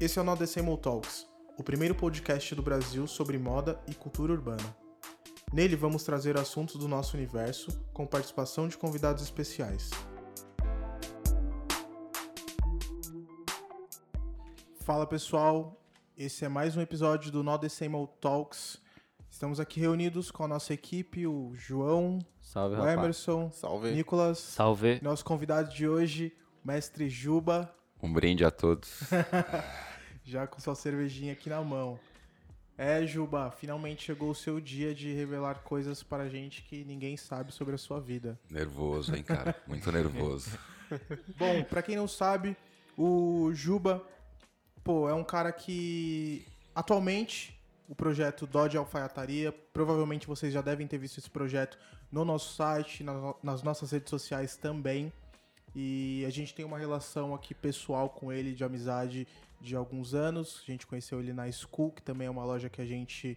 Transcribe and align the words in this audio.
Esse 0.00 0.18
é 0.18 0.22
o 0.22 0.24
No 0.24 0.36
Decimal 0.36 0.76
Talks, 0.76 1.26
o 1.56 1.62
primeiro 1.62 1.94
podcast 1.94 2.54
do 2.54 2.62
Brasil 2.62 3.06
sobre 3.06 3.38
moda 3.38 3.80
e 3.88 3.94
cultura 3.94 4.32
urbana. 4.32 4.76
Nele 5.52 5.76
vamos 5.76 6.02
trazer 6.02 6.36
assuntos 6.36 6.76
do 6.76 6.88
nosso 6.88 7.16
universo 7.16 7.70
com 7.92 8.06
participação 8.06 8.66
de 8.68 8.76
convidados 8.76 9.22
especiais. 9.22 9.90
Fala 14.80 15.06
pessoal, 15.06 15.80
esse 16.16 16.44
é 16.44 16.48
mais 16.48 16.76
um 16.76 16.80
episódio 16.80 17.32
do 17.32 17.42
No 17.42 17.56
Decimal 17.56 18.06
Talks. 18.20 18.78
Estamos 19.30 19.58
aqui 19.58 19.80
reunidos 19.80 20.30
com 20.30 20.44
a 20.44 20.48
nossa 20.48 20.74
equipe, 20.74 21.26
o 21.26 21.52
João, 21.54 22.18
Salve, 22.42 22.74
o 22.74 22.78
rapaz. 22.78 22.98
Emerson, 22.98 23.50
Salve. 23.50 23.92
Nicolas, 23.92 24.38
Salve. 24.38 25.00
nosso 25.02 25.24
convidado 25.24 25.72
de 25.72 25.88
hoje, 25.88 26.36
o 26.62 26.66
mestre 26.68 27.08
Juba, 27.08 27.74
Um 28.04 28.12
brinde 28.12 28.44
a 28.44 28.50
todos. 28.50 29.00
já 30.22 30.46
com 30.46 30.60
sua 30.60 30.74
cervejinha 30.74 31.32
aqui 31.32 31.48
na 31.48 31.62
mão. 31.62 31.98
É, 32.76 33.06
Juba, 33.06 33.50
finalmente 33.50 34.02
chegou 34.04 34.28
o 34.30 34.34
seu 34.34 34.60
dia 34.60 34.94
de 34.94 35.10
revelar 35.14 35.60
coisas 35.62 36.02
para 36.02 36.28
gente 36.28 36.60
que 36.64 36.84
ninguém 36.84 37.16
sabe 37.16 37.50
sobre 37.50 37.74
a 37.74 37.78
sua 37.78 37.98
vida. 38.00 38.38
nervoso, 38.50 39.14
hein, 39.16 39.22
cara? 39.22 39.54
Muito 39.66 39.90
nervoso. 39.90 40.50
Bom, 41.38 41.64
pra 41.64 41.80
quem 41.82 41.96
não 41.96 42.06
sabe, 42.06 42.54
o 42.94 43.50
Juba, 43.54 44.02
pô, 44.82 45.08
é 45.08 45.14
um 45.14 45.24
cara 45.24 45.50
que 45.50 46.46
atualmente 46.74 47.58
o 47.88 47.94
projeto 47.94 48.46
Dodge 48.46 48.76
Alfaiataria, 48.76 49.50
provavelmente 49.72 50.26
vocês 50.26 50.52
já 50.52 50.60
devem 50.60 50.86
ter 50.86 50.98
visto 50.98 51.16
esse 51.18 51.30
projeto 51.30 51.78
no 52.12 52.22
nosso 52.22 52.54
site, 52.54 53.02
na- 53.02 53.34
nas 53.42 53.62
nossas 53.62 53.92
redes 53.92 54.10
sociais 54.10 54.56
também. 54.58 55.10
E 55.74 56.24
a 56.26 56.30
gente 56.30 56.54
tem 56.54 56.64
uma 56.64 56.78
relação 56.78 57.34
aqui 57.34 57.54
pessoal 57.54 58.08
com 58.08 58.32
ele, 58.32 58.54
de 58.54 58.62
amizade 58.62 59.26
de 59.60 59.74
alguns 59.74 60.14
anos. 60.14 60.62
A 60.62 60.70
gente 60.70 60.86
conheceu 60.86 61.20
ele 61.20 61.32
na 61.32 61.50
School, 61.50 61.90
que 61.92 62.02
também 62.02 62.26
é 62.26 62.30
uma 62.30 62.44
loja 62.44 62.68
que 62.68 62.80
a 62.80 62.86
gente 62.86 63.36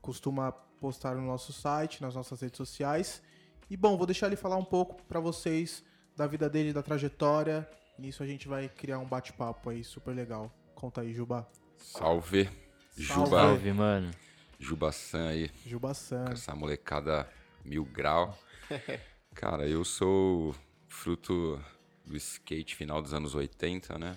costuma 0.00 0.52
postar 0.52 1.16
no 1.16 1.22
nosso 1.22 1.52
site, 1.52 2.00
nas 2.00 2.14
nossas 2.14 2.40
redes 2.40 2.56
sociais. 2.56 3.22
E 3.68 3.76
bom, 3.76 3.96
vou 3.96 4.06
deixar 4.06 4.28
ele 4.28 4.36
falar 4.36 4.56
um 4.56 4.64
pouco 4.64 5.02
pra 5.04 5.20
vocês 5.20 5.84
da 6.16 6.26
vida 6.26 6.48
dele, 6.48 6.72
da 6.72 6.82
trajetória. 6.82 7.68
Nisso 7.98 8.22
a 8.22 8.26
gente 8.26 8.46
vai 8.46 8.68
criar 8.68 8.98
um 8.98 9.06
bate-papo 9.06 9.70
aí 9.70 9.82
super 9.82 10.14
legal. 10.14 10.50
Conta 10.74 11.00
aí, 11.00 11.12
Juba. 11.12 11.46
Salve. 11.76 12.48
Juba. 12.96 13.26
Salve, 13.26 13.72
mano. 13.72 14.10
Juba-san 14.58 15.28
aí, 15.28 15.50
Juba 15.66 15.92
San. 15.92 16.24
com 16.24 16.32
essa 16.32 16.54
molecada 16.54 17.28
mil 17.64 17.84
grau. 17.84 18.38
Cara, 19.34 19.68
eu 19.68 19.84
sou 19.84 20.54
fruto 20.96 21.62
do 22.04 22.16
skate 22.16 22.74
final 22.74 23.02
dos 23.02 23.12
anos 23.12 23.34
80, 23.34 23.98
né? 23.98 24.16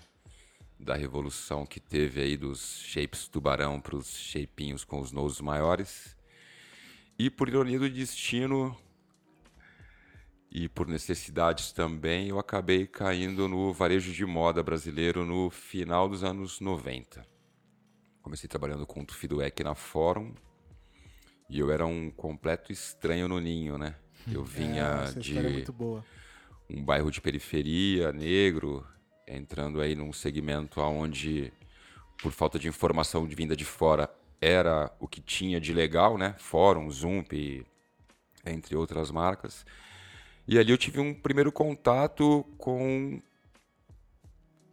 Da 0.80 0.96
revolução 0.96 1.66
que 1.66 1.80
teve 1.80 2.22
aí 2.22 2.38
dos 2.38 2.80
shapes 2.80 3.28
tubarão 3.28 3.82
para 3.82 3.98
os 3.98 4.08
shapinhos 4.08 4.86
com 4.86 5.00
os 5.00 5.12
noses 5.12 5.42
maiores. 5.42 6.16
E 7.18 7.30
por 7.30 7.50
ironia 7.50 7.78
do 7.78 7.90
destino 7.90 8.76
e 10.50 10.70
por 10.70 10.88
necessidades 10.88 11.74
também, 11.74 12.30
eu 12.30 12.40
acabei 12.40 12.88
caindo 12.88 13.48
no 13.48 13.74
varejo 13.74 14.14
de 14.14 14.26
moda 14.26 14.64
brasileiro 14.64 15.26
no 15.26 15.50
final 15.50 16.08
dos 16.08 16.24
anos 16.24 16.62
90. 16.62 17.26
Comecei 18.22 18.48
trabalhando 18.48 18.88
com 18.88 19.02
o 19.02 19.06
Tufiduec 19.06 19.64
na 19.64 19.76
Fórum 19.76 20.34
e 21.50 21.60
eu 21.60 21.72
era 21.72 21.86
um 21.86 22.10
completo 22.10 22.72
estranho 22.72 23.28
no 23.28 23.40
ninho, 23.40 23.78
né? 23.78 23.96
Eu 24.32 24.44
vinha 24.44 25.06
É, 25.16 25.20
de 25.20 25.66
um 26.70 26.84
bairro 26.84 27.10
de 27.10 27.20
periferia, 27.20 28.12
negro, 28.12 28.86
entrando 29.28 29.82
aí 29.82 29.96
num 29.96 30.14
segmento 30.14 30.80
onde, 30.82 31.52
por 32.22 32.32
falta 32.32 32.60
de 32.60 32.68
informação 32.68 33.28
de 33.28 33.36
vinda 33.36 33.56
de 33.56 33.66
fora, 33.66 34.10
era 34.42 34.92
o 35.00 35.08
que 35.08 35.22
tinha 35.22 35.60
de 35.60 35.74
legal, 35.74 36.18
né? 36.18 36.36
Fórum, 36.38 36.90
Zump, 36.90 37.34
entre 38.46 38.76
outras 38.76 39.12
marcas. 39.12 39.66
E 40.48 40.58
ali 40.58 40.72
eu 40.72 40.78
tive 40.78 41.00
um 41.00 41.14
primeiro 41.14 41.52
contato 41.52 42.46
com 42.58 43.22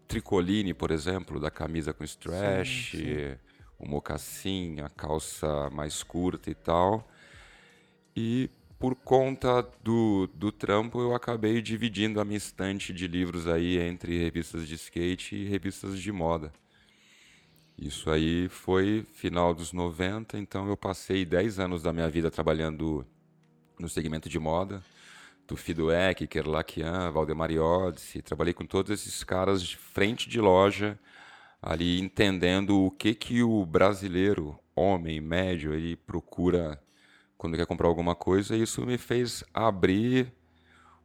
tricoline, 0.07 0.73
por 0.73 0.91
exemplo, 0.91 1.41
da 1.41 1.51
camisa 1.51 1.93
com 1.93 2.05
stretch, 2.05 2.93
Sim, 2.93 3.37
o 3.79 3.87
mocassim, 3.87 4.81
a 4.81 4.89
calça 4.89 5.69
mais 5.71 6.03
curta 6.03 6.51
e 6.51 6.55
tal. 6.55 7.07
E 8.17 8.49
por 8.79 8.95
conta 8.95 9.67
do, 9.83 10.27
do 10.35 10.53
trampo, 10.53 11.01
eu 11.01 11.15
acabei 11.15 11.63
dividindo 11.63 12.21
a 12.21 12.25
minha 12.25 12.37
estante 12.37 12.93
de 12.93 13.07
livros 13.07 13.47
aí 13.47 13.79
entre 13.79 14.19
revistas 14.19 14.69
de 14.69 14.75
skate 14.75 15.35
e 15.35 15.49
revistas 15.49 15.99
de 16.01 16.13
moda. 16.13 16.53
Isso 17.79 18.11
aí 18.11 18.49
foi 18.49 19.07
final 19.15 19.55
dos 19.55 19.73
90, 19.73 20.39
então 20.39 20.69
eu 20.69 20.77
passei 20.77 21.25
10 21.25 21.59
anos 21.59 21.83
da 21.83 21.93
minha 21.93 22.09
vida 22.09 22.31
trabalhando 22.31 23.07
no 23.79 23.89
segmento 23.89 24.29
de 24.29 24.39
moda. 24.39 24.83
Tufiduec, 25.47 26.27
Kerlakian, 26.27 27.11
Valdemar 27.11 27.51
Iodice, 27.51 28.21
trabalhei 28.23 28.53
com 28.53 28.67
todos 28.67 28.91
esses 28.91 29.23
caras 29.23 29.63
de 29.63 29.77
frente 29.77 30.29
de 30.29 30.41
loja, 30.41 30.99
ali 31.63 32.01
entendendo 32.01 32.85
o 32.85 32.91
que 32.91 33.15
que 33.15 33.43
o 33.43 33.65
brasileiro, 33.65 34.59
homem 34.75 35.21
médio, 35.21 35.73
ele 35.73 35.97
procura 35.97 36.81
quando 37.39 37.57
quer 37.57 37.67
comprar 37.67 37.89
alguma 37.89 38.15
coisa, 38.15 38.57
e 38.57 38.63
isso 38.63 38.85
me 38.87 38.99
fez 38.99 39.45
abrir 39.53 40.33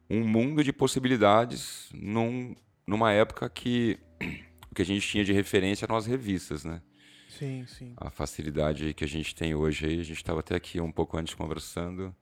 um 0.09 0.25
mundo 0.27 0.63
de 0.63 0.73
possibilidades 0.73 1.89
num, 1.93 2.55
numa 2.85 3.11
época 3.13 3.49
que 3.49 3.99
o 4.71 4.75
que 4.75 4.81
a 4.81 4.85
gente 4.85 5.07
tinha 5.07 5.23
de 5.23 5.33
referência 5.33 5.85
eram 5.85 5.95
as 5.95 6.05
revistas, 6.05 6.63
né? 6.63 6.81
Sim, 7.29 7.65
sim. 7.65 7.93
A 7.97 8.09
facilidade 8.09 8.93
que 8.93 9.03
a 9.03 9.07
gente 9.07 9.33
tem 9.33 9.55
hoje 9.55 9.85
aí, 9.85 9.99
a 9.99 10.03
gente 10.03 10.17
estava 10.17 10.41
até 10.41 10.55
aqui 10.55 10.81
um 10.81 10.91
pouco 10.91 11.17
antes 11.17 11.33
conversando. 11.33 12.13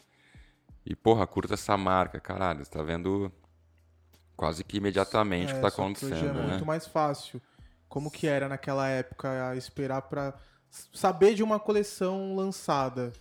E, 0.85 0.95
porra, 0.95 1.25
curta 1.27 1.55
essa 1.55 1.75
marca, 1.77 2.19
caralho, 2.19 2.63
você 2.63 2.71
tá 2.71 2.81
vendo 2.83 3.31
quase 4.35 4.63
que 4.63 4.77
imediatamente 4.77 5.51
o 5.51 5.55
que 5.55 5.61
tá 5.61 5.67
É, 5.67 5.71
só 5.71 5.83
hoje 5.89 5.97
acontecendo, 5.97 6.39
é 6.39 6.43
né? 6.43 6.47
muito 6.49 6.65
mais 6.65 6.87
fácil. 6.87 7.41
Como 7.87 8.11
que 8.11 8.27
era 8.27 8.47
naquela 8.47 8.87
época 8.87 9.55
esperar 9.55 10.03
pra 10.03 10.33
saber 10.93 11.33
de 11.33 11.43
uma 11.43 11.59
coleção 11.59 12.35
lançada? 12.35 13.11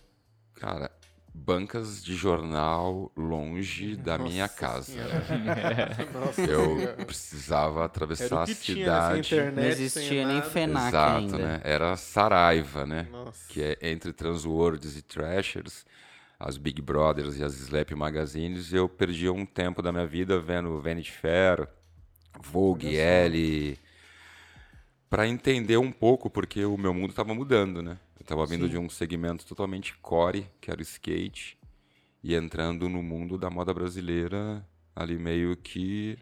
Cara, 0.59 0.91
bancas 1.33 2.03
de 2.03 2.15
jornal 2.15 3.11
longe 3.15 3.95
da 3.95 4.17
minha 4.17 4.47
casa. 4.47 4.93
Eu 6.37 7.05
precisava 7.05 7.77
Era 7.79 7.85
atravessar 7.85 8.35
o 8.35 8.43
a 8.43 8.45
que 8.45 8.55
tinha 8.55 8.77
cidade. 8.85 9.17
nessa 9.17 9.35
internet. 9.35 9.55
Não 9.55 9.63
existia 9.71 10.27
nem. 10.27 10.41
FENAC 10.41 10.87
Exato, 10.89 11.17
ainda. 11.17 11.37
né? 11.37 11.61
Era 11.63 11.95
Saraiva, 11.95 12.85
né? 12.85 13.07
Nossa. 13.11 13.47
Que 13.47 13.61
é 13.61 13.77
entre 13.89 14.11
Transworlds 14.13 14.97
e 14.97 15.01
Trashers, 15.01 15.85
as 16.39 16.57
Big 16.57 16.81
Brothers 16.81 17.37
e 17.37 17.43
as 17.43 17.53
Slap 17.55 17.91
Magazines. 17.91 18.73
Eu 18.73 18.89
perdi 18.89 19.29
um 19.29 19.45
tempo 19.45 19.81
da 19.81 19.91
minha 19.91 20.05
vida 20.07 20.39
vendo 20.39 20.79
Vanity 20.81 21.11
Fair, 21.11 21.67
Vogue. 22.41 22.95
Elle, 22.95 23.77
para 25.09 25.27
entender 25.27 25.77
um 25.77 25.91
pouco 25.91 26.29
porque 26.29 26.63
o 26.65 26.77
meu 26.77 26.93
mundo 26.93 27.09
estava 27.11 27.33
mudando, 27.33 27.81
né? 27.81 27.97
Eu 28.19 28.23
estava 28.23 28.45
vindo 28.45 28.65
Sim. 28.65 28.71
de 28.71 28.77
um 28.77 28.89
segmento 28.89 29.45
totalmente 29.45 29.95
core, 29.97 30.47
que 30.59 30.69
era 30.69 30.79
o 30.79 30.83
skate, 30.83 31.57
e 32.23 32.35
entrando 32.35 32.89
no 32.89 33.01
mundo 33.01 33.37
da 33.37 33.49
moda 33.49 33.73
brasileira 33.73 34.65
ali 34.95 35.17
meio 35.17 35.55
que 35.55 36.17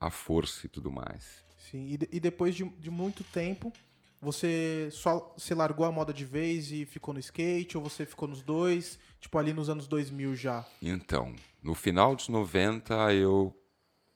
a 0.00 0.10
força 0.10 0.66
e 0.66 0.68
tudo 0.68 0.90
mais. 0.90 1.44
Sim. 1.70 1.86
E, 1.88 1.96
de- 1.98 2.08
e 2.12 2.18
depois 2.20 2.54
de, 2.54 2.64
de 2.64 2.90
muito 2.90 3.22
tempo, 3.24 3.72
você 4.20 4.88
só 4.90 5.34
se 5.36 5.52
largou 5.54 5.84
a 5.84 5.92
moda 5.92 6.12
de 6.14 6.24
vez 6.24 6.72
e 6.72 6.86
ficou 6.86 7.12
no 7.12 7.20
skate? 7.20 7.76
Ou 7.76 7.82
você 7.84 8.06
ficou 8.06 8.26
nos 8.26 8.42
dois? 8.42 8.98
Tipo, 9.20 9.38
ali 9.38 9.52
nos 9.52 9.68
anos 9.68 9.86
2000 9.86 10.34
já? 10.34 10.66
Então, 10.80 11.34
no 11.62 11.74
final 11.74 12.16
dos 12.16 12.28
90 12.28 13.12
eu 13.12 13.54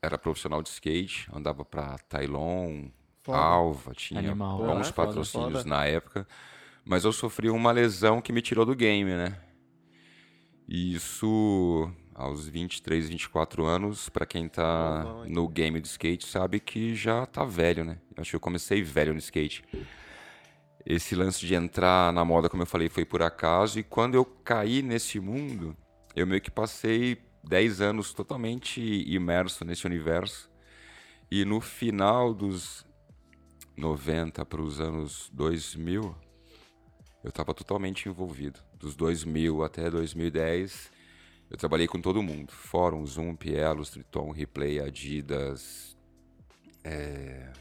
era 0.00 0.16
profissional 0.16 0.62
de 0.62 0.70
skate, 0.70 1.28
andava 1.32 1.64
pra 1.64 1.99
Tailon, 1.99 2.88
Foda. 3.23 3.39
Alva, 3.39 3.95
tinha 3.95 4.19
Animal. 4.21 4.59
bons 4.59 4.89
Foda, 4.89 5.07
patrocínios 5.07 5.63
foda. 5.63 5.69
na 5.69 5.85
época, 5.85 6.27
mas 6.85 7.05
eu 7.05 7.13
sofri 7.13 7.49
uma 7.49 7.71
lesão 7.71 8.21
que 8.21 8.33
me 8.33 8.43
tirou 8.43 8.67
do 8.67 8.75
game, 8.75 9.15
né? 9.15 9.39
E 10.69 10.95
isso 10.95 11.91
aos 12.15 12.49
23, 12.49 13.09
24 13.09 13.65
anos, 13.65 14.09
pra 14.09 14.27
quem 14.27 14.49
tá 14.49 15.25
no 15.29 15.49
game 15.49 15.81
de 15.81 15.89
skate, 15.89 16.27
sabe 16.27 16.61
que 16.61 16.95
já 16.95 17.25
tá 17.27 17.45
velho, 17.45 17.85
né? 17.85 17.99
Eu 18.17 18.21
acho 18.23 18.31
que 18.31 18.37
eu 18.37 18.41
comecei 18.41 18.83
velho 18.83 19.13
no 19.13 19.19
skate. 19.19 19.65
Esse 20.85 21.15
lance 21.15 21.47
de 21.47 21.55
entrar 21.55 22.13
na 22.13 22.25
moda, 22.25 22.49
como 22.49 22.63
eu 22.63 22.67
falei, 22.67 22.89
foi 22.89 23.05
por 23.05 23.23
acaso. 23.23 23.79
E 23.79 23.83
quando 23.85 24.17
eu 24.17 24.25
caí 24.25 24.83
nesse 24.83 25.21
mundo, 25.21 25.77
eu 26.15 26.27
meio 26.27 26.41
que 26.41 26.51
passei 26.51 27.19
10 27.45 27.81
anos 27.81 28.13
totalmente 28.13 28.81
imerso 28.81 29.65
nesse 29.65 29.87
universo. 29.87 30.51
E 31.31 31.45
no 31.45 31.61
final 31.61 32.35
dos 32.35 32.85
90 33.77 34.45
para 34.45 34.61
os 34.61 34.81
anos 34.81 35.31
2000, 35.33 36.15
eu 37.23 37.29
estava 37.29 37.55
totalmente 37.55 38.09
envolvido. 38.09 38.61
Dos 38.75 38.95
2000 38.97 39.63
até 39.63 39.91
2010, 39.91 40.91
eu 41.51 41.57
trabalhei 41.57 41.87
com 41.87 42.01
todo 42.01 42.23
mundo. 42.23 42.53
Fórum, 42.53 43.07
Zoom, 43.07 43.37
Elos, 43.45 43.91
Triton, 43.91 44.31
Replay, 44.31 44.81
Adidas, 44.81 45.97
É, 46.85 47.53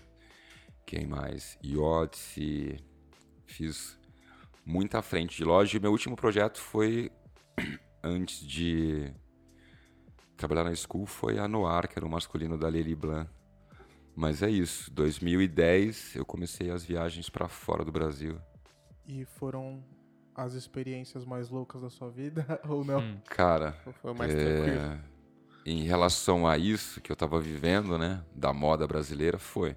quem 0.86 1.06
mais? 1.06 1.58
Iodice. 1.64 2.78
Fiz 3.46 4.00
muita 4.66 5.02
frente 5.02 5.38
de 5.38 5.44
loja. 5.44 5.78
E 5.78 5.80
meu 5.80 5.92
último 5.92 6.16
projeto 6.16 6.60
foi 6.60 7.12
antes 8.04 8.46
de 8.46 9.14
trabalhar 10.36 10.64
na 10.64 10.76
school 10.76 11.06
foi 11.06 11.38
a 11.38 11.48
Noir, 11.48 11.88
que 11.88 12.00
era 12.00 12.06
o 12.06 12.10
masculino 12.10 12.58
da 12.58 12.68
Lely 12.68 12.96
Blanc. 12.96 13.30
Mas 14.22 14.44
é 14.44 14.50
isso. 14.52 14.92
2010 14.92 16.16
eu 16.16 16.24
comecei 16.24 16.70
as 16.70 16.84
viagens 16.84 17.28
para 17.28 17.48
fora 17.48 17.84
do 17.84 17.92
Brasil. 17.92 18.40
E 19.04 19.26
foram 19.26 19.84
as 20.36 20.54
experiências 20.54 21.26
mais 21.26 21.50
loucas 21.50 21.82
da 21.82 21.90
sua 21.90 22.12
vida 22.12 22.46
ou 22.70 22.86
não? 22.86 23.00
Hum. 23.00 23.18
Cara, 23.26 23.72
foi 24.00 24.14
mais 24.14 24.32
é... 24.32 25.00
em 25.66 25.86
relação 25.86 26.48
a 26.48 26.56
isso 26.56 27.02
que 27.02 27.12
eu 27.12 27.16
tava 27.16 27.40
vivendo, 27.40 27.98
né, 27.98 28.24
da 28.36 28.54
moda 28.54 28.86
brasileira, 28.86 29.40
foi. 29.40 29.76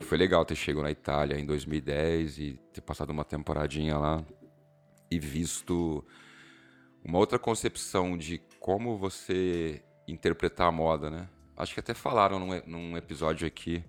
Foi 0.00 0.16
legal 0.16 0.42
ter 0.46 0.54
chegado 0.54 0.84
na 0.84 0.90
Itália 0.90 1.38
em 1.38 1.44
2010 1.44 2.38
e 2.38 2.58
ter 2.72 2.80
passado 2.80 3.10
uma 3.10 3.26
temporadinha 3.26 3.98
lá 3.98 4.24
e 5.10 5.18
visto 5.18 6.02
uma 7.04 7.18
outra 7.18 7.38
concepção 7.38 8.16
de 8.16 8.38
como 8.58 8.96
você 8.96 9.84
interpretar 10.08 10.68
a 10.68 10.72
moda, 10.72 11.10
né? 11.10 11.28
Acho 11.58 11.74
que 11.74 11.80
até 11.80 11.92
falaram 11.92 12.38
num, 12.38 12.62
num 12.66 12.96
episódio 12.96 13.46
aqui 13.46 13.84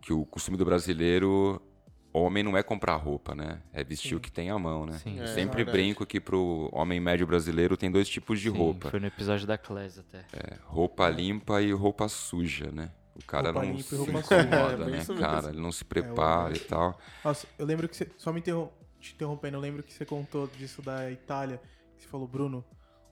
que 0.00 0.12
o 0.12 0.24
costume 0.24 0.56
do 0.56 0.64
brasileiro 0.64 1.60
homem 2.12 2.44
não 2.44 2.56
é 2.56 2.62
comprar 2.62 2.94
roupa, 2.94 3.34
né? 3.34 3.60
É 3.72 3.82
vestir 3.82 4.10
Sim. 4.10 4.14
o 4.14 4.20
que 4.20 4.30
tem 4.30 4.48
à 4.48 4.58
mão, 4.58 4.86
né? 4.86 4.96
Sim. 4.98 5.20
É, 5.20 5.26
Sempre 5.26 5.64
brinco 5.64 6.06
que 6.06 6.20
pro 6.20 6.68
homem 6.72 7.00
médio 7.00 7.26
brasileiro 7.26 7.76
tem 7.76 7.90
dois 7.90 8.08
tipos 8.08 8.40
de 8.40 8.48
Sim, 8.48 8.56
roupa. 8.56 8.90
Foi 8.90 9.00
no 9.00 9.08
episódio 9.08 9.44
da 9.44 9.58
Class 9.58 9.98
até. 9.98 10.24
É, 10.32 10.56
roupa 10.64 11.08
limpa 11.08 11.60
e 11.60 11.72
roupa 11.72 12.08
suja, 12.08 12.70
né? 12.70 12.92
O 13.16 13.24
cara 13.24 13.50
roupa 13.50 13.66
não 13.66 13.78
se 13.80 13.94
incomoda, 13.96 14.84
é, 14.84 14.90
né, 14.90 15.04
cara? 15.18 15.48
Ele 15.48 15.60
não 15.60 15.72
se 15.72 15.84
prepara 15.84 16.54
é, 16.54 16.56
e 16.56 16.60
tal. 16.60 16.96
Nossa, 17.24 17.48
eu 17.58 17.66
lembro 17.66 17.88
que 17.88 17.96
você. 17.96 18.08
Só 18.16 18.32
me 18.32 18.38
interrom... 18.38 18.68
te 19.00 19.14
interrompendo, 19.14 19.56
eu 19.56 19.60
lembro 19.60 19.82
que 19.82 19.92
você 19.92 20.06
contou 20.06 20.46
disso 20.46 20.80
da 20.80 21.10
Itália. 21.10 21.60
Você 21.96 22.06
falou, 22.06 22.28
Bruno, 22.28 22.64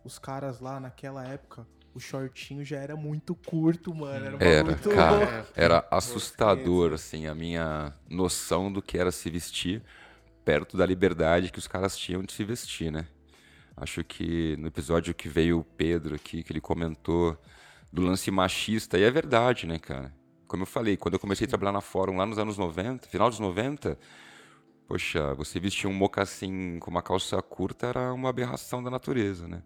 os 0.05 0.21
caras 0.21 0.61
lá 0.61 0.79
naquela 0.79 1.27
época 1.27 1.67
o 1.97 2.01
shortinho 2.01 2.63
já 2.63 2.77
era 2.77 2.95
muito 2.95 3.35
curto, 3.35 3.95
mano. 3.95 4.37
Era, 4.37 4.45
era 4.45 4.65
muito 4.65 4.91
cara, 4.91 5.49
era 5.57 5.89
assustador, 5.91 6.93
assim, 6.93 7.27
a 7.27 7.35
minha 7.35 7.95
noção 8.09 8.71
do 8.71 8.83
que 8.83 8.99
era 8.99 9.11
se 9.11 9.31
vestir 9.31 9.83
perto 10.45 10.77
da 10.77 10.85
liberdade 10.85 11.51
que 11.51 11.59
os 11.59 11.67
caras 11.67 11.97
tinham 11.97 12.23
de 12.23 12.35
se 12.35 12.45
vestir, 12.45 12.93
né? 12.93 13.07
Acho 13.75 14.05
que 14.05 14.57
no 14.59 14.69
episódio 14.69 15.15
que 15.15 15.27
veio 15.27 15.61
o 15.61 15.65
Pedro 15.65 16.15
aqui, 16.15 16.43
que 16.43 16.53
ele 16.53 16.61
comentou 16.61 17.37
do 17.91 18.03
lance 18.03 18.31
machista, 18.31 18.99
e 18.99 19.03
é 19.03 19.11
verdade, 19.11 19.67
né, 19.67 19.79
cara? 19.79 20.13
Como 20.47 20.63
eu 20.63 20.67
falei, 20.67 20.99
quando 20.99 21.15
eu 21.15 21.21
comecei 21.21 21.47
a 21.47 21.49
trabalhar 21.49 21.73
na 21.73 21.81
Fórum 21.81 22.19
lá 22.19 22.27
nos 22.27 22.39
anos 22.39 22.59
90, 22.59 23.09
final 23.09 23.31
dos 23.31 23.41
90, 23.41 23.99
poxa, 24.87 25.33
você 25.35 25.59
vestir 25.59 25.89
um 25.89 25.95
mocassim 25.95 26.79
com 26.79 26.91
uma 26.91 27.03
calça 27.03 27.41
curta 27.41 27.87
era 27.87 28.13
uma 28.13 28.29
aberração 28.29 28.83
da 28.83 28.91
natureza, 28.91 29.49
né? 29.49 29.63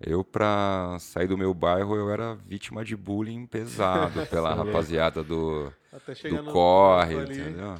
Eu, 0.00 0.22
pra 0.22 0.96
sair 1.00 1.26
do 1.26 1.36
meu 1.36 1.52
bairro, 1.52 1.96
eu 1.96 2.10
era 2.10 2.34
vítima 2.34 2.84
de 2.84 2.96
bullying 2.96 3.46
pesado 3.46 4.24
pela 4.30 4.54
rapaziada 4.54 5.24
do, 5.24 5.72
do 6.30 6.52
corre, 6.52 7.14
entendeu? 7.14 7.74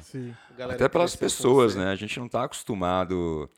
Até 0.69 0.89
pelas 0.89 1.15
pessoas, 1.15 1.75
né? 1.75 1.89
A 1.89 1.95
gente 1.95 2.19
não 2.19 2.27
tá 2.27 2.43
acostumado 2.43 3.49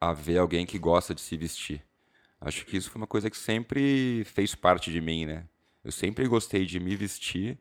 a 0.00 0.12
ver 0.12 0.38
alguém 0.38 0.66
que 0.66 0.78
gosta 0.78 1.14
de 1.14 1.20
se 1.20 1.36
vestir. 1.36 1.82
Acho 2.40 2.66
que 2.66 2.76
isso 2.76 2.90
foi 2.90 3.00
uma 3.00 3.06
coisa 3.06 3.30
que 3.30 3.38
sempre 3.38 4.22
fez 4.26 4.54
parte 4.54 4.90
de 4.90 5.00
mim, 5.00 5.24
né? 5.24 5.44
Eu 5.82 5.90
sempre 5.90 6.26
gostei 6.28 6.66
de 6.66 6.78
me 6.78 6.94
vestir, 6.94 7.58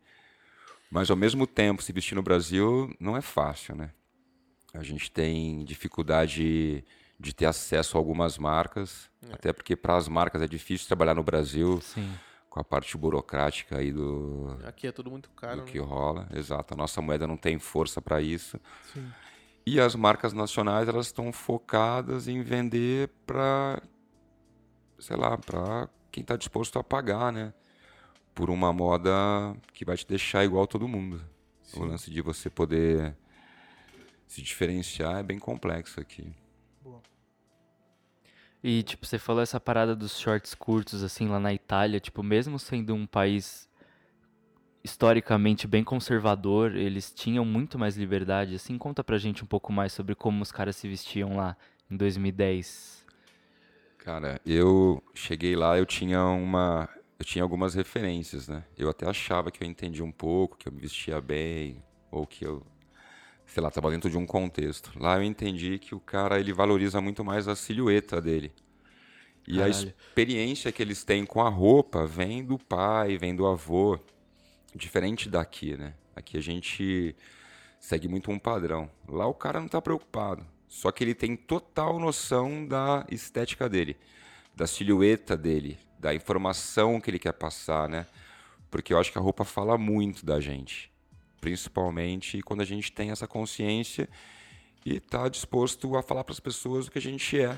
mas 0.91 1.09
ao 1.09 1.15
mesmo 1.15 1.47
tempo, 1.47 1.81
se 1.81 1.93
vestir 1.93 2.15
no 2.15 2.23
Brasil 2.23 2.93
não 2.99 3.15
é 3.15 3.21
fácil, 3.21 3.75
né? 3.75 3.91
A 4.73 4.83
gente 4.83 5.09
tem 5.09 5.63
dificuldade 5.63 6.83
de 7.19 7.33
ter 7.33 7.45
acesso 7.45 7.97
a 7.97 7.99
algumas 7.99 8.37
marcas, 8.37 9.09
é. 9.29 9.33
até 9.33 9.53
porque 9.53 9.75
para 9.75 9.95
as 9.95 10.07
marcas 10.07 10.41
é 10.41 10.47
difícil 10.47 10.87
trabalhar 10.87 11.13
no 11.13 11.23
Brasil 11.23 11.79
Sim. 11.81 12.11
com 12.49 12.59
a 12.59 12.63
parte 12.63 12.97
burocrática 12.97 13.77
aí 13.77 13.91
do 13.91 14.57
aqui 14.65 14.87
é 14.87 14.91
tudo 14.91 15.09
muito 15.09 15.29
caro 15.31 15.61
do 15.61 15.63
que 15.65 15.79
né? 15.79 15.85
rola, 15.85 16.27
exato. 16.33 16.73
A 16.73 16.77
nossa 16.77 17.01
moeda 17.01 17.27
não 17.27 17.37
tem 17.37 17.59
força 17.59 18.01
para 18.01 18.21
isso. 18.21 18.59
Sim. 18.93 19.07
E 19.65 19.79
as 19.79 19.95
marcas 19.95 20.33
nacionais 20.33 20.89
elas 20.89 21.05
estão 21.05 21.31
focadas 21.31 22.27
em 22.27 22.41
vender 22.41 23.09
para 23.25 23.81
sei 25.03 25.17
lá, 25.17 25.37
para 25.37 25.89
quem 26.11 26.21
está 26.21 26.37
disposto 26.37 26.79
a 26.79 26.83
pagar, 26.83 27.31
né? 27.31 27.53
Por 28.33 28.49
uma 28.49 28.71
moda 28.71 29.11
que 29.73 29.83
vai 29.83 29.97
te 29.97 30.07
deixar 30.07 30.43
igual 30.45 30.65
todo 30.65 30.87
mundo. 30.87 31.21
Sim. 31.61 31.81
O 31.81 31.85
lance 31.85 32.09
de 32.09 32.21
você 32.21 32.49
poder 32.49 33.15
se 34.25 34.41
diferenciar 34.41 35.19
é 35.19 35.23
bem 35.23 35.37
complexo 35.37 35.99
aqui. 35.99 36.33
E, 38.63 38.81
tipo, 38.81 39.05
você 39.05 39.19
falou 39.19 39.41
essa 39.41 39.59
parada 39.59 39.93
dos 39.93 40.17
shorts 40.17 40.55
curtos, 40.55 41.03
assim, 41.03 41.27
lá 41.27 41.39
na 41.39 41.53
Itália, 41.53 41.99
tipo, 41.99 42.23
mesmo 42.23 42.57
sendo 42.57 42.95
um 42.95 43.05
país 43.05 43.69
historicamente 44.81 45.67
bem 45.67 45.83
conservador, 45.83 46.75
eles 46.75 47.13
tinham 47.13 47.43
muito 47.43 47.77
mais 47.77 47.97
liberdade, 47.97 48.55
assim, 48.55 48.77
conta 48.77 49.03
pra 49.03 49.17
gente 49.17 49.43
um 49.43 49.47
pouco 49.47 49.71
mais 49.71 49.93
sobre 49.93 50.15
como 50.15 50.41
os 50.41 50.51
caras 50.51 50.75
se 50.75 50.87
vestiam 50.87 51.35
lá 51.35 51.57
em 51.89 51.95
2010. 51.97 53.05
Cara, 53.97 54.39
eu 54.45 55.01
cheguei 55.13 55.55
lá, 55.55 55.77
eu 55.77 55.85
tinha 55.85 56.23
uma, 56.25 56.89
eu 57.17 57.25
tinha 57.25 57.43
algumas 57.43 57.73
referências, 57.73 58.49
né? 58.49 58.63
Eu 58.77 58.89
até 58.89 59.07
achava 59.07 59.49
que 59.51 59.63
eu 59.63 59.67
entendia 59.67 60.03
um 60.03 60.11
pouco, 60.11 60.57
que 60.57 60.67
eu 60.67 60.73
me 60.73 60.79
vestia 60.79 61.21
bem, 61.21 61.81
ou 62.11 62.27
que 62.27 62.45
eu 62.45 62.65
sei 63.53 63.61
lá, 63.61 63.69
estava 63.69 63.91
dentro 63.91 64.09
de 64.09 64.17
um 64.17 64.25
contexto. 64.25 64.91
Lá 64.99 65.17
eu 65.17 65.23
entendi 65.23 65.77
que 65.77 65.93
o 65.93 65.99
cara 65.99 66.39
ele 66.39 66.51
valoriza 66.51 66.99
muito 66.99 67.23
mais 67.23 67.47
a 67.47 67.55
silhueta 67.55 68.19
dele. 68.19 68.51
E 69.47 69.57
Caralho. 69.57 69.75
a 69.75 69.77
experiência 69.77 70.71
que 70.71 70.81
eles 70.81 71.03
têm 71.03 71.23
com 71.23 71.39
a 71.39 71.49
roupa 71.49 72.03
vem 72.03 72.43
do 72.43 72.57
pai, 72.57 73.15
vem 73.15 73.35
do 73.35 73.45
avô, 73.45 73.99
diferente 74.73 75.29
daqui, 75.29 75.77
né? 75.77 75.93
Aqui 76.15 76.35
a 76.35 76.41
gente 76.41 77.15
segue 77.79 78.07
muito 78.07 78.31
um 78.31 78.39
padrão. 78.39 78.89
Lá 79.07 79.27
o 79.27 79.35
cara 79.35 79.59
não 79.59 79.67
está 79.67 79.79
preocupado, 79.79 80.43
só 80.67 80.91
que 80.91 81.03
ele 81.03 81.13
tem 81.13 81.35
total 81.35 81.99
noção 81.99 82.65
da 82.65 83.05
estética 83.07 83.69
dele, 83.69 83.95
da 84.55 84.65
silhueta 84.65 85.37
dele, 85.37 85.77
da 85.99 86.11
informação 86.15 86.99
que 86.99 87.11
ele 87.11 87.19
quer 87.19 87.33
passar, 87.33 87.87
né? 87.87 88.07
Porque 88.71 88.93
eu 88.93 88.97
acho 88.97 89.11
que 89.11 89.19
a 89.19 89.21
roupa 89.21 89.45
fala 89.45 89.77
muito 89.77 90.25
da 90.25 90.39
gente 90.39 90.91
principalmente 91.43 92.41
quando 92.41 92.61
a 92.61 92.65
gente 92.65 92.89
tem 92.89 93.11
essa 93.11 93.27
consciência 93.27 94.07
e 94.85 94.95
está 94.95 95.27
disposto 95.27 95.97
a 95.97 96.01
falar 96.01 96.23
para 96.23 96.31
as 96.31 96.39
pessoas 96.39 96.87
o 96.87 96.91
que 96.91 96.99
a 96.99 97.01
gente 97.01 97.37
é. 97.37 97.57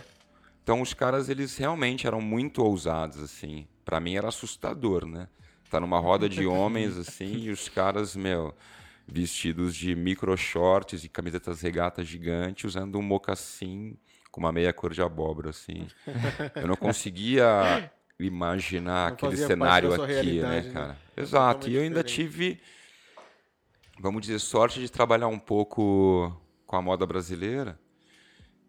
Então 0.63 0.82
os 0.82 0.92
caras 0.92 1.30
eles 1.30 1.56
realmente 1.56 2.08
eram 2.08 2.20
muito 2.20 2.63
ousados 2.63 3.22
assim. 3.22 3.68
Para 3.86 4.00
mim 4.00 4.15
era 4.15 4.27
assustador, 4.27 5.06
né? 5.06 5.27
Tá 5.70 5.80
numa 5.80 6.00
roda 6.00 6.27
de 6.27 6.48
homens 6.48 6.98
assim 6.98 7.44
e 7.44 7.51
os 7.51 7.70
caras, 7.70 8.15
meu, 8.15 8.56
vestidos 9.08 9.75
de 9.75 9.96
micro 9.96 10.36
shorts 10.36 11.04
e 11.04 11.10
camisetas 11.10 11.62
regatas 11.62 12.08
gigantes, 12.08 12.63
usando 12.63 12.98
um 12.98 13.04
mocassim 13.04 13.96
com 14.32 14.39
uma 14.39 14.51
meia 14.51 14.74
cor 14.74 14.94
de 14.94 15.01
abóbora 15.04 15.51
assim. 15.51 15.86
Eu 16.56 16.68
não 16.68 16.75
conseguia 16.75 17.92
imaginar 18.20 19.10
não 19.10 19.13
aquele 19.13 19.38
cenário 19.38 19.94
aqui, 19.94 20.42
né, 20.42 20.62
né, 20.62 20.72
cara? 20.74 20.88
Né? 20.88 20.98
Exato. 21.18 21.70
E 21.70 21.75
eu 21.75 21.84
ainda 21.84 22.04
tive 22.04 22.60
vamos 24.00 24.22
dizer, 24.22 24.40
sorte 24.40 24.80
de 24.80 24.90
trabalhar 24.90 25.28
um 25.28 25.40
pouco 25.40 26.36
com 26.66 26.75
a 26.75 26.82
moda 26.82 27.06
brasileira. 27.06 27.80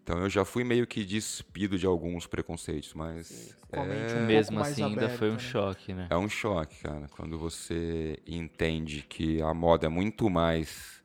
Então 0.02 0.18
eu 0.18 0.30
já 0.30 0.44
fui 0.44 0.62
meio 0.62 0.86
que 0.86 1.04
despido 1.04 1.76
de 1.76 1.84
alguns 1.84 2.28
preconceitos, 2.28 2.94
mas 2.94 3.56
é... 3.72 3.80
um 3.80 4.26
mesmo 4.26 4.60
assim 4.60 4.84
aberto, 4.84 5.00
ainda 5.00 5.18
foi 5.18 5.30
um 5.30 5.32
né? 5.32 5.38
choque, 5.40 5.92
né? 5.92 6.06
É 6.08 6.16
um 6.16 6.28
choque, 6.28 6.80
cara, 6.80 7.08
quando 7.16 7.36
você 7.36 8.16
entende 8.24 9.04
que 9.08 9.42
a 9.42 9.52
moda 9.52 9.86
é 9.86 9.88
muito 9.88 10.30
mais 10.30 11.02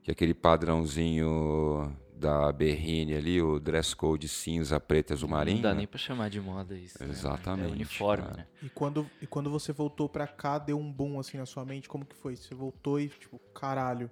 que 0.00 0.12
aquele 0.12 0.32
padrãozinho 0.32 1.92
da 2.16 2.50
Berrine 2.50 3.14
ali, 3.14 3.40
o 3.42 3.60
dress 3.60 3.94
code 3.94 4.28
cinza, 4.28 4.80
preto 4.80 5.10
e 5.10 5.14
azul 5.14 5.28
marinho. 5.28 5.56
Não 5.56 5.62
dá 5.62 5.74
nem 5.74 5.86
pra 5.86 5.98
chamar 5.98 6.30
de 6.30 6.40
moda 6.40 6.74
isso. 6.74 7.02
Exatamente. 7.04 7.66
Né? 7.66 7.70
É 7.70 7.72
uniforme, 7.72 8.24
cara. 8.24 8.36
né? 8.38 8.46
E 8.62 8.68
quando, 8.70 9.06
e 9.20 9.26
quando 9.26 9.50
você 9.50 9.72
voltou 9.72 10.08
pra 10.08 10.26
cá, 10.26 10.58
deu 10.58 10.78
um 10.78 10.90
boom 10.90 11.20
assim 11.20 11.36
na 11.36 11.46
sua 11.46 11.64
mente? 11.64 11.88
Como 11.88 12.04
que 12.04 12.16
foi? 12.16 12.36
Você 12.36 12.54
voltou 12.54 12.98
e, 12.98 13.08
tipo, 13.08 13.38
caralho, 13.54 14.10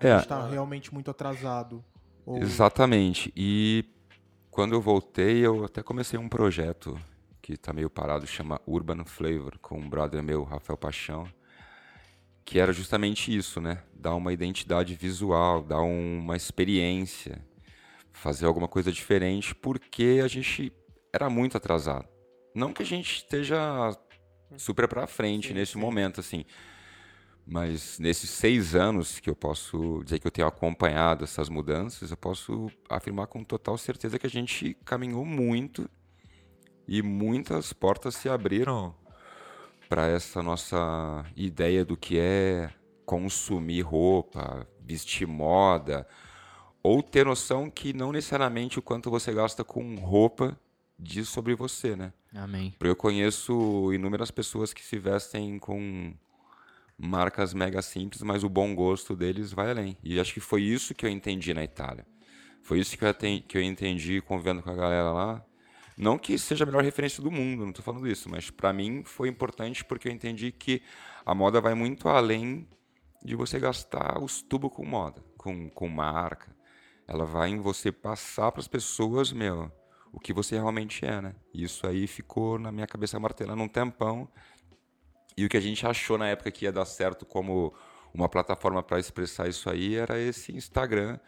a 0.00 0.06
é, 0.06 0.16
gente 0.16 0.28
tá 0.28 0.46
realmente 0.48 0.92
muito 0.92 1.10
atrasado. 1.10 1.84
Ou... 2.24 2.38
Exatamente. 2.38 3.32
E 3.36 3.84
quando 4.50 4.72
eu 4.72 4.80
voltei, 4.80 5.44
eu 5.44 5.64
até 5.64 5.82
comecei 5.82 6.18
um 6.18 6.28
projeto 6.28 6.98
que 7.42 7.58
tá 7.58 7.74
meio 7.74 7.90
parado, 7.90 8.26
chama 8.26 8.58
Urban 8.66 9.04
Flavor, 9.04 9.58
com 9.58 9.78
um 9.78 9.88
brother 9.88 10.22
meu, 10.22 10.44
Rafael 10.44 10.78
Paixão 10.78 11.28
que 12.44 12.58
era 12.58 12.72
justamente 12.72 13.34
isso, 13.34 13.60
né? 13.60 13.82
Dar 13.94 14.14
uma 14.14 14.32
identidade 14.32 14.94
visual, 14.94 15.62
dar 15.62 15.80
uma 15.80 16.36
experiência, 16.36 17.44
fazer 18.12 18.46
alguma 18.46 18.68
coisa 18.68 18.92
diferente, 18.92 19.54
porque 19.54 20.20
a 20.22 20.28
gente 20.28 20.72
era 21.12 21.30
muito 21.30 21.56
atrasado. 21.56 22.06
Não 22.54 22.72
que 22.72 22.82
a 22.82 22.86
gente 22.86 23.16
esteja 23.16 23.58
super 24.56 24.86
para 24.88 25.06
frente 25.06 25.48
sim, 25.48 25.54
nesse 25.54 25.72
sim. 25.72 25.78
momento, 25.78 26.20
assim, 26.20 26.44
Mas 27.46 27.98
nesses 27.98 28.30
seis 28.30 28.74
anos 28.74 29.20
que 29.20 29.28
eu 29.28 29.36
posso 29.36 30.02
dizer 30.04 30.18
que 30.18 30.26
eu 30.26 30.30
tenho 30.30 30.48
acompanhado 30.48 31.24
essas 31.24 31.48
mudanças, 31.48 32.10
eu 32.10 32.16
posso 32.16 32.70
afirmar 32.88 33.26
com 33.26 33.44
total 33.44 33.76
certeza 33.76 34.18
que 34.18 34.26
a 34.26 34.30
gente 34.30 34.74
caminhou 34.84 35.24
muito 35.26 35.88
e 36.88 37.02
muitas 37.02 37.72
portas 37.72 38.14
se 38.14 38.28
abriram 38.28 38.94
para 39.88 40.06
essa 40.06 40.42
nossa 40.42 41.24
ideia 41.36 41.84
do 41.84 41.96
que 41.96 42.18
é 42.18 42.70
consumir 43.04 43.82
roupa, 43.82 44.66
vestir 44.80 45.26
moda, 45.26 46.06
ou 46.82 47.02
ter 47.02 47.26
noção 47.26 47.70
que 47.70 47.92
não 47.92 48.12
necessariamente 48.12 48.78
o 48.78 48.82
quanto 48.82 49.10
você 49.10 49.32
gasta 49.32 49.64
com 49.64 49.96
roupa 49.96 50.58
diz 50.98 51.28
sobre 51.28 51.54
você, 51.54 51.96
né? 51.96 52.12
Amém. 52.34 52.74
Porque 52.78 52.90
eu 52.90 52.96
conheço 52.96 53.92
inúmeras 53.92 54.30
pessoas 54.30 54.72
que 54.72 54.84
se 54.84 54.98
vestem 54.98 55.58
com 55.58 56.14
marcas 56.96 57.52
mega 57.52 57.82
simples, 57.82 58.22
mas 58.22 58.44
o 58.44 58.48
bom 58.48 58.74
gosto 58.74 59.16
deles 59.16 59.52
vai 59.52 59.70
além. 59.70 59.96
E 60.02 60.18
acho 60.18 60.32
que 60.32 60.40
foi 60.40 60.62
isso 60.62 60.94
que 60.94 61.04
eu 61.04 61.10
entendi 61.10 61.52
na 61.52 61.64
Itália. 61.64 62.06
Foi 62.62 62.78
isso 62.78 62.96
que 62.96 63.04
eu, 63.04 63.14
que 63.46 63.58
eu 63.58 63.62
entendi 63.62 64.20
convivendo 64.20 64.62
com 64.62 64.70
a 64.70 64.74
galera 64.74 65.12
lá. 65.12 65.44
Não 65.96 66.18
que 66.18 66.36
seja 66.38 66.64
a 66.64 66.66
melhor 66.66 66.82
referência 66.82 67.22
do 67.22 67.30
mundo, 67.30 67.62
não 67.62 67.70
estou 67.70 67.84
falando 67.84 68.08
isso, 68.08 68.28
mas 68.28 68.50
para 68.50 68.72
mim 68.72 69.04
foi 69.04 69.28
importante 69.28 69.84
porque 69.84 70.08
eu 70.08 70.12
entendi 70.12 70.50
que 70.50 70.82
a 71.24 71.34
moda 71.34 71.60
vai 71.60 71.74
muito 71.74 72.08
além 72.08 72.68
de 73.24 73.36
você 73.36 73.58
gastar 73.58 74.22
os 74.22 74.42
tubos 74.42 74.72
com 74.72 74.84
moda, 74.84 75.22
com, 75.38 75.70
com 75.70 75.88
marca. 75.88 76.54
Ela 77.06 77.24
vai 77.24 77.50
em 77.50 77.60
você 77.60 77.92
passar 77.92 78.50
para 78.50 78.60
as 78.60 78.68
pessoas, 78.68 79.32
meu, 79.32 79.70
o 80.12 80.18
que 80.18 80.32
você 80.32 80.56
realmente 80.56 81.04
é, 81.04 81.20
né? 81.20 81.34
Isso 81.52 81.86
aí 81.86 82.06
ficou 82.06 82.58
na 82.58 82.72
minha 82.72 82.86
cabeça 82.86 83.18
martelando 83.18 83.62
um 83.62 83.68
tempão. 83.68 84.28
E 85.36 85.44
o 85.44 85.48
que 85.48 85.56
a 85.56 85.60
gente 85.60 85.86
achou 85.86 86.18
na 86.18 86.28
época 86.28 86.50
que 86.50 86.64
ia 86.64 86.72
dar 86.72 86.84
certo 86.84 87.24
como 87.26 87.74
uma 88.12 88.28
plataforma 88.28 88.82
para 88.82 88.98
expressar 88.98 89.48
isso 89.48 89.68
aí 89.68 89.96
era 89.96 90.18
esse 90.18 90.52
Instagram 90.52 91.18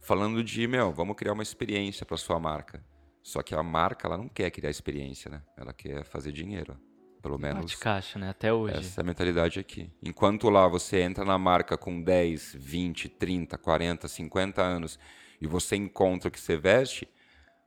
falando 0.00 0.42
de, 0.44 0.66
meu, 0.68 0.92
vamos 0.92 1.16
criar 1.16 1.32
uma 1.32 1.42
experiência 1.42 2.06
para 2.06 2.16
sua 2.16 2.38
marca. 2.38 2.84
Só 3.26 3.42
que 3.42 3.56
a 3.56 3.62
marca, 3.62 4.06
ela 4.06 4.16
não 4.16 4.28
quer 4.28 4.52
criar 4.52 4.70
experiência, 4.70 5.28
né? 5.28 5.42
Ela 5.56 5.72
quer 5.72 6.04
fazer 6.04 6.30
dinheiro. 6.30 6.78
Pelo 7.20 7.36
menos. 7.36 7.62
Bate 7.62 7.78
caixa, 7.78 8.20
né? 8.20 8.30
Até 8.30 8.52
hoje. 8.52 8.76
Essa 8.76 9.00
é 9.00 9.02
a 9.02 9.04
mentalidade 9.04 9.58
aqui. 9.58 9.90
Enquanto 10.00 10.48
lá 10.48 10.68
você 10.68 11.00
entra 11.00 11.24
na 11.24 11.36
marca 11.36 11.76
com 11.76 12.00
10, 12.00 12.54
20, 12.56 13.08
30, 13.08 13.58
40, 13.58 14.06
50 14.06 14.62
anos 14.62 14.96
e 15.40 15.46
você 15.48 15.74
encontra 15.74 16.28
o 16.28 16.30
que 16.30 16.38
você 16.38 16.56
veste, 16.56 17.08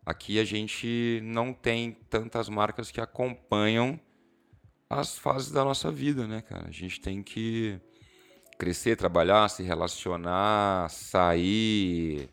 aqui 0.06 0.40
a 0.40 0.46
gente 0.46 1.20
não 1.26 1.52
tem 1.52 1.92
tantas 2.10 2.48
marcas 2.48 2.90
que 2.90 3.02
acompanham 3.02 4.00
as 4.90 5.18
fases 5.18 5.52
da 5.52 5.66
nossa 5.66 5.92
vida, 5.92 6.26
né, 6.26 6.42
cara? 6.42 6.70
A 6.70 6.72
gente 6.72 7.02
tem 7.02 7.22
que 7.22 7.78
crescer, 8.58 8.96
trabalhar, 8.96 9.50
se 9.50 9.62
relacionar, 9.62 10.90
sair, 10.90 12.30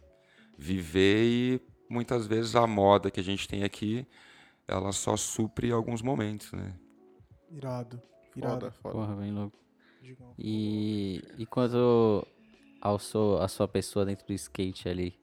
viver 0.56 1.25
e 1.25 1.75
muitas 1.88 2.26
vezes 2.26 2.54
a 2.54 2.66
moda 2.66 3.10
que 3.10 3.20
a 3.20 3.24
gente 3.24 3.48
tem 3.48 3.64
aqui, 3.64 4.06
ela 4.66 4.92
só 4.92 5.16
supre 5.16 5.70
alguns 5.70 6.02
momentos, 6.02 6.52
né? 6.52 6.74
Irado. 7.50 8.02
Irado. 8.34 8.60
Foda, 8.60 8.70
foda. 8.70 8.94
Porra, 8.94 9.16
bem 9.16 9.32
louco. 9.32 9.56
E, 10.38 11.22
e 11.36 11.46
quanto 11.46 12.26
ao 12.80 12.98
seu, 12.98 13.40
a 13.40 13.48
sua 13.48 13.66
pessoa 13.66 14.04
dentro 14.04 14.26
do 14.26 14.32
skate 14.32 14.88
ali, 14.88 15.18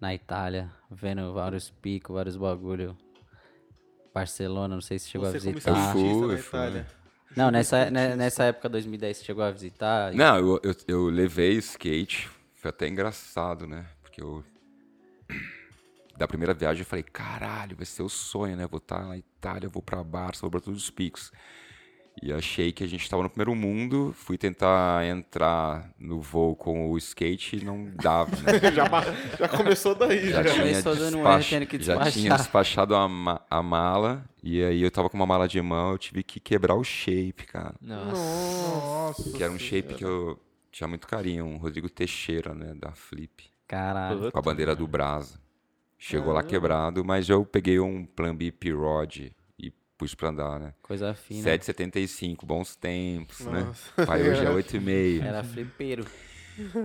na 0.00 0.14
Itália, 0.14 0.70
vendo 0.90 1.32
vários 1.32 1.70
picos, 1.70 2.14
vários 2.14 2.36
bagulho. 2.36 2.96
Barcelona, 4.14 4.74
não 4.74 4.80
sei 4.80 4.98
se 4.98 5.08
chegou 5.08 5.28
Você 5.28 5.36
a 5.36 5.40
visitar. 5.40 5.92
Fui, 5.92 6.36
na 6.36 6.42
fui. 6.42 6.84
Não, 7.36 7.50
nessa, 7.50 7.90
né, 7.90 8.16
nessa 8.16 8.44
época, 8.44 8.68
2010, 8.68 9.16
você 9.18 9.24
chegou 9.24 9.44
a 9.44 9.50
visitar? 9.50 10.12
Não, 10.14 10.36
eu, 10.38 10.60
eu, 10.62 10.74
eu 10.86 11.04
levei 11.06 11.52
skate, 11.58 12.28
foi 12.54 12.70
até 12.70 12.88
engraçado, 12.88 13.66
né? 13.66 13.86
Porque 14.02 14.22
eu. 14.22 14.42
Da 16.18 16.26
primeira 16.26 16.52
viagem 16.52 16.80
eu 16.82 16.86
falei, 16.86 17.04
caralho, 17.04 17.76
vai 17.76 17.86
ser 17.86 18.02
o 18.02 18.08
sonho, 18.08 18.56
né? 18.56 18.66
Vou 18.66 18.78
estar 18.78 19.04
na 19.06 19.16
Itália, 19.16 19.68
vou 19.68 19.80
pra 19.80 20.02
Barça, 20.02 20.40
vou 20.42 20.50
pra 20.50 20.60
todos 20.60 20.82
os 20.82 20.90
picos. 20.90 21.30
E 22.20 22.32
achei 22.32 22.72
que 22.72 22.82
a 22.82 22.86
gente 22.88 23.02
estava 23.04 23.22
no 23.22 23.30
primeiro 23.30 23.54
mundo, 23.54 24.12
fui 24.12 24.36
tentar 24.36 25.06
entrar 25.06 25.88
no 25.96 26.20
voo 26.20 26.56
com 26.56 26.90
o 26.90 26.98
skate 26.98 27.58
e 27.58 27.64
não 27.64 27.92
dava, 27.94 28.34
né? 28.38 28.58
já, 28.74 29.36
já 29.38 29.48
começou 29.48 29.94
daí, 29.94 30.28
já. 30.28 30.42
Já 30.42 30.50
tinha, 30.52 30.64
Começou 30.64 30.96
dando 30.96 31.18
um 31.18 31.22
despach- 31.22 31.48
tendo 31.50 31.66
que 31.66 31.80
já 31.80 32.10
tinha 32.10 32.36
despachado 32.36 32.96
a, 32.96 33.06
ma- 33.08 33.40
a 33.48 33.62
mala, 33.62 34.24
e 34.42 34.60
aí 34.64 34.82
eu 34.82 34.90
tava 34.90 35.08
com 35.08 35.16
uma 35.16 35.26
mala 35.26 35.46
de 35.46 35.62
mão, 35.62 35.92
eu 35.92 35.98
tive 35.98 36.24
que 36.24 36.40
quebrar 36.40 36.74
o 36.74 36.82
shape, 36.82 37.46
cara. 37.46 37.76
Nossa. 37.80 38.20
Nossa. 38.20 39.30
Que 39.36 39.44
era 39.44 39.52
um 39.52 39.58
shape 39.58 39.94
que 39.94 40.04
eu 40.04 40.36
tinha 40.72 40.88
muito 40.88 41.06
carinho, 41.06 41.44
um 41.44 41.56
Rodrigo 41.58 41.88
Teixeira, 41.88 42.52
né, 42.52 42.74
da 42.74 42.90
Flip. 42.90 43.44
Caralho. 43.68 44.32
com 44.32 44.38
a 44.38 44.42
bandeira 44.42 44.74
do 44.74 44.88
Brasa. 44.88 45.38
Chegou 45.98 46.32
lá 46.32 46.42
quebrado, 46.44 47.04
mas 47.04 47.28
eu 47.28 47.44
peguei 47.44 47.80
um 47.80 48.04
Plan 48.04 48.34
B 48.34 48.52
P-Rod 48.52 49.30
e 49.58 49.70
pus 49.96 50.14
pra 50.14 50.28
andar, 50.28 50.60
né? 50.60 50.74
Coisa 50.80 51.12
fina. 51.12 51.42
7,75, 51.42 52.46
bons 52.46 52.76
tempos, 52.76 53.40
né? 53.46 53.64
Nossa. 53.64 54.06
Pai, 54.06 54.22
hoje 54.22 54.44
é 54.44 54.48
8,5. 54.54 55.22
Era 55.24 55.42
flipeiro. 55.42 56.06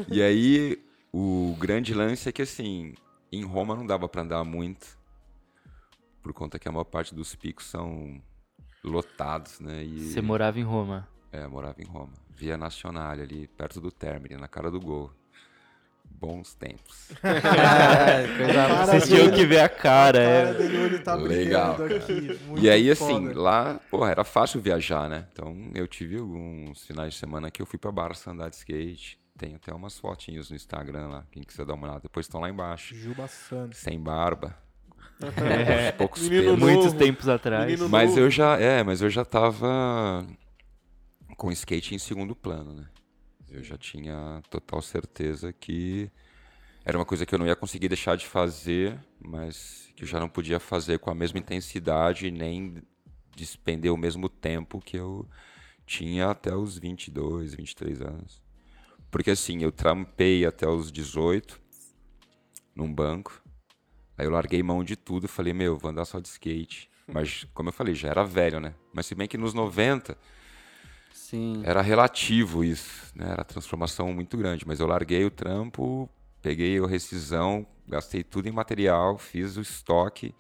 E 0.10 0.22
aí, 0.22 0.84
o 1.12 1.56
grande 1.60 1.94
lance 1.94 2.28
é 2.28 2.32
que, 2.32 2.42
assim, 2.42 2.96
em 3.32 3.44
Roma 3.44 3.76
não 3.76 3.86
dava 3.86 4.10
pra 4.10 4.24
andar 4.24 4.44
muito, 4.44 4.98
por 6.24 6.34
conta 6.34 6.58
que 6.58 6.68
a 6.68 6.72
maior 6.72 6.86
parte 6.86 7.14
dos 7.14 7.36
picos 7.36 7.66
são 7.68 8.20
lotados, 8.84 9.60
né? 9.60 9.84
E, 9.84 10.00
Você 10.12 10.22
morava 10.22 10.60
em 10.60 10.64
Roma. 10.64 11.08
É, 11.32 11.46
morava 11.48 11.82
em 11.82 11.86
Roma. 11.86 12.14
Via 12.36 12.58
Nacional, 12.58 13.12
ali 13.12 13.48
perto 13.48 13.80
do 13.80 13.92
Termini, 13.92 14.36
na 14.38 14.48
cara 14.48 14.72
do 14.72 14.80
gol. 14.80 15.12
Bons 16.24 16.54
tempos. 16.54 17.10
É, 17.22 18.86
Vocês 18.86 19.08
tinham 19.10 19.30
que 19.32 19.46
ver 19.46 19.60
a 19.60 19.68
cara, 19.68 20.20
A 20.20 20.22
é. 20.22 20.44
cara 20.46 20.54
dele 20.58 20.78
hoje 20.78 21.00
tá 21.00 21.16
Legal, 21.16 21.76
aqui. 21.84 22.40
Muito 22.48 22.64
E 22.64 22.70
aí, 22.70 22.90
assim, 22.90 23.28
foda. 23.28 23.40
lá, 23.42 23.80
porra, 23.92 24.12
era 24.12 24.24
fácil 24.24 24.62
viajar, 24.62 25.10
né? 25.10 25.26
Então, 25.34 25.54
eu 25.76 25.86
tive 25.86 26.18
alguns 26.18 26.86
finais 26.86 27.14
de 27.14 27.20
semana 27.20 27.52
que 27.52 27.62
eu 27.62 27.66
fui 27.66 27.78
pra 27.78 27.92
Barça 27.92 28.32
andar 28.32 28.50
de 28.50 28.56
skate. 28.56 29.20
Tem 29.38 29.56
até 29.56 29.74
umas 29.74 30.00
fotinhas 30.00 30.50
no 30.50 30.56
Instagram 30.56 31.08
lá, 31.08 31.26
quem 31.30 31.44
quiser 31.44 31.66
dar 31.66 31.74
uma 31.74 31.88
olhada. 31.88 32.02
Depois 32.04 32.26
estão 32.26 32.40
lá 32.40 32.50
embaixo. 32.50 32.96
Juba 32.96 33.28
Santos. 33.28 33.80
Sem 33.80 34.00
barba, 34.00 34.56
É, 35.36 35.92
poucos 35.92 36.22
Menino 36.24 36.44
pelos. 36.44 36.60
novo. 36.60 36.72
muitos 36.72 36.94
tempos 36.94 37.28
atrás. 37.28 37.66
Menino 37.66 37.90
Mas 37.90 38.10
novo. 38.12 38.22
eu 38.22 38.30
já, 38.32 38.58
é, 38.60 38.82
mas 38.84 39.02
eu 39.02 39.10
já 39.10 39.26
tava 39.26 40.26
com 41.38 41.52
skate 41.52 41.96
em 41.96 42.00
segundo 42.00 42.34
plano, 42.36 42.74
né? 42.74 42.86
Eu 43.54 43.64
já 43.64 43.78
tinha 43.78 44.42
total 44.50 44.82
certeza 44.82 45.54
que 45.54 46.10
era 46.84 46.98
uma 46.98 47.06
coisa 47.06 47.24
que 47.24 47.34
eu 47.36 47.40
não 47.40 47.46
ia 47.46 47.56
conseguir 47.56 47.88
deixar 47.88 48.18
de 48.18 48.26
fazer, 48.26 49.00
mas 49.24 49.92
que 49.96 50.04
eu 50.04 50.08
já 50.08 50.20
não 50.20 50.28
podia 50.28 50.60
fazer 50.60 50.98
com 50.98 51.12
a 51.12 51.16
mesma 51.16 51.38
intensidade 51.38 52.32
nem 52.32 52.82
despender 53.36 53.94
o 53.94 53.98
mesmo 53.98 54.28
tempo 54.28 54.82
que 54.82 54.98
eu 54.98 55.30
tinha 55.86 56.32
até 56.32 56.56
os 56.56 56.80
22, 56.80 57.54
23 57.54 58.02
anos. 58.02 58.42
Porque 59.12 59.30
assim, 59.30 59.62
eu 59.62 59.72
trampei 59.72 60.46
até 60.46 60.68
os 60.68 60.92
18 60.92 61.62
num 62.76 62.92
banco. 62.92 63.40
Aí 64.18 64.26
eu 64.26 64.32
larguei 64.32 64.64
mão 64.64 64.84
de 64.84 64.96
tudo 64.96 65.26
e 65.26 65.30
falei, 65.30 65.54
meu, 65.54 65.78
vou 65.78 65.92
andar 65.92 66.06
só 66.06 66.20
de 66.20 66.28
skate. 66.28 66.90
Mas, 67.08 67.46
como 67.54 67.70
eu 67.70 67.74
falei, 67.74 67.94
já 67.94 68.10
era 68.10 68.24
velho, 68.24 68.60
né? 68.60 68.74
Mas 68.92 69.06
se 69.06 69.14
bem 69.14 69.28
que 69.28 69.38
nos 69.38 69.54
90 69.54 70.18
Sim. 71.14 71.62
era 71.64 71.82
relativo 71.82 72.64
isso, 72.64 73.12
né? 73.16 73.32
Era 73.32 73.44
transformação 73.44 74.12
muito 74.14 74.36
grande. 74.36 74.68
Mas 74.68 74.80
eu 74.80 74.88
larguei 74.88 75.24
o 75.24 75.32
trampo, 75.32 76.10
peguei 76.42 76.78
a 76.78 76.88
rescisão, 76.88 77.66
gastei 77.88 78.24
tudo 78.24 78.48
em 78.48 78.52
material, 78.52 79.18
fiz 79.18 79.56
o 79.56 79.62
estoque 79.62 80.34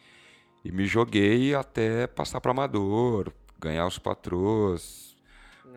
e 0.63 0.71
me 0.71 0.85
joguei 0.85 1.53
até 1.55 2.07
passar 2.07 2.41
para 2.41 2.51
amador, 2.51 3.31
ganhar 3.59 3.85
os 3.85 3.99
patrões, 3.99 5.15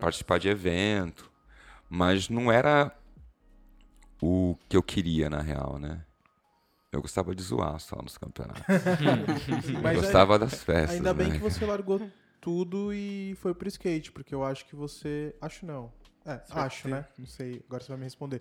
participar 0.00 0.38
de 0.38 0.48
evento. 0.48 1.30
Mas 1.88 2.28
não 2.28 2.50
era 2.50 2.92
o 4.20 4.56
que 4.68 4.76
eu 4.76 4.82
queria, 4.82 5.30
na 5.30 5.40
real, 5.40 5.78
né? 5.78 6.04
Eu 6.90 7.02
gostava 7.02 7.34
de 7.34 7.42
zoar 7.42 7.78
só 7.78 7.96
nos 8.02 8.16
campeonatos. 8.16 8.62
Eu 9.84 9.94
gostava 10.00 10.38
das 10.38 10.62
festas. 10.62 10.96
Ainda 10.96 11.12
bem 11.12 11.28
né? 11.28 11.34
que 11.34 11.42
você 11.42 11.66
largou 11.66 12.00
tudo 12.46 12.94
e 12.94 13.34
foi 13.40 13.52
pro 13.52 13.66
skate, 13.66 14.12
porque 14.12 14.32
eu 14.32 14.44
acho 14.44 14.64
que 14.66 14.76
você. 14.76 15.34
Acho 15.40 15.66
não. 15.66 15.92
É, 16.24 16.40
acho, 16.50 16.86
né? 16.86 17.04
Não 17.18 17.26
sei, 17.26 17.60
agora 17.66 17.82
você 17.82 17.88
vai 17.88 17.98
me 17.98 18.04
responder. 18.04 18.40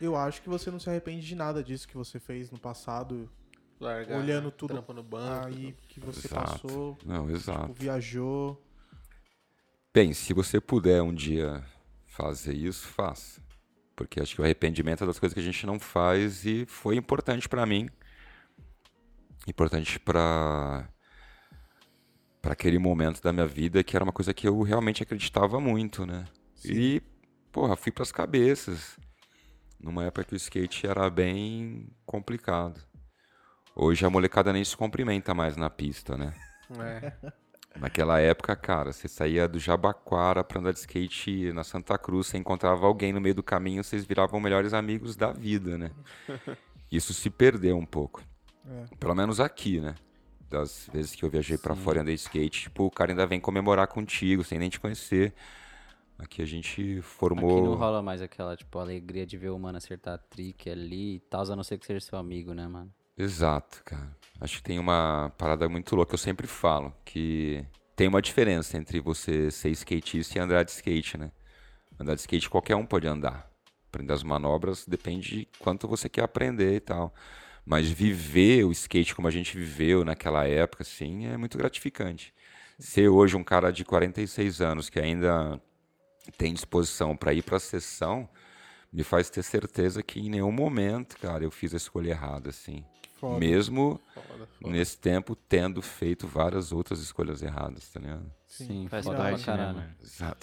Eu 0.00 0.16
acho 0.16 0.40
que 0.40 0.48
você 0.48 0.70
não 0.70 0.80
se 0.80 0.88
arrepende 0.88 1.26
de 1.26 1.34
nada 1.34 1.62
disso 1.62 1.86
que 1.86 1.98
você 1.98 2.18
fez 2.18 2.50
no 2.50 2.58
passado, 2.58 3.30
Largar, 3.78 4.18
olhando 4.18 4.50
tudo 4.50 4.82
no 4.94 5.02
banco. 5.02 5.48
aí 5.48 5.76
que 5.86 6.00
você 6.00 6.26
Exato. 6.28 6.50
passou, 6.62 6.98
Não, 7.04 7.28
exato. 7.30 7.60
tipo, 7.68 7.74
viajou. 7.74 8.66
Bem, 9.92 10.14
se 10.14 10.32
você 10.32 10.58
puder 10.58 11.02
um 11.02 11.12
dia 11.12 11.62
fazer 12.06 12.54
isso, 12.54 12.86
faça. 12.88 13.38
Porque 13.94 14.18
acho 14.18 14.34
que 14.34 14.40
o 14.40 14.44
arrependimento 14.44 15.04
é 15.04 15.06
das 15.06 15.18
coisas 15.18 15.34
que 15.34 15.40
a 15.40 15.44
gente 15.44 15.66
não 15.66 15.78
faz 15.78 16.46
e 16.46 16.64
foi 16.64 16.96
importante 16.96 17.50
pra 17.50 17.66
mim. 17.66 17.86
Importante 19.46 20.00
pra 20.00 20.88
para 22.44 22.52
aquele 22.52 22.78
momento 22.78 23.22
da 23.22 23.32
minha 23.32 23.46
vida 23.46 23.82
que 23.82 23.96
era 23.96 24.04
uma 24.04 24.12
coisa 24.12 24.34
que 24.34 24.46
eu 24.46 24.60
realmente 24.60 25.02
acreditava 25.02 25.58
muito, 25.58 26.04
né? 26.04 26.26
E 26.62 27.00
porra, 27.50 27.74
fui 27.74 27.90
pras 27.90 28.12
cabeças. 28.12 28.98
Numa 29.80 30.04
época 30.04 30.24
que 30.24 30.34
o 30.34 30.36
skate 30.36 30.86
era 30.86 31.08
bem 31.08 31.88
complicado. 32.04 32.78
Hoje 33.74 34.04
a 34.04 34.10
molecada 34.10 34.52
nem 34.52 34.62
se 34.62 34.76
cumprimenta 34.76 35.32
mais 35.32 35.56
na 35.56 35.70
pista, 35.70 36.18
né? 36.18 36.34
É. 36.78 37.12
Naquela 37.80 38.20
época, 38.20 38.54
cara, 38.54 38.92
você 38.92 39.08
saía 39.08 39.48
do 39.48 39.58
Jabaquara 39.58 40.44
pra 40.44 40.60
andar 40.60 40.74
de 40.74 40.80
skate 40.80 41.50
na 41.54 41.64
Santa 41.64 41.96
Cruz, 41.96 42.26
você 42.26 42.36
encontrava 42.36 42.86
alguém 42.86 43.10
no 43.10 43.22
meio 43.22 43.34
do 43.34 43.42
caminho, 43.42 43.82
vocês 43.82 44.04
viravam 44.04 44.38
melhores 44.38 44.74
amigos 44.74 45.16
da 45.16 45.32
vida, 45.32 45.78
né? 45.78 45.90
Isso 46.92 47.14
se 47.14 47.30
perdeu 47.30 47.78
um 47.78 47.86
pouco. 47.86 48.22
É. 48.68 48.96
Pelo 48.96 49.14
menos 49.14 49.40
aqui, 49.40 49.80
né? 49.80 49.94
Das 50.50 50.88
vezes 50.92 51.14
que 51.14 51.24
eu 51.24 51.30
viajei 51.30 51.58
pra 51.58 51.74
fora 51.74 51.98
e 51.98 52.00
andei 52.02 52.14
de 52.14 52.20
skate, 52.20 52.62
tipo, 52.62 52.84
o 52.84 52.90
cara 52.90 53.12
ainda 53.12 53.26
vem 53.26 53.40
comemorar 53.40 53.88
contigo, 53.88 54.44
sem 54.44 54.58
nem 54.58 54.70
te 54.70 54.78
conhecer. 54.78 55.34
Aqui 56.18 56.42
a 56.42 56.46
gente 56.46 57.00
formou. 57.02 57.50
Aqui 57.50 57.60
não 57.60 57.74
rola 57.74 58.02
mais 58.02 58.22
aquela, 58.22 58.56
tipo, 58.56 58.78
alegria 58.78 59.26
de 59.26 59.36
ver 59.36 59.50
o 59.50 59.58
mano 59.58 59.78
acertar 59.78 60.18
trick 60.30 60.70
ali 60.70 61.16
e 61.16 61.20
tal, 61.20 61.50
a 61.50 61.56
não 61.56 61.64
ser 61.64 61.78
que 61.78 61.86
seja 61.86 62.00
seu 62.00 62.18
amigo, 62.18 62.54
né, 62.54 62.68
mano? 62.68 62.92
Exato, 63.16 63.82
cara. 63.84 64.16
Acho 64.40 64.56
que 64.56 64.62
tem 64.62 64.78
uma 64.78 65.32
parada 65.38 65.68
muito 65.68 65.94
louca. 65.94 66.14
Eu 66.14 66.18
sempre 66.18 66.46
falo 66.46 66.92
que 67.04 67.64
tem 67.96 68.08
uma 68.08 68.22
diferença 68.22 68.76
entre 68.76 69.00
você 69.00 69.50
ser 69.50 69.70
skatista 69.70 70.38
e 70.38 70.40
andar 70.40 70.64
de 70.64 70.72
skate, 70.72 71.16
né? 71.16 71.30
Andar 71.98 72.14
de 72.14 72.20
skate 72.20 72.50
qualquer 72.50 72.76
um 72.76 72.84
pode 72.84 73.06
andar. 73.06 73.50
Aprender 73.88 74.12
as 74.12 74.24
manobras 74.24 74.84
depende 74.86 75.38
de 75.38 75.48
quanto 75.58 75.86
você 75.86 76.08
quer 76.08 76.24
aprender 76.24 76.74
e 76.74 76.80
tal. 76.80 77.14
Mas 77.64 77.88
viver 77.88 78.64
o 78.64 78.72
skate 78.72 79.14
como 79.14 79.26
a 79.26 79.30
gente 79.30 79.56
viveu 79.56 80.04
naquela 80.04 80.46
época, 80.46 80.82
assim, 80.82 81.26
é 81.26 81.36
muito 81.36 81.56
gratificante. 81.56 82.34
Ser 82.78 83.08
hoje 83.08 83.36
um 83.36 83.44
cara 83.44 83.70
de 83.70 83.84
46 83.84 84.60
anos 84.60 84.90
que 84.90 85.00
ainda 85.00 85.60
tem 86.36 86.52
disposição 86.52 87.16
para 87.16 87.32
ir 87.32 87.42
para 87.42 87.56
a 87.56 87.60
sessão, 87.60 88.28
me 88.92 89.02
faz 89.02 89.30
ter 89.30 89.42
certeza 89.42 90.02
que 90.02 90.20
em 90.20 90.28
nenhum 90.28 90.52
momento, 90.52 91.16
cara, 91.18 91.42
eu 91.44 91.50
fiz 91.50 91.72
a 91.72 91.76
escolha 91.76 92.10
errada, 92.10 92.50
assim. 92.50 92.84
Foda. 93.18 93.38
Mesmo 93.38 94.00
Foda, 94.14 94.46
foda. 94.46 94.70
nesse 94.72 94.98
tempo 94.98 95.34
tendo 95.34 95.80
feito 95.80 96.26
várias 96.28 96.70
outras 96.72 97.00
escolhas 97.00 97.42
erradas, 97.42 97.88
tá 97.88 97.98
ligado? 98.00 98.30
Sim, 98.46 98.86
Faz 98.88 99.04
foda 99.06 99.18
parte, 99.18 99.50
né, 99.50 99.94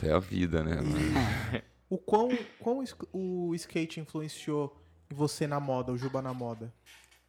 é 0.03 0.11
a 0.11 0.19
vida, 0.19 0.63
né? 0.63 0.75
mano? 0.75 1.61
O 1.89 1.97
quão, 1.97 2.37
quão 2.57 2.77
o 2.77 2.83
sk- 2.87 3.07
o 3.11 3.53
skate 3.53 3.99
influenciou 3.99 4.81
você 5.09 5.45
na 5.45 5.59
moda, 5.59 5.91
o 5.91 5.97
Juba 5.97 6.21
na 6.21 6.33
moda? 6.33 6.73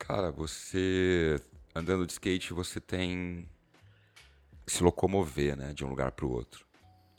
Cara, 0.04 0.32
você 0.32 1.40
andando 1.72 2.04
de 2.04 2.12
skate, 2.12 2.52
você 2.52 2.80
tem 2.80 3.48
se 4.66 4.82
locomover, 4.82 5.56
né, 5.56 5.72
de 5.72 5.84
um 5.84 5.88
lugar 5.88 6.10
para 6.10 6.26
o 6.26 6.30
outro. 6.30 6.66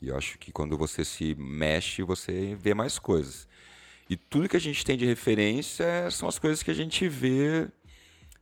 E 0.02 0.08
eu 0.08 0.16
acho 0.18 0.38
que 0.38 0.52
quando 0.52 0.76
você 0.76 1.02
se 1.02 1.34
mexe, 1.34 2.02
você 2.02 2.54
vê 2.54 2.74
mais 2.74 2.98
coisas. 2.98 3.48
E 4.08 4.18
tudo 4.18 4.50
que 4.50 4.56
a 4.56 4.60
gente 4.60 4.84
tem 4.84 4.98
de 4.98 5.06
referência 5.06 6.10
são 6.10 6.28
as 6.28 6.38
coisas 6.38 6.62
que 6.62 6.70
a 6.70 6.74
gente 6.74 7.08
vê, 7.08 7.68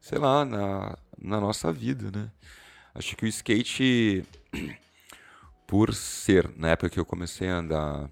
sei 0.00 0.18
lá, 0.18 0.44
na, 0.44 0.98
na 1.16 1.40
nossa 1.40 1.72
vida, 1.72 2.10
né? 2.10 2.28
Acho 2.96 3.16
que 3.16 3.24
o 3.24 3.28
skate, 3.28 4.24
por 5.68 5.94
ser, 5.94 6.50
na 6.56 6.70
época 6.70 6.90
que 6.90 6.98
eu 6.98 7.06
comecei 7.06 7.48
a 7.48 7.58
andar, 7.58 8.10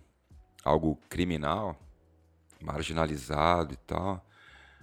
algo 0.62 0.96
criminal, 1.08 1.76
marginalizado 2.62 3.74
e 3.74 3.76
tal, 3.78 4.24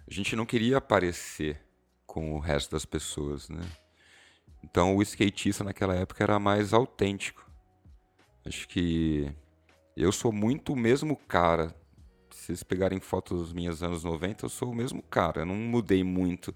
a 0.07 0.13
gente 0.13 0.35
não 0.35 0.45
queria 0.45 0.77
aparecer 0.77 1.59
com 2.05 2.33
o 2.33 2.39
resto 2.39 2.71
das 2.71 2.85
pessoas, 2.85 3.49
né? 3.49 3.61
Então 4.63 4.95
o 4.95 5.01
skatista 5.01 5.63
naquela 5.63 5.95
época 5.95 6.23
era 6.23 6.39
mais 6.39 6.73
autêntico. 6.73 7.45
Acho 8.45 8.67
que 8.67 9.29
eu 9.95 10.11
sou 10.11 10.31
muito 10.31 10.73
o 10.73 10.75
mesmo 10.75 11.15
cara. 11.15 11.75
Se 12.31 12.45
vocês 12.45 12.63
pegarem 12.63 12.99
fotos 12.99 13.51
minhas 13.51 13.83
anos 13.83 14.03
90, 14.03 14.45
eu 14.45 14.49
sou 14.49 14.71
o 14.71 14.75
mesmo 14.75 15.01
cara. 15.03 15.41
Eu 15.41 15.45
não 15.45 15.55
mudei 15.55 16.03
muito. 16.03 16.55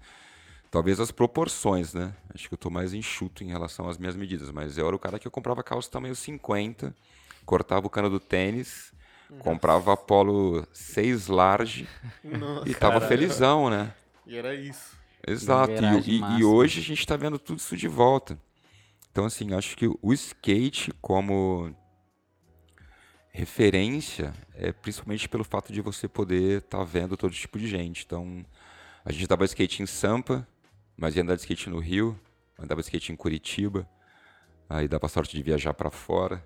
Talvez 0.70 0.98
as 0.98 1.10
proporções, 1.10 1.92
né? 1.92 2.16
Acho 2.34 2.48
que 2.48 2.54
eu 2.54 2.58
tô 2.58 2.70
mais 2.70 2.94
enxuto 2.94 3.44
em 3.44 3.48
relação 3.48 3.88
às 3.88 3.98
minhas 3.98 4.16
medidas. 4.16 4.50
Mas 4.50 4.78
eu 4.78 4.86
era 4.86 4.96
o 4.96 4.98
cara 4.98 5.18
que 5.18 5.26
eu 5.26 5.30
comprava 5.30 5.62
calça 5.62 5.90
tamanho 5.90 6.14
50, 6.14 6.94
cortava 7.44 7.86
o 7.86 7.90
cano 7.90 8.08
do 8.08 8.18
tênis, 8.18 8.94
comprava 9.38 9.96
polo 9.96 10.66
6 10.72 11.26
large 11.28 11.88
Nossa, 12.22 12.68
e 12.68 12.74
tava 12.74 13.00
felizão, 13.00 13.68
né? 13.70 13.92
E 14.26 14.36
era 14.36 14.54
isso. 14.54 14.96
Exato. 15.26 15.72
E- 15.72 16.10
E, 16.10 16.38
e 16.38 16.44
hoje 16.44 16.80
a 16.80 16.82
gente 16.82 17.00
está 17.00 17.16
vendo 17.16 17.38
tudo 17.38 17.58
isso 17.58 17.76
de 17.76 17.88
volta. 17.88 18.38
Então, 19.10 19.24
assim, 19.24 19.52
acho 19.54 19.76
que 19.76 19.86
o 19.86 20.12
skate 20.12 20.92
como 21.00 21.74
referência 23.30 24.34
é 24.54 24.72
principalmente 24.72 25.28
pelo 25.28 25.44
fato 25.44 25.72
de 25.72 25.80
você 25.80 26.06
poder 26.08 26.58
estar 26.58 26.82
vendo 26.84 27.16
todo 27.16 27.32
tipo 27.32 27.58
de 27.58 27.66
gente. 27.66 28.04
Então, 28.04 28.44
a 29.04 29.12
gente 29.12 29.24
andava 29.24 29.44
de 29.44 29.50
skate 29.50 29.82
em 29.82 29.86
Sampa, 29.86 30.46
mas 30.96 31.16
ia 31.16 31.22
andar 31.22 31.34
de 31.34 31.40
skate 31.42 31.70
no 31.70 31.78
Rio, 31.78 32.18
andava 32.58 32.80
de 32.80 32.86
skate 32.86 33.12
em 33.12 33.16
Curitiba, 33.16 33.88
aí 34.68 34.86
dava 34.88 35.08
sorte 35.08 35.36
de 35.36 35.42
viajar 35.42 35.74
para 35.74 35.90
fora. 35.90 36.44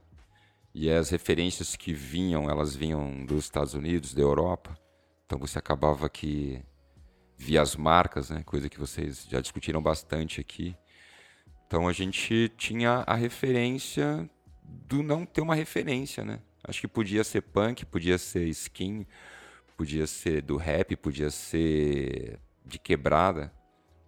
E 0.79 0.91
as 0.91 1.09
referências 1.09 1.75
que 1.75 1.95
vinham, 1.95 2.51
elas 2.51 2.77
vinham 2.77 3.25
dos 3.25 3.45
Estados 3.45 3.73
Unidos, 3.73 4.13
da 4.13 4.21
Europa. 4.21 4.79
Então 5.25 5.39
você 5.39 5.59
acabava 5.59 6.07
que 6.07 6.63
via 7.35 7.63
as 7.63 7.75
marcas, 7.75 8.29
né? 8.29 8.43
Coisa 8.45 8.69
que 8.69 8.79
vocês 8.79 9.27
já 9.27 9.41
discutiram 9.41 9.81
bastante 9.81 10.39
aqui. 10.39 10.77
Então 11.67 11.89
a 11.89 11.95
gente 11.95 12.53
tinha 12.59 13.05
a 13.07 13.15
referência 13.15 14.29
do 14.63 15.03
não 15.03 15.25
ter 15.25 15.41
uma 15.41 15.55
referência, 15.55 16.23
né? 16.23 16.43
Acho 16.63 16.83
que 16.83 16.89
podia 16.89 17.25
ser 17.25 17.41
punk, 17.41 17.87
podia 17.87 18.19
ser 18.19 18.47
skin, 18.49 19.07
podia 19.79 20.07
ser 20.07 20.43
do 20.43 20.59
rap, 20.59 20.95
podia 20.97 21.31
ser 21.31 22.39
de 22.67 22.79
quebrada, 22.79 23.51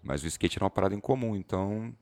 mas 0.03 0.23
o 0.23 0.27
skate 0.27 0.59
era 0.59 0.65
uma 0.65 0.71
parada 0.71 0.95
em 0.95 1.01
comum, 1.01 1.35
então 1.35 1.97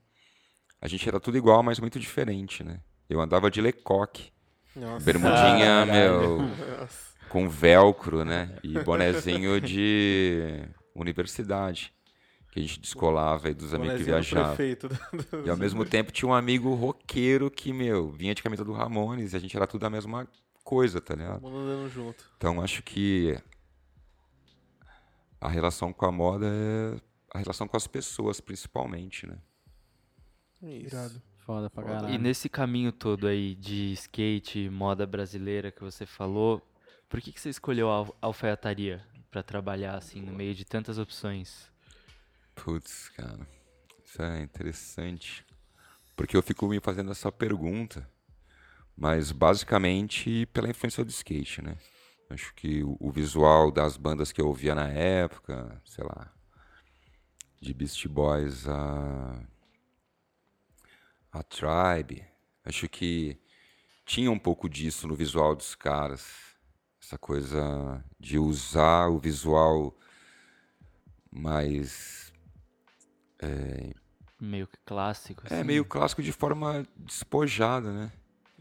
a 0.81 0.89
gente 0.89 1.09
era 1.09 1.21
tudo 1.21 1.39
igual, 1.39 1.63
mas 1.63 1.79
muito 1.79 2.01
diferente, 2.01 2.65
né? 2.65 2.81
Eu 3.09 3.21
andava 3.21 3.49
de 3.49 3.61
lecoque, 3.61 4.35
Nossa. 4.77 5.05
bermudinha, 5.05 5.87
meu, 5.87 6.43
Nossa. 6.43 7.15
com 7.29 7.49
velcro, 7.49 8.25
né? 8.25 8.57
E 8.63 8.79
bonezinho 8.81 9.59
de 9.61 10.69
universidade. 10.95 11.93
Que 12.53 12.61
a 12.61 12.63
gente 12.63 12.81
descolava 12.81 13.49
aí 13.49 13.55
dos 13.55 13.75
amigos 13.75 13.99
que 13.99 14.05
viajavam. 14.05 14.57
E 15.45 15.51
ao 15.51 15.57
mesmo 15.57 15.85
tempo 15.85 16.11
tinha 16.11 16.29
um 16.29 16.35
amigo 16.35 16.75
roqueiro 16.75 17.51
que, 17.51 17.73
meu, 17.73 18.11
vinha 18.11 18.35
de 18.35 18.43
camisa 18.43 18.65
do 18.65 18.73
Ramones 18.73 19.33
e 19.33 19.37
a 19.37 19.39
gente 19.39 19.55
era 19.55 19.67
tudo 19.67 19.85
a 19.85 19.91
mesma 19.91 20.27
coisa, 20.65 21.01
tá 21.01 21.15
ligado? 21.15 21.41
Todo 21.41 21.51
mundo 21.53 21.69
andando 21.69 21.91
junto. 21.91 22.25
Então 22.37 22.63
acho 22.63 22.83
que 22.83 23.39
a 25.41 25.49
relação 25.49 25.93
com 25.93 26.07
a 26.07 26.13
moda 26.13 26.47
é 26.47 26.97
a 27.35 27.39
relação 27.39 27.69
com 27.69 27.77
as 27.77 27.87
pessoas, 27.87 28.41
principalmente, 28.41 29.27
né? 29.27 29.37
Isso. 30.63 30.95
Irado. 30.95 31.23
Foda 31.47 31.71
pra 31.71 31.83
E 31.83 31.87
caralho. 31.87 32.19
nesse 32.19 32.49
caminho 32.49 32.93
todo 32.93 33.27
aí 33.27 33.55
de 33.55 33.93
skate, 33.93 34.69
moda 34.71 35.07
brasileira 35.07 35.71
que 35.71 35.81
você 35.83 36.05
falou, 36.07 36.61
por 37.09 37.21
que, 37.21 37.33
que 37.33 37.41
você 37.41 37.49
escolheu 37.51 37.91
a 37.91 37.95
al- 37.97 38.17
alfaiataria 38.21 39.05
pra 39.31 39.43
trabalhar 39.43 39.97
assim 39.97 40.21
no 40.21 40.33
meio 40.33 40.55
de 40.55 40.65
tantas 40.65 40.99
opções? 40.99 41.71
Putz, 42.55 43.09
cara, 43.11 43.47
isso 44.05 44.23
é 44.23 44.43
interessante. 44.43 45.45
Porque 46.17 46.37
eu 46.37 46.43
fico 46.43 46.69
me 46.69 46.81
fazendo 46.81 47.13
essa 47.13 47.33
pergunta, 47.33 48.09
mas 48.97 49.33
basicamente 49.33 50.47
pela 50.47 50.71
influência 50.71 51.05
do 51.05 51.11
skate, 51.11 51.63
né? 51.63 51.79
Acho 52.31 52.55
que 52.55 52.83
o, 52.85 52.97
o 53.01 53.11
visual 53.13 53.71
das 53.71 53.97
bandas 53.97 54.33
que 54.33 54.41
eu 54.41 54.49
ouvia 54.49 54.75
na 54.75 54.89
época, 54.89 55.81
sei 55.85 56.05
lá, 56.05 56.33
de 57.61 57.73
Beast 57.75 58.07
Boys 58.09 58.67
a, 58.69 59.41
a 61.37 61.43
Tribe, 61.43 62.25
acho 62.65 62.89
que 62.89 63.39
tinha 64.05 64.31
um 64.31 64.39
pouco 64.39 64.69
disso 64.69 65.07
no 65.07 65.15
visual 65.15 65.55
dos 65.55 65.75
caras. 65.75 66.25
Essa 67.03 67.19
coisa 67.19 68.05
de 68.19 68.39
usar 68.39 69.09
o 69.09 69.19
visual 69.19 69.97
mais 71.31 72.33
Meio 74.41 74.67
que 74.67 74.79
clássico, 74.85 75.43
assim. 75.45 75.55
É 75.55 75.65
meio 75.65 75.85
clássico 75.85 76.23
de 76.23 76.33
forma 76.33 76.87
despojada, 76.97 77.93
né? 77.93 78.13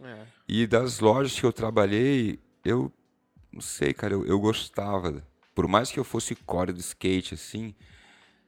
É. 0.02 0.26
E 0.48 0.68
das 0.68 1.00
lojas 1.00 1.40
que 1.40 1.46
eu 1.46 1.54
trabalhei, 1.54 2.40
eu 2.64 2.92
não 3.52 3.62
sei, 3.62 3.94
cara, 3.94 4.14
eu, 4.14 4.26
eu 4.26 4.40
gostava. 4.40 5.24
Por 5.54 5.68
mais 5.68 5.92
que 5.92 6.00
eu 6.00 6.04
fosse 6.04 6.36
core 6.36 6.74
do 6.74 6.80
skate, 6.80 7.34
assim, 7.34 7.74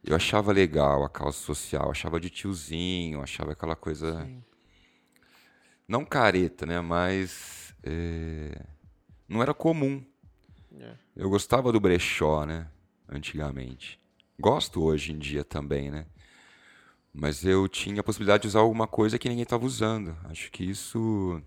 eu 0.08 0.16
achava 0.16 0.52
legal 0.52 1.04
a 1.04 1.10
calça 1.10 1.40
social, 1.40 1.92
achava 1.92 2.20
de 2.20 2.30
tiozinho, 2.30 3.22
achava 3.22 3.52
aquela 3.52 3.76
coisa. 3.76 4.26
Sim. 4.26 4.44
Não 5.88 6.06
careta, 6.06 6.66
né? 6.66 6.80
Mas. 6.82 7.76
é, 7.84 8.66
Não 9.28 9.42
era 9.42 9.54
comum. 9.54 10.04
É. 10.80 10.96
Eu 11.16 11.30
gostava 11.30 11.72
do 11.72 11.80
brechó, 11.80 12.46
né? 12.46 12.70
Antigamente. 13.10 14.00
Gosto 14.40 14.84
hoje 14.84 15.12
em 15.12 15.18
dia 15.18 15.44
também, 15.44 15.90
né? 15.90 16.06
Mas 17.14 17.44
eu 17.44 17.68
tinha 17.68 18.02
a 18.02 18.04
possibilidade 18.04 18.44
de 18.44 18.48
usar 18.48 18.60
alguma 18.60 18.88
coisa 18.88 19.18
que 19.18 19.28
ninguém 19.28 19.44
estava 19.44 19.66
usando. 19.66 20.16
Acho 20.26 20.52
que 20.52 20.64
isso 20.64 21.42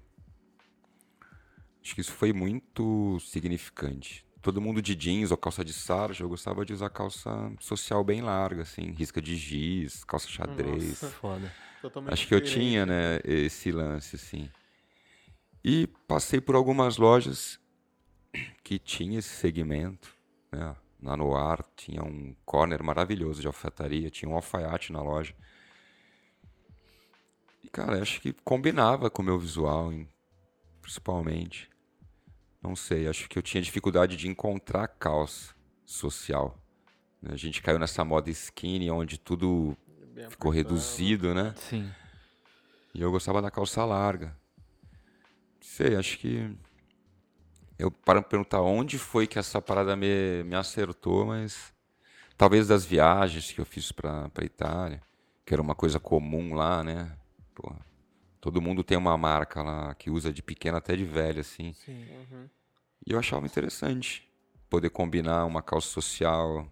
Acho 1.82 1.94
que 1.94 2.00
isso 2.00 2.12
foi 2.12 2.32
muito 2.32 3.18
significante. 3.20 4.24
Todo 4.42 4.60
mundo 4.60 4.80
de 4.80 4.94
jeans 4.94 5.30
ou 5.30 5.36
calça 5.36 5.64
de 5.64 5.72
sarja, 5.72 6.24
eu 6.24 6.28
gostava 6.28 6.64
de 6.64 6.72
usar 6.72 6.88
calça 6.88 7.30
social 7.60 8.02
bem 8.02 8.22
larga, 8.22 8.62
assim, 8.62 8.90
risca 8.92 9.20
de 9.20 9.36
giz, 9.36 10.02
calça 10.04 10.28
xadrez. 10.28 11.02
Nossa. 11.02 11.10
Foda. 11.10 11.52
Totalmente 11.82 12.12
Acho 12.12 12.26
que 12.26 12.34
eu 12.34 12.40
tinha, 12.40 12.84
né, 12.86 13.20
esse 13.24 13.70
lance, 13.70 14.16
assim. 14.16 14.50
E 15.64 15.86
passei 16.08 16.40
por 16.40 16.54
algumas 16.54 16.96
lojas 16.96 17.60
que 18.62 18.78
tinha 18.78 19.18
esse 19.18 19.28
segmento, 19.28 20.14
né? 20.50 20.74
Na 21.00 21.16
Noir 21.16 21.64
tinha 21.76 22.02
um 22.02 22.34
corner 22.44 22.82
maravilhoso 22.82 23.40
de 23.40 23.46
alfaiataria, 23.46 24.10
tinha 24.10 24.30
um 24.30 24.34
alfaiate 24.34 24.92
na 24.92 25.02
loja. 25.02 25.34
E, 27.64 27.68
cara, 27.68 28.02
acho 28.02 28.20
que 28.20 28.34
combinava 28.44 29.08
com 29.08 29.22
o 29.22 29.24
meu 29.24 29.38
visual, 29.38 29.90
principalmente. 30.82 31.69
Não 32.62 32.76
sei, 32.76 33.08
acho 33.08 33.28
que 33.28 33.38
eu 33.38 33.42
tinha 33.42 33.62
dificuldade 33.62 34.16
de 34.16 34.28
encontrar 34.28 34.86
calça 34.88 35.54
social. 35.84 36.58
né? 37.22 37.30
A 37.32 37.36
gente 37.36 37.62
caiu 37.62 37.78
nessa 37.78 38.04
moda 38.04 38.30
skinny, 38.30 38.90
onde 38.90 39.18
tudo 39.18 39.76
Bem 40.14 40.28
ficou 40.28 40.50
apertado. 40.50 40.74
reduzido, 40.74 41.34
né? 41.34 41.54
Sim. 41.56 41.90
E 42.94 43.00
eu 43.00 43.10
gostava 43.10 43.40
da 43.40 43.50
calça 43.50 43.84
larga. 43.84 44.36
Sei, 45.60 45.96
acho 45.96 46.18
que. 46.18 46.54
Eu 47.78 47.90
paro 47.90 48.20
pra 48.20 48.28
perguntar 48.30 48.60
onde 48.60 48.98
foi 48.98 49.26
que 49.26 49.38
essa 49.38 49.60
parada 49.62 49.96
me, 49.96 50.42
me 50.44 50.54
acertou, 50.54 51.24
mas. 51.26 51.72
Talvez 52.36 52.66
das 52.68 52.84
viagens 52.84 53.52
que 53.52 53.60
eu 53.60 53.66
fiz 53.66 53.92
pra 53.92 54.30
Itália, 54.42 55.02
que 55.44 55.52
era 55.54 55.62
uma 55.62 55.74
coisa 55.74 56.00
comum 56.00 56.54
lá, 56.54 56.82
né? 56.82 57.14
Porra, 57.54 57.78
todo 58.40 58.60
mundo 58.60 58.82
tem 58.82 58.96
uma 58.96 59.16
marca 59.16 59.62
lá 59.62 59.94
que 59.94 60.10
usa 60.10 60.32
de 60.32 60.42
pequeno 60.42 60.76
até 60.78 60.96
de 60.96 61.04
velho, 61.04 61.40
assim. 61.40 61.72
Sim. 61.74 62.04
Uhum. 62.30 62.48
E 63.06 63.12
eu 63.12 63.18
achava 63.18 63.46
interessante 63.46 64.28
poder 64.68 64.90
combinar 64.90 65.44
uma 65.46 65.62
calça 65.62 65.88
social, 65.88 66.66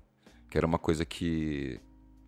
que 0.51 0.57
era 0.57 0.67
uma 0.67 0.79
coisa 0.79 1.05
que, 1.05 1.81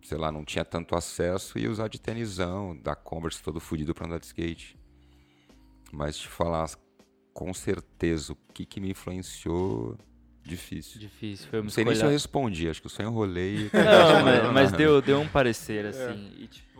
sei 0.03 0.17
lá, 0.17 0.31
não 0.31 0.43
tinha 0.43 0.65
tanto 0.65 0.95
acesso, 0.95 1.57
e 1.57 1.67
usar 1.67 1.87
de 1.87 1.99
tenisão, 1.99 2.75
da 2.77 2.95
Converse 2.95 3.41
todo 3.41 3.59
fudido 3.59 3.93
pra 3.93 4.05
andar 4.05 4.19
de 4.19 4.25
skate. 4.25 4.77
Mas 5.93 6.17
te 6.17 6.27
falar 6.27 6.69
com 7.33 7.53
certeza 7.53 8.33
o 8.33 8.37
que, 8.53 8.65
que 8.65 8.79
me 8.81 8.89
influenciou, 8.91 9.97
difícil. 10.43 10.99
Difícil. 10.99 11.47
Foi 11.49 11.59
uma 11.59 11.63
Não 11.63 11.69
sei 11.69 11.83
nem 11.85 11.93
se 11.93 12.01
eu 12.01 12.11
escolha- 12.11 12.11
respondi, 12.13 12.69
acho 12.69 12.81
que 12.81 12.87
eu 12.87 12.91
só 12.91 13.03
enrolei. 13.03 13.69
Não, 13.73 14.23
mas, 14.23 14.53
mas 14.53 14.71
deu, 14.73 15.01
deu 15.01 15.19
um 15.19 15.27
parecer, 15.27 15.85
assim. 15.85 16.33
E, 16.37 16.47
tipo, 16.47 16.70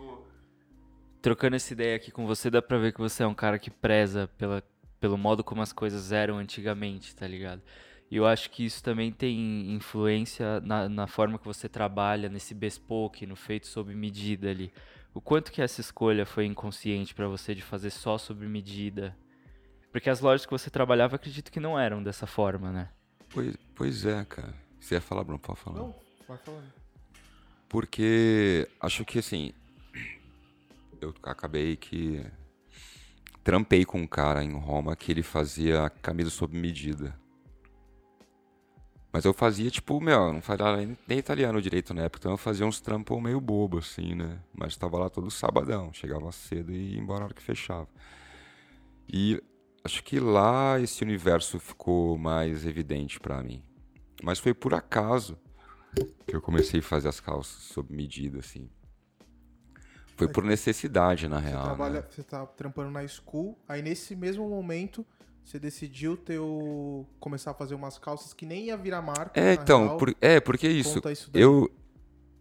trocando 1.22 1.56
essa 1.56 1.72
ideia 1.72 1.96
aqui 1.96 2.10
com 2.10 2.26
você, 2.26 2.50
dá 2.50 2.60
pra 2.60 2.76
ver 2.76 2.92
que 2.92 3.00
você 3.00 3.22
é 3.22 3.26
um 3.26 3.34
cara 3.34 3.58
que 3.58 3.70
preza 3.70 4.28
pela, 4.36 4.62
pelo 5.00 5.16
modo 5.16 5.44
como 5.44 5.62
as 5.62 5.72
coisas 5.72 6.10
eram 6.10 6.36
antigamente, 6.36 7.14
tá 7.14 7.26
ligado? 7.26 7.62
E 8.10 8.16
eu 8.16 8.26
acho 8.26 8.50
que 8.50 8.64
isso 8.64 8.82
também 8.82 9.10
tem 9.10 9.72
influência 9.72 10.60
na, 10.60 10.88
na 10.88 11.06
forma 11.06 11.38
que 11.38 11.46
você 11.46 11.68
trabalha, 11.68 12.28
nesse 12.28 12.52
bespoke, 12.52 13.24
no 13.24 13.36
feito 13.36 13.66
sob 13.66 13.94
medida 13.94 14.50
ali. 14.50 14.70
O 15.14 15.20
quanto 15.20 15.52
que 15.52 15.62
essa 15.62 15.80
escolha 15.80 16.26
foi 16.26 16.44
inconsciente 16.44 17.14
pra 17.14 17.28
você 17.28 17.54
de 17.54 17.62
fazer 17.62 17.90
só 17.90 18.18
sob 18.18 18.46
medida? 18.46 19.16
Porque 19.90 20.10
as 20.10 20.20
lojas 20.20 20.44
que 20.44 20.52
você 20.52 20.68
trabalhava, 20.68 21.16
acredito 21.16 21.50
que 21.50 21.60
não 21.60 21.78
eram 21.78 22.02
dessa 22.02 22.26
forma, 22.26 22.70
né? 22.70 22.90
Pois, 23.30 23.56
pois 23.74 24.04
é, 24.04 24.24
cara. 24.24 24.54
Você 24.78 24.94
ia 24.94 25.00
falar, 25.00 25.22
Bruno? 25.24 25.38
Pode 25.38 25.60
falar. 25.60 25.78
Não, 25.78 25.94
vai 26.26 26.36
falando. 26.38 26.72
Porque 27.68 28.68
acho 28.80 29.04
que 29.04 29.18
assim. 29.18 29.54
Eu 31.02 31.14
acabei 31.24 31.76
que. 31.76 32.24
Trampei 33.42 33.84
com 33.84 33.98
um 33.98 34.06
cara 34.06 34.44
em 34.44 34.52
Roma 34.52 34.94
que 34.94 35.10
ele 35.10 35.22
fazia 35.22 35.90
camisa 36.00 36.30
sob 36.30 36.56
medida. 36.56 37.20
Mas 39.12 39.24
eu 39.24 39.34
fazia, 39.34 39.68
tipo, 39.68 40.00
meu, 40.00 40.28
eu 40.28 40.32
não 40.32 40.40
falava 40.40 40.78
nem 41.06 41.18
italiano 41.18 41.60
direito 41.60 41.92
na 41.92 42.02
época, 42.02 42.20
então 42.20 42.32
eu 42.32 42.38
fazia 42.38 42.64
uns 42.64 42.80
trampos 42.80 43.20
meio 43.20 43.40
bobo, 43.40 43.78
assim, 43.78 44.14
né? 44.14 44.40
Mas 44.54 44.76
tava 44.76 44.96
lá 44.96 45.10
todo 45.10 45.30
sabadão, 45.30 45.92
chegava 45.92 46.32
cedo 46.32 46.72
e 46.72 46.94
ia 46.94 47.00
embora 47.00 47.18
na 47.18 47.24
hora 47.26 47.34
que 47.34 47.42
fechava. 47.42 47.88
E 49.12 49.42
acho 49.84 50.02
que 50.02 50.18
lá 50.18 50.80
esse 50.80 51.02
universo 51.02 51.58
ficou 51.58 52.16
mais 52.16 52.64
evidente 52.64 53.20
pra 53.20 53.42
mim. 53.42 53.62
Mas 54.22 54.38
foi 54.38 54.54
por 54.54 54.72
acaso 54.72 55.36
que 56.26 56.34
eu 56.34 56.40
comecei 56.40 56.80
a 56.80 56.82
fazer 56.82 57.08
as 57.08 57.20
calças 57.20 57.64
sob 57.64 57.94
medida, 57.94 58.38
assim. 58.38 58.70
Foi 60.24 60.32
por 60.32 60.44
necessidade, 60.44 61.28
na 61.28 61.40
Você, 61.40 61.48
real. 61.48 61.62
trabalha, 61.64 62.00
né? 62.00 62.06
você 62.08 62.22
tá 62.22 62.44
trampando 62.46 62.90
na 62.90 63.06
school, 63.06 63.58
aí 63.68 63.82
nesse 63.82 64.14
mesmo 64.16 64.48
momento 64.48 65.04
você 65.44 65.58
decidiu 65.58 66.16
teu, 66.16 67.06
começar 67.18 67.50
a 67.50 67.54
fazer 67.54 67.74
umas 67.74 67.98
calças 67.98 68.32
que 68.32 68.46
nem 68.46 68.66
ia 68.66 68.76
virar 68.76 69.02
marca. 69.02 69.38
É, 69.40 69.54
então, 69.54 69.84
real. 69.86 69.96
por- 69.98 70.14
é, 70.20 70.40
porque 70.40 70.68
isso. 70.68 71.00
Isso. 71.08 71.30
Eu, 71.34 71.68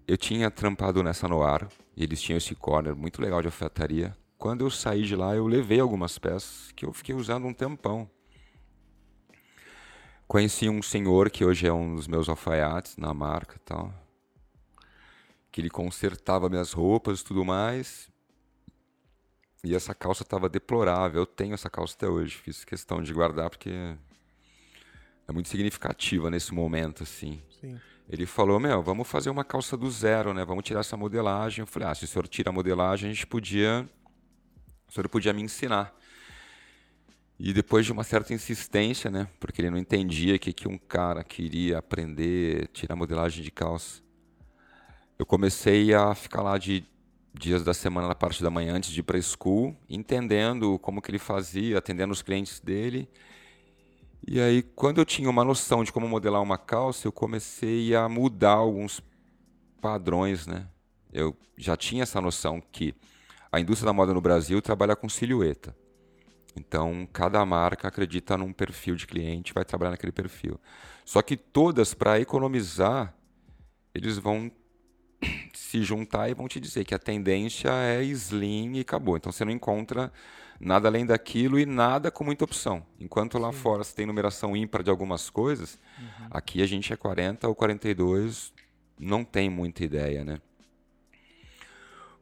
eu 0.07 0.17
tinha 0.17 0.51
trampado 0.51 1.01
nessa 1.01 1.27
Noir, 1.27 1.67
e 1.97 2.03
eles 2.03 2.21
tinham 2.21 2.37
esse 2.37 2.53
corner 2.55 2.95
muito 2.95 3.21
legal 3.21 3.41
de 3.41 3.47
alfaiataria. 3.47 4.15
Quando 4.37 4.65
eu 4.65 4.69
saí 4.71 5.03
de 5.03 5.15
lá, 5.15 5.35
eu 5.35 5.45
levei 5.47 5.79
algumas 5.79 6.17
peças 6.17 6.71
que 6.75 6.85
eu 6.85 6.93
fiquei 6.93 7.13
usando 7.15 7.45
um 7.45 7.53
tempão. 7.53 8.09
Conheci 10.27 10.69
um 10.69 10.81
senhor 10.81 11.29
que 11.29 11.43
hoje 11.43 11.67
é 11.67 11.73
um 11.73 11.95
dos 11.95 12.07
meus 12.07 12.29
alfaiates 12.29 12.95
na 12.97 13.13
marca 13.13 13.55
e 13.57 13.59
tal. 13.59 13.93
Que 15.51 15.61
ele 15.61 15.69
consertava 15.69 16.49
minhas 16.49 16.71
roupas 16.71 17.19
e 17.19 17.23
tudo 17.23 17.43
mais. 17.43 18.09
E 19.63 19.75
essa 19.75 19.93
calça 19.93 20.23
estava 20.23 20.49
deplorável. 20.49 21.21
Eu 21.21 21.25
tenho 21.25 21.53
essa 21.53 21.69
calça 21.69 21.95
até 21.95 22.07
hoje. 22.07 22.37
Fiz 22.37 22.63
questão 22.65 23.01
de 23.03 23.13
guardar 23.13 23.49
porque 23.49 23.69
é 25.27 25.31
muito 25.31 25.49
significativa 25.49 26.29
nesse 26.29 26.53
momento, 26.53 27.03
assim. 27.03 27.41
Sim. 27.59 27.79
Ele 28.09 28.25
falou, 28.25 28.59
meu, 28.59 28.81
vamos 28.81 29.07
fazer 29.07 29.29
uma 29.29 29.45
calça 29.45 29.77
do 29.77 29.89
zero, 29.89 30.33
né? 30.33 30.43
Vamos 30.43 30.63
tirar 30.63 30.81
essa 30.81 30.97
modelagem. 30.97 31.61
Eu 31.61 31.67
falei, 31.67 31.87
ah, 31.87 31.95
se 31.95 32.03
o 32.03 32.07
senhor 32.07 32.27
tira 32.27 32.49
a 32.49 32.53
modelagem, 32.53 33.09
a 33.09 33.13
gente 33.13 33.27
podia... 33.27 33.87
O 34.89 34.91
senhor 34.91 35.07
podia 35.07 35.31
me 35.31 35.41
ensinar. 35.41 35.95
E 37.39 37.53
depois 37.53 37.85
de 37.85 37.91
uma 37.91 38.03
certa 38.03 38.33
insistência, 38.33 39.09
né? 39.09 39.27
Porque 39.39 39.61
ele 39.61 39.69
não 39.69 39.77
entendia 39.77 40.37
que, 40.37 40.51
que 40.51 40.67
um 40.67 40.77
cara 40.77 41.23
queria 41.23 41.77
aprender, 41.77 42.67
tirar 42.67 42.95
modelagem 42.95 43.43
de 43.43 43.49
calça. 43.49 44.01
Eu 45.21 45.25
comecei 45.27 45.93
a 45.93 46.15
ficar 46.15 46.41
lá 46.41 46.57
de 46.57 46.83
dias 47.31 47.63
da 47.63 47.75
semana 47.75 48.07
na 48.07 48.15
parte 48.15 48.41
da 48.41 48.49
manhã 48.49 48.73
antes 48.73 48.89
de 48.89 49.01
ir 49.01 49.03
para 49.03 49.21
school, 49.21 49.77
entendendo 49.87 50.79
como 50.79 50.99
que 50.99 51.11
ele 51.11 51.19
fazia, 51.19 51.77
atendendo 51.77 52.11
os 52.11 52.23
clientes 52.23 52.59
dele. 52.59 53.07
E 54.27 54.41
aí, 54.41 54.63
quando 54.63 54.97
eu 54.97 55.05
tinha 55.05 55.29
uma 55.29 55.45
noção 55.45 55.83
de 55.83 55.93
como 55.93 56.07
modelar 56.07 56.41
uma 56.41 56.57
calça, 56.57 57.07
eu 57.07 57.11
comecei 57.11 57.95
a 57.95 58.09
mudar 58.09 58.53
alguns 58.53 58.99
padrões, 59.79 60.47
né? 60.47 60.67
Eu 61.13 61.37
já 61.55 61.77
tinha 61.77 62.01
essa 62.01 62.19
noção 62.19 62.59
que 62.71 62.95
a 63.51 63.59
indústria 63.59 63.85
da 63.85 63.93
moda 63.93 64.15
no 64.15 64.21
Brasil 64.21 64.59
trabalha 64.59 64.95
com 64.95 65.07
silhueta. 65.07 65.77
Então, 66.55 67.07
cada 67.13 67.45
marca 67.45 67.87
acredita 67.87 68.35
num 68.35 68.51
perfil 68.51 68.95
de 68.95 69.05
cliente, 69.05 69.53
vai 69.53 69.63
trabalhar 69.63 69.91
naquele 69.91 70.11
perfil. 70.11 70.59
Só 71.05 71.21
que 71.21 71.37
todas, 71.37 71.93
para 71.93 72.19
economizar, 72.19 73.13
eles 73.93 74.17
vão 74.17 74.49
se 75.53 75.83
juntar 75.83 76.29
e 76.29 76.33
vão 76.33 76.47
te 76.47 76.59
dizer 76.59 76.85
que 76.85 76.95
a 76.95 76.99
tendência 76.99 77.69
é 77.69 78.03
slim 78.03 78.77
e 78.77 78.81
acabou. 78.81 79.17
Então, 79.17 79.31
você 79.31 79.45
não 79.45 79.51
encontra 79.51 80.11
nada 80.59 80.87
além 80.87 81.05
daquilo 81.05 81.59
e 81.59 81.65
nada 81.65 82.11
com 82.11 82.23
muita 82.23 82.45
opção. 82.45 82.85
Enquanto 82.99 83.37
lá 83.37 83.51
fora 83.51 83.83
você 83.83 83.95
tem 83.95 84.05
numeração 84.05 84.55
ímpar 84.55 84.83
de 84.83 84.89
algumas 84.89 85.29
coisas, 85.29 85.79
aqui 86.29 86.61
a 86.61 86.67
gente 86.67 86.93
é 86.93 86.95
40 86.95 87.47
ou 87.47 87.55
42, 87.55 88.53
não 88.99 89.23
tem 89.23 89.49
muita 89.49 89.83
ideia, 89.83 90.23
né? 90.23 90.39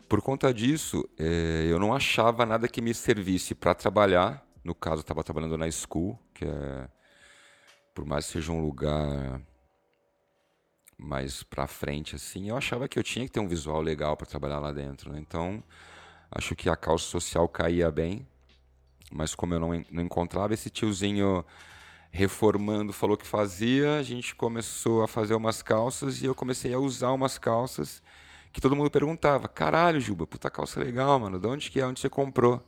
Por 0.08 0.22
conta 0.22 0.52
disso, 0.52 1.08
eh, 1.20 1.68
eu 1.70 1.78
não 1.78 1.94
achava 1.94 2.44
nada 2.44 2.68
que 2.68 2.82
me 2.82 2.96
servisse 2.96 3.54
para 3.54 3.76
trabalhar. 3.76 4.44
No 4.64 4.74
caso, 4.74 4.98
eu 4.98 5.02
estava 5.02 5.24
trabalhando 5.24 5.56
na 5.56 5.70
School, 5.70 6.18
que 6.34 6.46
é, 6.46 6.88
por 7.94 8.06
mais 8.06 8.26
que 8.26 8.34
seja 8.34 8.52
um 8.52 8.60
lugar 8.60 9.40
mais 11.00 11.44
para 11.44 11.66
frente, 11.66 12.16
assim, 12.16 12.50
eu 12.50 12.58
achava 12.58 12.88
que 12.88 13.00
eu 13.00 13.04
tinha 13.04 13.26
que 13.26 13.32
ter 13.32 13.40
um 13.40 13.48
visual 13.48 13.82
legal 13.82 14.18
para 14.18 14.28
trabalhar 14.28 14.60
lá 14.60 14.72
dentro. 14.72 15.12
Né? 15.12 15.20
Então, 15.20 15.64
acho 16.30 16.56
que 16.56 16.70
a 16.70 16.76
calça 16.76 17.06
social 17.06 17.48
caía 17.48 17.90
bem, 17.90 18.28
mas 19.12 19.34
como 19.34 19.54
eu 19.54 19.60
não, 19.60 19.86
não 19.90 20.04
encontrava 20.04 20.54
esse 20.54 20.70
tiozinho 20.70 21.46
reformando, 22.12 22.92
falou 22.92 23.16
que 23.16 23.26
fazia, 23.26 23.98
a 23.98 24.04
gente 24.04 24.36
começou 24.36 25.04
a 25.04 25.08
fazer 25.08 25.36
umas 25.36 25.62
calças 25.62 26.22
e 26.22 26.26
eu 26.26 26.36
comecei 26.36 26.74
a 26.74 26.80
usar 26.80 27.12
umas 27.12 27.38
calças 27.38 28.04
que 28.52 28.60
todo 28.60 28.76
mundo 28.76 28.90
perguntava: 28.90 29.48
caralho, 29.48 30.00
Juba, 30.02 30.28
puta 30.28 30.50
calça 30.50 30.80
legal, 30.80 31.20
mano, 31.20 31.40
de 31.40 31.48
onde 31.48 31.72
que 31.72 31.80
é? 31.80 31.86
Onde 31.86 32.00
você 32.00 32.10
comprou? 32.10 32.62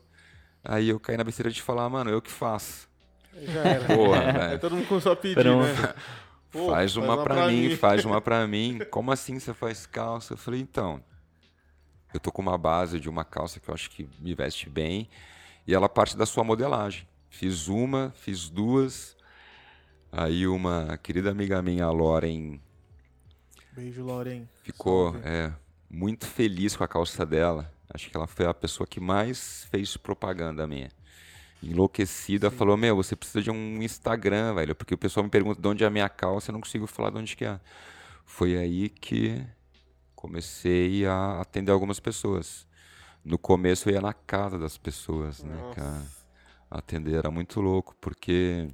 Aí 0.64 0.90
eu 0.90 1.00
caí 1.00 1.18
na 1.18 1.24
besteira 1.24 1.50
de 1.50 1.62
falar, 1.62 1.90
mano, 1.90 2.12
eu 2.12 2.22
que 2.22 2.32
faço. 2.32 2.88
Já 3.34 3.62
era. 3.62 3.96
Porra, 3.96 4.32
velho. 4.48 4.60
todo 4.60 4.76
mundo 4.76 4.88
começou 4.88 5.12
a 5.12 5.16
pedir, 5.16 5.42
Pronto. 5.42 5.66
né? 5.66 5.94
Pô, 6.52 6.68
faz 6.70 6.98
uma 6.98 7.16
pra, 7.24 7.36
pra 7.36 7.48
mim, 7.48 7.70
mim. 7.70 7.76
faz 7.78 8.04
uma 8.06 8.20
pra 8.22 8.46
mim. 8.48 8.80
Como 8.90 9.12
assim 9.12 9.40
você 9.40 9.54
faz 9.54 9.86
calça? 9.86 10.34
Eu 10.34 10.38
falei, 10.38 10.60
então, 10.60 11.02
eu 12.14 12.20
tô 12.20 12.32
com 12.32 12.42
uma 12.42 12.58
base 12.58 13.00
de 13.00 13.10
uma 13.10 13.24
calça 13.24 13.60
que 13.60 13.70
eu 13.70 13.74
acho 13.74 13.90
que 13.90 14.08
me 14.20 14.34
veste 14.36 14.70
bem 14.70 15.10
e 15.66 15.74
ela 15.74 15.88
parte 15.88 16.18
da 16.18 16.26
sua 16.26 16.44
modelagem. 16.44 17.08
Fiz 17.30 17.68
uma, 17.68 18.14
fiz 18.18 18.50
duas. 18.50 19.16
Aí 20.12 20.46
uma 20.46 20.98
querida 20.98 21.32
amiga 21.32 21.62
minha, 21.62 21.86
a 21.86 21.90
Loren, 21.92 22.60
Beijo, 23.72 24.04
Loren. 24.04 24.46
ficou 24.62 25.16
é, 25.24 25.54
muito 25.90 26.26
feliz 26.28 26.76
com 26.76 26.84
a 26.84 26.88
calça 26.88 27.26
dela. 27.26 27.72
Acho 27.94 28.10
que 28.10 28.18
ela 28.18 28.28
foi 28.28 28.46
a 28.46 28.54
pessoa 28.54 28.86
que 28.86 29.00
mais 29.00 29.66
fez 29.72 29.96
propaganda 29.96 30.68
minha. 30.68 30.90
Enlouquecida, 31.62 32.50
falou: 32.50 32.76
Meu, 32.76 32.96
você 32.96 33.16
precisa 33.16 33.42
de 33.42 33.52
um 33.52 33.82
Instagram, 33.82 34.56
velho. 34.56 34.76
Porque 34.76 34.94
o 34.94 34.98
pessoal 34.98 35.24
me 35.24 35.30
pergunta 35.30 35.62
de 35.62 35.68
onde 35.68 35.84
é 35.84 35.88
a 35.88 35.92
minha 35.92 36.10
calça, 36.10 36.50
eu 36.50 36.54
não 36.54 36.62
consigo 36.62 36.88
falar 36.88 37.12
de 37.12 37.18
onde 37.18 37.36
que 37.36 37.46
é. 37.46 37.60
Foi 38.26 38.58
aí 38.58 38.90
que 38.90 39.46
comecei 40.16 41.06
a 41.06 41.42
atender 41.42 41.72
algumas 41.72 42.00
pessoas. 42.00 42.66
No 43.24 43.38
começo 43.38 43.90
eu 43.90 43.94
ia 43.94 44.02
na 44.02 44.14
casa 44.14 44.58
das 44.58 44.78
pessoas, 44.78 45.44
né, 45.44 45.56
Nossa. 45.56 45.76
cara? 45.76 46.06
Atender 46.70 47.16
era 47.16 47.30
muito 47.30 47.60
louco, 47.60 47.96
porque 48.00 48.70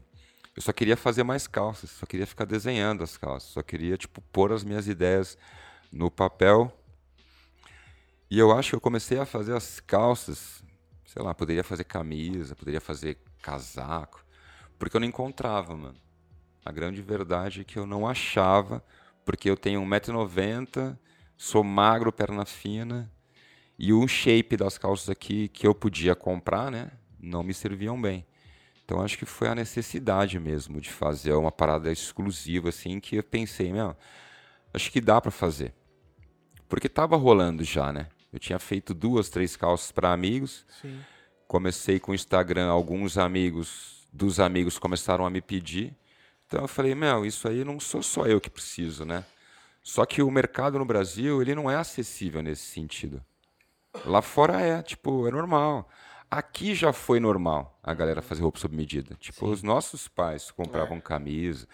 eu 0.56 0.62
só 0.62 0.72
queria 0.72 0.96
fazer 0.96 1.24
mais 1.24 1.48
calças, 1.48 1.90
só 1.90 2.06
queria 2.06 2.26
ficar 2.26 2.46
desenhando 2.46 3.04
as 3.04 3.18
calças, 3.18 3.50
só 3.50 3.62
queria, 3.62 3.98
tipo, 3.98 4.22
pôr 4.32 4.52
as 4.52 4.64
minhas 4.64 4.88
ideias 4.88 5.38
no 5.92 6.10
papel. 6.10 6.72
E 8.30 8.38
eu 8.40 8.52
acho 8.52 8.72
que 8.72 8.76
eu 8.76 8.82
comecei 8.82 9.20
a 9.20 9.26
fazer 9.26 9.56
as 9.56 9.80
calças, 9.80 10.64
sei 11.18 11.26
lá, 11.26 11.34
poderia 11.34 11.64
fazer 11.64 11.84
camisa, 11.84 12.56
poderia 12.56 12.80
fazer 12.80 13.18
casaco, 13.42 14.24
porque 14.78 14.96
eu 14.96 15.00
não 15.00 15.08
encontrava, 15.08 15.76
mano. 15.76 15.98
A 16.64 16.72
grande 16.72 17.02
verdade 17.02 17.62
é 17.62 17.64
que 17.64 17.80
eu 17.80 17.88
não 17.88 18.08
achava, 18.08 18.84
porque 19.26 19.50
eu 19.50 19.58
tenho 19.58 19.82
1,90m, 19.82 20.96
sou 21.36 21.64
magro, 21.64 22.12
perna 22.12 22.46
fina, 22.46 23.12
e 23.80 23.92
o 23.92 24.08
shape 24.08 24.56
das 24.56 24.78
calças 24.78 25.10
aqui 25.10 25.48
que 25.48 25.66
eu 25.66 25.74
podia 25.74 26.14
comprar, 26.14 26.70
né, 26.70 26.92
não 27.20 27.42
me 27.42 27.54
serviam 27.54 28.00
bem. 28.00 28.24
Então 28.86 29.02
acho 29.02 29.18
que 29.18 29.26
foi 29.26 29.48
a 29.48 29.56
necessidade 29.56 30.40
mesmo 30.40 30.80
de 30.80 30.92
fazer 30.92 31.34
uma 31.34 31.52
parada 31.52 31.92
exclusiva 31.92 32.70
assim 32.70 33.00
que 33.00 33.16
eu 33.16 33.24
pensei, 33.24 33.74
meu, 33.74 33.98
acho 34.72 34.92
que 34.92 35.02
dá 35.02 35.20
pra 35.20 35.32
fazer. 35.32 35.74
Porque 36.70 36.88
tava 36.88 37.18
rolando 37.18 37.64
já, 37.64 37.92
né? 37.92 38.08
Eu 38.38 38.40
tinha 38.40 38.60
feito 38.60 38.94
duas, 38.94 39.30
três 39.30 39.56
calças 39.56 39.92
para 39.92 40.14
amigos. 40.14 40.64
Sim. 40.80 41.00
Comecei 41.48 42.00
com 42.00 42.12
o 42.12 42.16
Instagram, 42.16 42.68
alguns 42.68 43.18
amigos 43.18 44.08
dos 44.14 44.40
amigos 44.40 44.78
começaram 44.78 45.26
a 45.26 45.30
me 45.30 45.42
pedir. 45.42 45.96
Então 46.46 46.62
eu 46.62 46.68
falei, 46.68 46.94
meu, 46.94 47.26
isso 47.26 47.48
aí 47.48 47.64
não 47.64 47.80
sou 47.80 48.04
só 48.04 48.28
eu 48.28 48.40
que 48.40 48.48
preciso, 48.48 49.06
né? 49.06 49.26
Só 49.82 50.06
que 50.06 50.22
o 50.22 50.30
mercado 50.30 50.78
no 50.78 50.86
Brasil, 50.86 51.42
ele 51.42 51.56
não 51.56 51.70
é 51.70 51.78
acessível 51.78 52.44
nesse 52.44 52.62
sentido. 52.62 53.26
Lá 54.06 54.22
fora 54.22 54.62
é, 54.62 54.84
tipo, 54.84 55.28
é 55.28 55.32
normal. 55.32 55.90
Aqui 56.30 56.76
já 56.76 56.94
foi 56.94 57.20
normal 57.20 57.80
a 57.82 57.92
galera 57.96 58.22
fazer 58.22 58.44
roupa 58.44 58.60
sob 58.60 58.76
medida. 58.76 59.16
Tipo, 59.16 59.48
os 59.48 59.64
nossos 59.64 60.08
pais 60.08 60.52
compravam 60.52 61.02
camisa, 61.02 61.68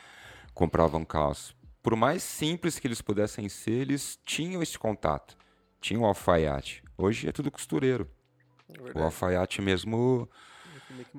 compravam 0.53 1.03
calça. 1.03 1.53
Por 1.81 1.93
mais 1.97 2.23
simples 2.23 2.79
que 2.79 2.87
eles 2.87 3.01
pudessem 3.01 3.49
ser, 3.49 3.81
eles 3.81 4.17
tinham 4.23 4.63
esse 4.63 4.79
contato. 4.79 5.42
Tinham 5.83 6.03
o 6.03 6.05
alfaiate. 6.05 6.81
Hoje 6.97 7.27
é 7.27 7.31
tudo 7.33 7.51
costureiro. 7.51 8.09
É 8.95 8.97
O 8.97 9.03
alfaiate 9.03 9.61
mesmo 9.61 10.29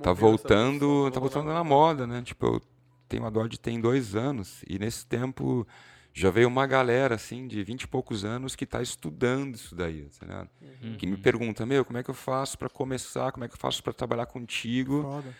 tá 0.02 0.10
voltando, 0.14 1.10
tá 1.10 1.20
voltando 1.20 1.52
na 1.52 1.62
moda, 1.62 2.06
né? 2.06 2.22
Tipo, 2.22 2.46
eu 2.46 2.62
tenho 3.06 3.26
a 3.26 3.30
Dodge 3.30 3.60
tem 3.60 3.78
dois 3.78 4.14
anos 4.14 4.64
e 4.66 4.78
nesse 4.78 5.06
tempo 5.06 5.66
já 6.14 6.30
veio 6.30 6.48
uma 6.48 6.66
galera 6.66 7.14
assim 7.14 7.46
de 7.46 7.62
20 7.62 7.82
e 7.82 7.88
poucos 7.88 8.24
anos 8.24 8.56
que 8.56 8.64
tá 8.64 8.80
estudando 8.80 9.54
isso 9.54 9.74
daí, 9.74 10.08
tá 10.18 10.24
ligado? 10.24 10.50
Que 10.96 11.06
me 11.06 11.18
pergunta, 11.18 11.66
meu, 11.66 11.84
como 11.84 11.98
é 11.98 12.02
que 12.02 12.08
eu 12.08 12.14
faço 12.14 12.56
para 12.56 12.70
começar? 12.70 13.32
Como 13.32 13.44
é 13.44 13.48
que 13.48 13.54
eu 13.54 13.58
faço 13.58 13.82
para 13.82 13.92
trabalhar 13.92 14.24
contigo? 14.24 15.02
Foda. 15.02 15.36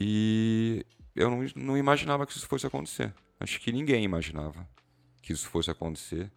E 0.00 0.86
eu 1.14 1.28
não, 1.28 1.44
não 1.54 1.76
imaginava 1.76 2.24
que 2.24 2.32
isso 2.32 2.46
fosse 2.46 2.66
acontecer. 2.66 3.12
Acho 3.38 3.60
que 3.60 3.70
ninguém 3.70 4.02
imaginava 4.04 4.66
que 5.20 5.34
isso 5.34 5.46
fosse 5.50 5.70
acontecer 5.70 6.32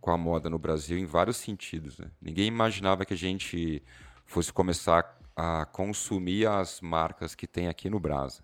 com 0.00 0.10
a 0.10 0.16
moda 0.16 0.48
no 0.48 0.58
Brasil 0.58 0.98
em 0.98 1.04
vários 1.06 1.36
sentidos. 1.36 1.98
Né? 1.98 2.10
Ninguém 2.20 2.46
imaginava 2.46 3.04
que 3.04 3.14
a 3.14 3.16
gente 3.16 3.82
fosse 4.24 4.52
começar 4.52 5.18
a 5.36 5.64
consumir 5.66 6.46
as 6.46 6.80
marcas 6.80 7.34
que 7.34 7.46
tem 7.46 7.68
aqui 7.68 7.88
no 7.90 7.98
Brasa. 8.00 8.42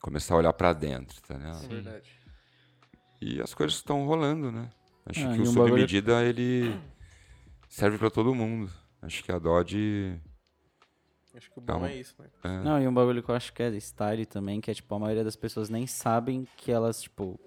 Começar 0.00 0.34
a 0.34 0.38
olhar 0.38 0.52
para 0.52 0.72
dentro, 0.72 1.20
tá 1.22 1.34
ligado? 1.34 1.64
É 1.64 1.68
verdade. 1.68 2.10
E 3.20 3.40
as 3.40 3.52
coisas 3.54 3.76
estão 3.76 4.06
rolando, 4.06 4.52
né? 4.52 4.70
Acho 5.06 5.26
Ah, 5.26 5.32
que 5.34 5.38
o 5.40 5.42
um 5.42 5.46
sob 5.46 5.58
bagulho- 5.60 5.80
medida 5.82 6.22
ele 6.24 6.78
serve 7.68 7.98
para 7.98 8.10
todo 8.10 8.34
mundo. 8.34 8.70
Acho 9.02 9.22
que 9.24 9.32
a 9.32 9.38
Dodge 9.38 10.20
Acho 11.34 11.50
que 11.50 11.58
o 11.58 11.62
Tá 11.62 11.74
bom 11.74 11.80
bom. 11.80 11.86
é 11.86 11.94
isso, 11.96 12.14
né? 12.18 12.28
é, 12.44 12.62
Não, 12.62 12.80
e 12.80 12.88
um 12.88 12.94
bagulho 12.94 13.22
que 13.22 13.28
eu 13.30 13.34
acho 13.34 13.52
que 13.52 13.62
é 13.62 13.70
style 13.78 14.24
também, 14.24 14.58
que 14.58 14.70
é 14.70 14.74
tipo, 14.74 14.94
a 14.94 14.98
maioria 14.98 15.22
das 15.22 15.36
pessoas 15.36 15.68
nem 15.68 15.86
sabem 15.86 16.48
que 16.56 16.72
elas, 16.72 17.02
tipo, 17.02 17.38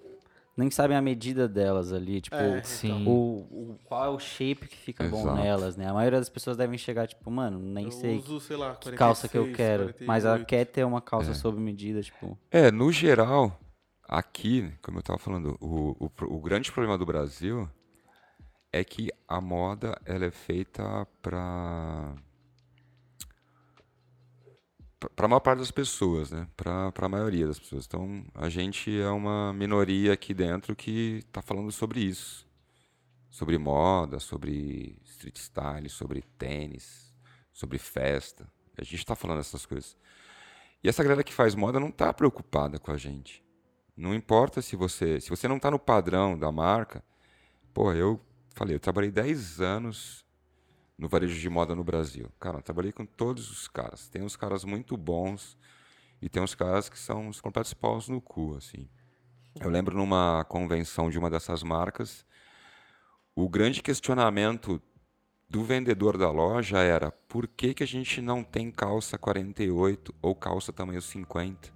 nem 0.60 0.70
sabem 0.70 0.96
a 0.96 1.02
medida 1.02 1.48
delas 1.48 1.92
ali, 1.92 2.20
tipo, 2.20 2.36
É, 2.36 2.62
Sim. 2.62 3.04
o, 3.06 3.72
o- 3.72 3.78
qual 3.84 4.04
é 4.04 4.08
o 4.08 4.18
shape 4.18 4.68
que 4.68 4.76
fica 4.76 5.04
bom 5.04 5.22
Exato. 5.22 5.34
nelas, 5.36 5.76
né? 5.76 5.88
A 5.88 5.94
maioria 5.94 6.18
das 6.20 6.28
pessoas 6.28 6.56
devem 6.56 6.78
chegar, 6.78 7.08
tipo, 7.08 7.30
mano, 7.30 7.58
nem 7.58 7.86
eu 7.86 7.90
sei 7.90 8.16
uso, 8.18 8.40
sei 8.40 8.56
lá, 8.56 8.74
que 8.76 8.92
calça 8.92 9.28
que 9.28 9.36
eu 9.38 9.44
46, 9.44 9.56
quero, 9.56 9.94
mas 10.06 10.24
ela 10.24 10.38
48. 10.38 10.46
quer 10.46 10.64
ter 10.66 10.84
uma 10.84 11.00
calça 11.00 11.34
sob 11.34 11.60
medida, 11.60 12.02
tipo, 12.02 12.38
É, 12.50 12.70
no 12.70 12.92
geral, 12.92 13.58
aqui, 14.08 14.72
como 14.82 14.98
eu 14.98 15.00
estava 15.00 15.18
falando, 15.18 15.56
o, 15.60 15.96
o, 16.06 16.10
o 16.36 16.40
grande 16.40 16.70
problema 16.70 16.98
do 16.98 17.06
Brasil 17.06 17.68
é 18.72 18.84
que 18.84 19.10
a 19.26 19.40
moda 19.40 20.00
ela 20.04 20.24
é 20.26 20.30
feita 20.30 21.06
para 21.22 22.14
para 25.08 25.24
a 25.24 25.28
maior 25.28 25.40
parte 25.40 25.60
das 25.60 25.70
pessoas, 25.70 26.30
né? 26.30 26.46
Para 26.56 26.92
a 26.94 27.08
maioria 27.08 27.46
das 27.46 27.58
pessoas. 27.58 27.86
Então, 27.86 28.24
a 28.34 28.48
gente 28.50 29.00
é 29.00 29.08
uma 29.08 29.52
minoria 29.52 30.12
aqui 30.12 30.34
dentro 30.34 30.76
que 30.76 31.24
está 31.26 31.40
falando 31.40 31.72
sobre 31.72 32.00
isso. 32.00 32.46
Sobre 33.30 33.56
moda, 33.56 34.18
sobre 34.18 34.98
street 35.04 35.38
style, 35.38 35.88
sobre 35.88 36.22
tênis, 36.36 37.14
sobre 37.52 37.78
festa. 37.78 38.46
A 38.76 38.84
gente 38.84 38.98
está 38.98 39.14
falando 39.14 39.40
essas 39.40 39.64
coisas. 39.64 39.96
E 40.82 40.88
essa 40.88 41.02
galera 41.02 41.24
que 41.24 41.32
faz 41.32 41.54
moda 41.54 41.80
não 41.80 41.90
tá 41.90 42.12
preocupada 42.12 42.78
com 42.78 42.90
a 42.90 42.96
gente. 42.96 43.42
Não 43.96 44.14
importa 44.14 44.60
se 44.60 44.76
você, 44.76 45.20
se 45.20 45.30
você 45.30 45.46
não 45.46 45.58
tá 45.58 45.70
no 45.70 45.78
padrão 45.78 46.38
da 46.38 46.50
marca. 46.50 47.02
Pô, 47.72 47.92
eu 47.92 48.20
falei, 48.54 48.74
eu 48.74 48.80
trabalhei 48.80 49.10
10 49.10 49.60
anos 49.60 50.26
no 51.00 51.08
varejo 51.08 51.40
de 51.40 51.48
moda 51.48 51.74
no 51.74 51.82
Brasil. 51.82 52.30
Cara, 52.38 52.58
eu 52.58 52.62
trabalhei 52.62 52.92
com 52.92 53.06
todos 53.06 53.50
os 53.50 53.66
caras. 53.66 54.06
Tem 54.10 54.22
uns 54.22 54.36
caras 54.36 54.64
muito 54.64 54.98
bons 54.98 55.56
e 56.20 56.28
tem 56.28 56.42
uns 56.42 56.54
caras 56.54 56.90
que 56.90 56.98
são 56.98 57.28
os 57.28 57.40
completos 57.40 57.72
paus 57.72 58.06
no 58.06 58.20
cu, 58.20 58.54
assim. 58.54 58.86
Eu 59.58 59.70
lembro 59.70 59.96
numa 59.96 60.44
convenção 60.44 61.08
de 61.08 61.18
uma 61.18 61.30
dessas 61.30 61.62
marcas, 61.62 62.24
o 63.34 63.48
grande 63.48 63.82
questionamento 63.82 64.80
do 65.48 65.64
vendedor 65.64 66.18
da 66.18 66.30
loja 66.30 66.78
era 66.78 67.10
por 67.10 67.48
que, 67.48 67.72
que 67.72 67.82
a 67.82 67.86
gente 67.86 68.20
não 68.20 68.44
tem 68.44 68.70
calça 68.70 69.16
48 69.16 70.14
ou 70.20 70.34
calça 70.34 70.70
tamanho 70.70 71.00
50? 71.00 71.72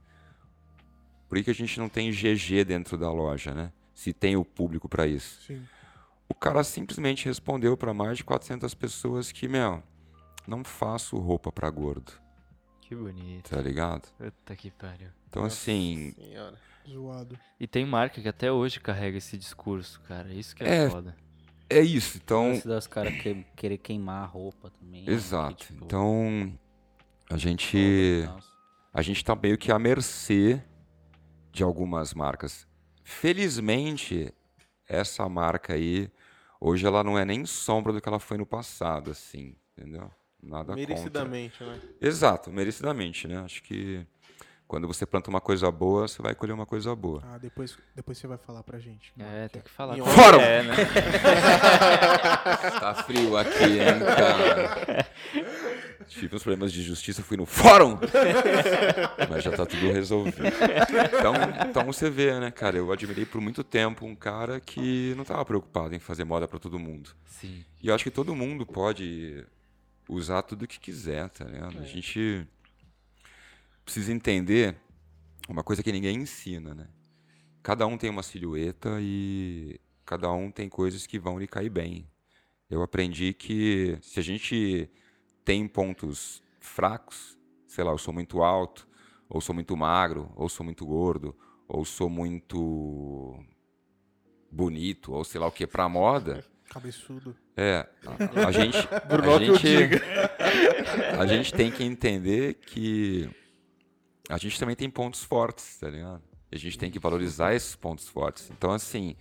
Por 1.27 1.39
que, 1.39 1.45
que 1.45 1.51
a 1.51 1.55
gente 1.55 1.81
não 1.81 1.89
tem 1.89 2.11
GG 2.11 2.63
dentro 2.67 2.99
da 2.99 3.11
loja, 3.11 3.55
né? 3.55 3.73
Se 3.95 4.13
tem 4.13 4.37
o 4.37 4.45
público 4.45 4.87
para 4.87 5.07
isso. 5.07 5.41
Sim. 5.43 5.67
O 6.35 6.39
cara 6.45 6.63
simplesmente 6.65 7.25
respondeu 7.27 7.77
para 7.77 7.95
mais 7.95 8.19
de 8.19 8.25
400 8.25 8.75
pessoas 8.75 9.33
que, 9.33 9.49
meu, 9.49 9.83
não 10.47 10.63
faço 10.65 11.17
roupa 11.19 11.51
para 11.51 11.71
gordo, 11.71 12.13
Que 12.83 12.95
bonito. 12.95 13.49
tá 13.51 13.61
ligado? 13.61 14.09
Puta 14.19 14.57
que 14.57 14.71
pariu. 14.71 15.09
Então, 15.29 15.45
assim, 15.45 16.13
Senhora. 16.13 16.59
Zoado. 16.87 17.39
E 17.59 17.67
tem 17.67 17.87
marca 17.87 18.21
que 18.21 18.29
até 18.29 18.53
hoje 18.53 18.79
carrega 18.79 19.17
esse 19.17 19.39
discurso, 19.39 20.01
cara. 20.03 20.31
Isso 20.33 20.55
que 20.55 20.63
é, 20.65 20.85
É, 20.85 20.91
foda. 20.91 21.17
é 21.71 21.81
isso. 21.81 22.19
Então, 22.23 22.61
das 22.65 22.87
caras 22.87 23.15
que, 23.23 23.43
querer 23.57 23.79
queimar 23.79 24.23
a 24.23 24.27
roupa 24.27 24.71
também. 24.71 25.03
né? 25.05 25.13
exato. 25.13 25.65
Tipo, 25.65 25.85
Então, 25.87 26.53
a 27.31 27.39
gente. 27.39 28.23
tal. 28.27 28.39
a 28.93 29.01
gente 29.01 29.17
está 29.17 29.35
meio 29.35 29.57
que 29.57 29.73
à 29.73 29.79
mercê 29.79 30.63
de 31.51 31.63
algumas 31.63 32.13
marcas. 32.13 32.67
Felizmente, 33.03 34.31
essa 34.87 35.27
marca 35.27 35.73
aí, 35.73 36.11
hoje 36.65 36.87
ela 36.87 37.05
não 37.05 37.19
é 37.19 37.25
nem 37.27 37.45
sombra 37.45 37.93
do 37.93 38.01
que 38.01 38.09
ela 38.09 38.19
foi 38.19 38.39
no 38.39 38.47
passado, 38.47 39.11
assim, 39.11 39.55
entendeu? 39.77 40.11
Nada 40.43 40.75
contra. 40.75 40.77
Merecidamente, 40.77 41.63
né? 41.63 41.79
Exato, 42.01 42.51
merecidamente, 42.51 43.29
né? 43.29 43.39
Acho 43.39 43.63
que 43.63 44.07
quando 44.67 44.87
você 44.87 45.05
planta 45.05 45.29
uma 45.29 45.43
coisa 45.43 45.71
boa, 45.71 46.09
você 46.09 46.23
vai 46.23 46.35
colher 46.35 46.55
uma 46.55 46.65
coisa 46.65 46.97
boa. 46.97 47.23
Ah, 47.25 47.37
depois, 47.39 47.77
depois 47.95 48.17
você 48.17 48.27
vai 48.27 48.39
falar 48.39 48.63
pra 48.63 48.79
gente. 48.79 49.13
É, 49.19 49.47
tem 49.49 49.61
que 49.61 49.71
falar. 49.71 49.97
Fórum! 49.99 50.41
É, 50.41 50.63
né? 50.63 50.75
Tá 52.81 52.95
frio 53.05 53.37
aqui, 53.37 53.79
hein, 53.79 54.01
cara? 54.01 55.07
Tive 56.09 56.37
uns 56.37 56.43
problemas 56.43 56.73
de 56.73 56.83
justiça, 56.83 57.23
fui 57.23 57.37
no 57.37 57.47
fórum! 57.47 57.99
Mas 59.29 59.45
já 59.45 59.53
tá 59.53 59.67
tudo 59.67 59.93
resolvido. 59.93 60.47
Então, 60.47 61.35
então 61.69 61.85
você 61.85 62.11
vê, 62.11 62.39
né, 62.39 62.51
cara? 62.51 62.77
Eu 62.77 62.93
admirei 62.93 63.25
por 63.25 63.41
muito 63.41 63.65
tempo 63.65 64.07
um 64.07 64.15
cara 64.15 64.61
que 64.61 65.15
não 65.17 65.25
tava 65.25 65.45
preocupado 65.45 65.95
em 65.95 65.99
fazer 65.99 66.25
moda 66.25 66.47
pra 66.47 66.59
todo 66.59 66.79
mundo. 66.79 67.11
Sim. 67.27 67.65
E 67.83 67.89
eu 67.89 67.95
acho 67.95 68.05
que 68.05 68.11
todo 68.11 68.35
mundo 68.35 68.65
pode 68.65 69.45
usar 70.09 70.43
tudo 70.43 70.67
que 70.67 70.79
quiser, 70.79 71.29
tá 71.31 71.45
ligado? 71.45 71.79
A 71.79 71.85
gente. 71.85 72.47
precisa 73.85 74.13
entender 74.13 74.77
uma 75.49 75.63
coisa 75.63 75.83
que 75.83 75.93
ninguém 75.93 76.17
ensina, 76.17 76.75
né? 76.75 76.89
Cada 77.63 77.87
um 77.87 77.97
tem 77.97 78.11
uma 78.11 78.23
silhueta 78.23 78.99
e 79.01 79.81
cada 80.05 80.31
um 80.33 80.51
tem 80.51 80.69
coisas 80.69 81.07
que 81.07 81.19
vão 81.19 81.39
lhe 81.39 81.47
cair 81.47 81.71
bem. 81.71 82.07
Eu 82.69 82.83
aprendi 82.83 83.33
que 83.33 83.99
se 84.03 84.19
a 84.19 84.23
gente 84.23 84.91
tem 85.45 85.69
pontos 85.69 86.43
fracos, 86.61 87.37
sei 87.67 87.85
lá, 87.85 87.91
eu 87.93 87.99
sou 87.99 88.15
muito 88.15 88.43
alto, 88.43 88.89
ou 89.29 89.41
sou 89.41 89.55
muito 89.55 89.77
magro, 89.77 90.33
ou 90.37 90.49
sou 90.49 90.65
muito 90.65 90.87
gordo, 90.87 91.35
ou 91.69 91.85
sou 91.85 92.09
muito 92.09 93.39
bonito, 94.51 95.13
ou 95.13 95.25
sei 95.25 95.41
lá 95.41 95.47
o 95.47 95.53
que, 95.53 95.67
pra 95.67 95.89
moda, 95.89 96.45
Cabeçudo. 96.71 97.37
é, 97.57 97.87
a, 98.07 98.47
a 98.49 98.53
gente, 98.53 98.79
Bruno, 99.09 99.35
a 99.35 99.39
que 99.39 99.47
eu 99.47 99.57
gente, 99.59 100.03
a 101.19 101.27
gente 101.27 101.53
tem 101.53 101.71
que 101.71 101.85
entender 101.85 102.55
que 102.55 103.29
a 104.29 104.39
gente 104.39 104.59
também 104.59 104.75
tem 104.75 104.89
pontos 104.89 105.23
fortes, 105.23 105.79
tá 105.79 105.89
ligado? 105.89 106.23
A 106.51 106.57
gente 106.57 106.79
tem 106.79 106.91
que 106.91 106.99
valorizar 106.99 107.55
esses 107.55 107.75
pontos 107.75 108.09
fortes. 108.09 108.51
Então, 108.51 108.71
assim, 108.71 109.17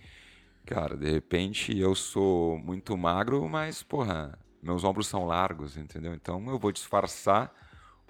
cara, 0.64 0.96
de 0.96 1.10
repente 1.10 1.76
eu 1.76 1.94
sou 1.94 2.58
muito 2.58 2.96
magro, 2.96 3.48
mas, 3.48 3.82
porra, 3.82 4.38
meus 4.64 4.82
ombros 4.84 5.06
são 5.06 5.26
largos, 5.26 5.76
entendeu? 5.76 6.14
Então 6.14 6.44
eu 6.48 6.58
vou 6.58 6.72
disfarçar 6.72 7.54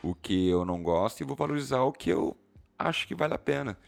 o 0.02 0.14
que 0.14 0.48
eu 0.48 0.64
não 0.64 0.82
gosto 0.82 1.20
e 1.20 1.24
vou 1.24 1.34
valorizar 1.34 1.82
o 1.82 1.92
que 1.92 2.10
eu 2.10 2.36
acho 2.78 3.06
que 3.06 3.14
vale 3.14 3.34
a 3.34 3.38
pena. 3.38 3.78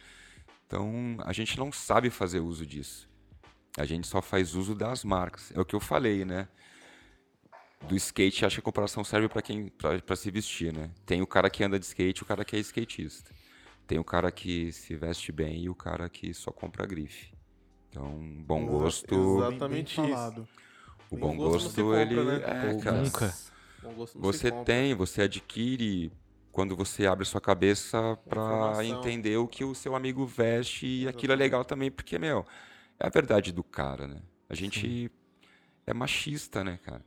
Então, 0.66 1.16
a 1.24 1.32
gente 1.32 1.58
não 1.58 1.70
sabe 1.70 2.10
fazer 2.10 2.40
uso 2.40 2.66
disso. 2.66 3.08
A 3.78 3.84
gente 3.84 4.06
só 4.06 4.20
faz 4.20 4.54
uso 4.54 4.74
das 4.74 5.04
marcas. 5.04 5.52
É 5.54 5.60
o 5.60 5.64
que 5.64 5.74
eu 5.74 5.80
falei, 5.80 6.24
né? 6.24 6.48
Do 7.86 7.94
skate, 7.94 8.44
acho 8.44 8.56
que 8.56 8.60
a 8.60 8.64
comparação 8.64 9.04
serve 9.04 9.28
para 9.28 9.42
quem 9.42 9.68
para 9.68 10.16
se 10.16 10.30
vestir, 10.30 10.72
né? 10.72 10.90
Tem 11.04 11.22
o 11.22 11.26
cara 11.26 11.50
que 11.50 11.62
anda 11.62 11.78
de 11.78 11.84
skate, 11.84 12.20
e 12.20 12.22
o 12.22 12.26
cara 12.26 12.44
que 12.44 12.56
é 12.56 12.58
skatista. 12.58 13.30
Tem 13.86 13.98
o 13.98 14.04
cara 14.04 14.32
que 14.32 14.72
se 14.72 14.96
veste 14.96 15.30
bem 15.30 15.62
e 15.64 15.68
o 15.68 15.74
cara 15.74 16.08
que 16.08 16.34
só 16.34 16.50
compra 16.50 16.86
grife. 16.86 17.32
Então, 17.90 18.42
bom 18.44 18.66
gosto. 18.66 19.14
Exatamente 19.38 20.00
bem 20.00 20.06
isso. 20.06 20.16
falado. 20.16 20.48
O 21.10 21.16
Bem 21.16 21.20
bom 21.20 21.36
gosto 21.36 21.64
gosto, 21.64 21.70
você 21.70 21.82
compra, 21.82 22.02
ele 22.02 22.24
né? 22.24 22.36
é, 22.36 22.80
cara. 22.82 23.02
Nunca. 23.02 23.34
Bom 23.82 24.06
Você 24.16 24.50
tem, 24.64 24.94
você 24.94 25.22
adquire 25.22 26.10
quando 26.50 26.74
você 26.74 27.06
abre 27.06 27.24
sua 27.24 27.40
cabeça 27.40 28.18
para 28.28 28.84
entender 28.84 29.36
o 29.36 29.46
que 29.46 29.62
o 29.62 29.74
seu 29.74 29.94
amigo 29.94 30.26
veste 30.26 30.86
e 30.86 31.08
aquilo 31.08 31.32
é 31.32 31.36
legal 31.36 31.64
também, 31.64 31.90
porque, 31.90 32.18
meu, 32.18 32.44
é 32.98 33.06
a 33.06 33.10
verdade 33.10 33.52
do 33.52 33.62
cara, 33.62 34.06
né? 34.06 34.22
A 34.48 34.54
gente 34.54 35.10
é 35.86 35.92
machista, 35.92 36.64
né, 36.64 36.78
cara? 36.82 37.04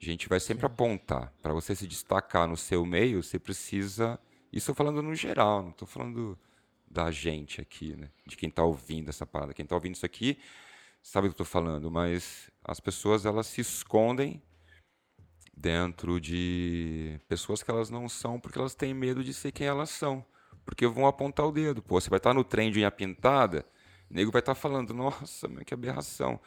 A 0.00 0.04
gente 0.04 0.28
vai 0.28 0.40
sempre 0.40 0.66
apontar. 0.66 1.32
Para 1.40 1.54
você 1.54 1.74
se 1.74 1.86
destacar 1.86 2.46
no 2.46 2.56
seu 2.56 2.84
meio, 2.84 3.22
você 3.22 3.38
precisa. 3.38 4.18
Isso 4.52 4.70
eu 4.70 4.74
falando 4.74 5.00
no 5.00 5.14
geral, 5.14 5.62
não 5.62 5.72
tô 5.72 5.86
falando 5.86 6.38
da 6.90 7.10
gente 7.10 7.60
aqui, 7.60 7.96
né? 7.96 8.10
De 8.26 8.36
quem 8.36 8.50
tá 8.50 8.62
ouvindo 8.62 9.08
essa 9.08 9.24
parada. 9.24 9.54
Quem 9.54 9.64
tá 9.64 9.74
ouvindo 9.74 9.94
isso 9.94 10.04
aqui 10.06 10.38
sabe 11.06 11.28
o 11.28 11.30
que 11.30 11.34
eu 11.34 11.38
tô 11.38 11.44
falando, 11.44 11.88
mas 11.88 12.50
as 12.64 12.80
pessoas 12.80 13.24
elas 13.24 13.46
se 13.46 13.60
escondem 13.60 14.42
dentro 15.56 16.20
de 16.20 17.20
pessoas 17.28 17.62
que 17.62 17.70
elas 17.70 17.88
não 17.90 18.08
são 18.08 18.40
porque 18.40 18.58
elas 18.58 18.74
têm 18.74 18.92
medo 18.92 19.22
de 19.22 19.32
ser 19.32 19.52
quem 19.52 19.68
elas 19.68 19.90
são. 19.90 20.24
Porque 20.64 20.84
vão 20.84 21.06
apontar 21.06 21.46
o 21.46 21.52
dedo. 21.52 21.80
Pô, 21.80 22.00
você 22.00 22.10
vai 22.10 22.16
estar 22.16 22.34
no 22.34 22.42
trem 22.42 22.72
de 22.72 22.80
unha 22.80 22.90
pintada, 22.90 23.64
o 24.10 24.14
nego 24.14 24.32
vai 24.32 24.40
estar 24.40 24.56
falando, 24.56 24.92
nossa, 24.92 25.46
meu, 25.46 25.64
que 25.64 25.72
aberração. 25.72 26.40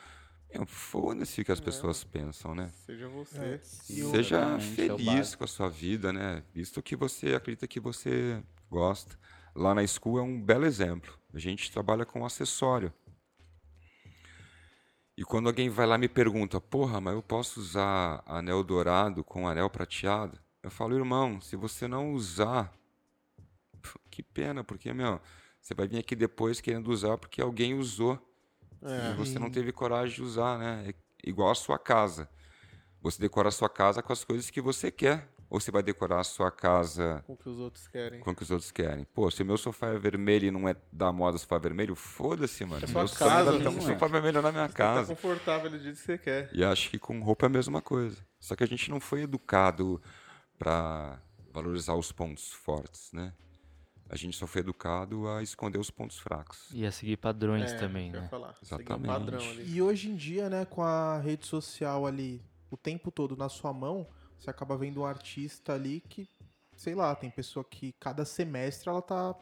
Foda-se 0.65 1.39
o 1.39 1.45
que 1.45 1.51
as 1.53 1.61
pessoas 1.61 2.03
pensam, 2.03 2.53
né? 2.53 2.69
Seja 2.85 3.07
você. 3.07 3.39
É. 3.39 3.59
Seja 3.63 4.57
é 4.57 4.59
feliz 4.59 5.35
com 5.35 5.45
a 5.45 5.47
sua 5.47 5.69
vida, 5.69 6.11
né? 6.11 6.43
Visto 6.53 6.81
que 6.81 6.97
você 6.97 7.33
acredita 7.33 7.67
que 7.67 7.79
você 7.79 8.43
gosta. 8.69 9.17
Lá 9.55 9.73
na 9.73 9.87
School 9.87 10.19
é 10.19 10.21
um 10.21 10.41
belo 10.41 10.65
exemplo. 10.65 11.17
A 11.33 11.39
gente 11.39 11.71
trabalha 11.71 12.05
com 12.05 12.25
acessório. 12.25 12.91
E 15.19 15.23
quando 15.25 15.47
alguém 15.47 15.67
vai 15.67 15.85
lá 15.85 15.95
e 15.95 15.97
me 15.97 16.07
pergunta, 16.07 16.61
porra, 16.61 17.01
mas 17.01 17.13
eu 17.13 17.21
posso 17.21 17.59
usar 17.59 18.23
anel 18.25 18.63
dourado 18.63 19.21
com 19.21 19.49
anel 19.49 19.69
prateado? 19.69 20.39
Eu 20.63 20.71
falo, 20.71 20.95
irmão, 20.95 21.41
se 21.41 21.57
você 21.57 21.89
não 21.89 22.13
usar, 22.13 22.73
que 24.09 24.23
pena, 24.23 24.63
porque, 24.63 24.93
meu, 24.93 25.19
você 25.59 25.73
vai 25.73 25.89
vir 25.89 25.99
aqui 25.99 26.15
depois 26.15 26.61
querendo 26.61 26.87
usar 26.87 27.17
porque 27.17 27.41
alguém 27.41 27.73
usou. 27.73 28.17
É. 28.81 29.11
E 29.11 29.15
você 29.15 29.37
não 29.37 29.51
teve 29.51 29.73
coragem 29.73 30.15
de 30.15 30.23
usar, 30.23 30.57
né? 30.57 30.85
É 30.87 31.29
igual 31.29 31.51
a 31.51 31.55
sua 31.55 31.77
casa. 31.77 32.29
Você 33.01 33.19
decora 33.19 33.49
a 33.49 33.51
sua 33.51 33.67
casa 33.67 34.01
com 34.01 34.13
as 34.13 34.23
coisas 34.23 34.49
que 34.49 34.61
você 34.61 34.89
quer. 34.89 35.27
Ou 35.49 35.59
você 35.59 35.71
vai 35.71 35.81
decorar 35.81 36.19
a 36.19 36.23
sua 36.23 36.51
casa 36.51 37.23
Com 37.25 37.33
o 37.33 37.37
que 37.37 37.49
os 37.49 37.57
outros 37.57 37.87
querem. 37.87 38.19
com 38.19 38.29
o 38.31 38.35
que 38.35 38.43
os 38.43 38.51
outros 38.51 38.69
querem. 38.71 39.03
Pô, 39.05 39.31
se 39.31 39.41
o 39.41 39.45
meu 39.45 39.57
sofá 39.57 39.87
é 39.87 39.97
vermelho 39.97 40.45
e 40.45 40.51
não 40.51 40.69
é 40.69 40.75
da 40.91 41.11
moda 41.11 41.39
sofá 41.39 41.57
vermelho, 41.57 41.95
foda-se, 41.95 42.63
mano. 42.65 42.83
É 42.83 42.87
sua 42.87 43.03
Meu 43.03 43.11
casa, 43.13 43.51
sofá- 43.51 43.63
tá 43.63 43.69
um 43.71 43.81
sofá 43.81 44.07
vermelho 44.07 44.41
na 44.43 44.51
minha 44.51 44.67
Você 44.67 44.73
tá 44.73 44.77
casa. 44.77 45.07
confortável 45.15 45.71
do 45.71 45.79
jeito 45.79 45.95
que 45.95 46.03
você 46.03 46.17
quer. 46.19 46.49
E 46.53 46.63
acho 46.63 46.89
que 46.91 46.99
com 46.99 47.19
roupa 47.21 47.45
é 47.45 47.47
a 47.47 47.49
mesma 47.49 47.81
coisa. 47.81 48.17
Só 48.39 48.55
que 48.55 48.63
a 48.63 48.67
gente 48.67 48.91
não 48.91 48.99
foi 48.99 49.23
educado 49.23 49.99
para 50.57 51.19
valorizar 51.51 51.95
os 51.95 52.11
pontos 52.11 52.51
fortes, 52.53 53.11
né? 53.11 53.33
A 54.07 54.15
gente 54.15 54.35
só 54.37 54.47
foi 54.47 54.61
educado 54.61 55.27
a 55.27 55.41
esconder 55.43 55.77
os 55.79 55.89
pontos 55.91 56.19
fracos. 56.19 56.67
E 56.73 56.85
a 56.85 56.91
seguir 56.91 57.17
padrões 57.17 57.71
É, 57.71 57.77
também, 57.77 58.11
né? 58.11 58.27
falar. 58.29 58.49
Um 58.49 58.53
Exatamente. 58.63 59.05
padrão 59.07 59.39
ali. 59.39 59.71
E 59.71 59.81
hoje 59.81 60.09
em 60.09 60.15
dia, 60.15 60.49
né, 60.49 60.65
com 60.65 60.81
a 60.83 61.19
rede 61.19 61.45
social 61.45 62.05
ali 62.07 62.41
o 62.71 62.77
tempo 62.77 63.11
todo 63.11 63.35
na 63.37 63.49
sua 63.49 63.71
mão, 63.73 64.07
você 64.39 64.49
acaba 64.49 64.77
vendo 64.77 65.01
um 65.01 65.05
artista 65.05 65.73
ali 65.73 66.01
que, 66.01 66.27
sei 66.75 66.95
lá, 66.95 67.13
tem 67.15 67.29
pessoa 67.29 67.63
que 67.63 67.93
cada 67.99 68.23
semestre 68.25 68.89
ela 68.89 69.01
tá 69.01 69.35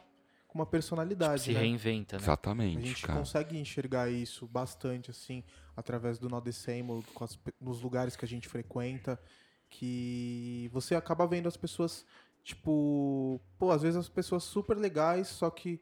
com 0.48 0.58
uma 0.58 0.66
personalidade, 0.66 1.44
Se 1.44 1.52
né? 1.52 1.60
reinventa, 1.60 2.16
né? 2.16 2.22
A 2.22 2.22
Exatamente, 2.22 2.80
gente 2.80 3.06
cara. 3.06 3.20
consegue 3.20 3.58
enxergar 3.58 4.10
isso 4.10 4.46
bastante, 4.46 5.10
assim, 5.10 5.44
através 5.76 6.18
do 6.18 6.28
pe- 7.36 7.54
nos 7.60 7.80
lugares 7.80 8.16
que 8.16 8.24
a 8.24 8.28
gente 8.28 8.48
frequenta, 8.48 9.20
que 9.70 10.68
você 10.72 10.94
acaba 10.94 11.26
vendo 11.26 11.46
as 11.46 11.56
pessoas, 11.56 12.04
tipo, 12.42 13.40
pô, 13.58 13.70
às 13.70 13.82
vezes 13.82 13.96
as 13.96 14.08
pessoas 14.08 14.42
super 14.42 14.76
legais, 14.76 15.28
só 15.28 15.50
que 15.50 15.80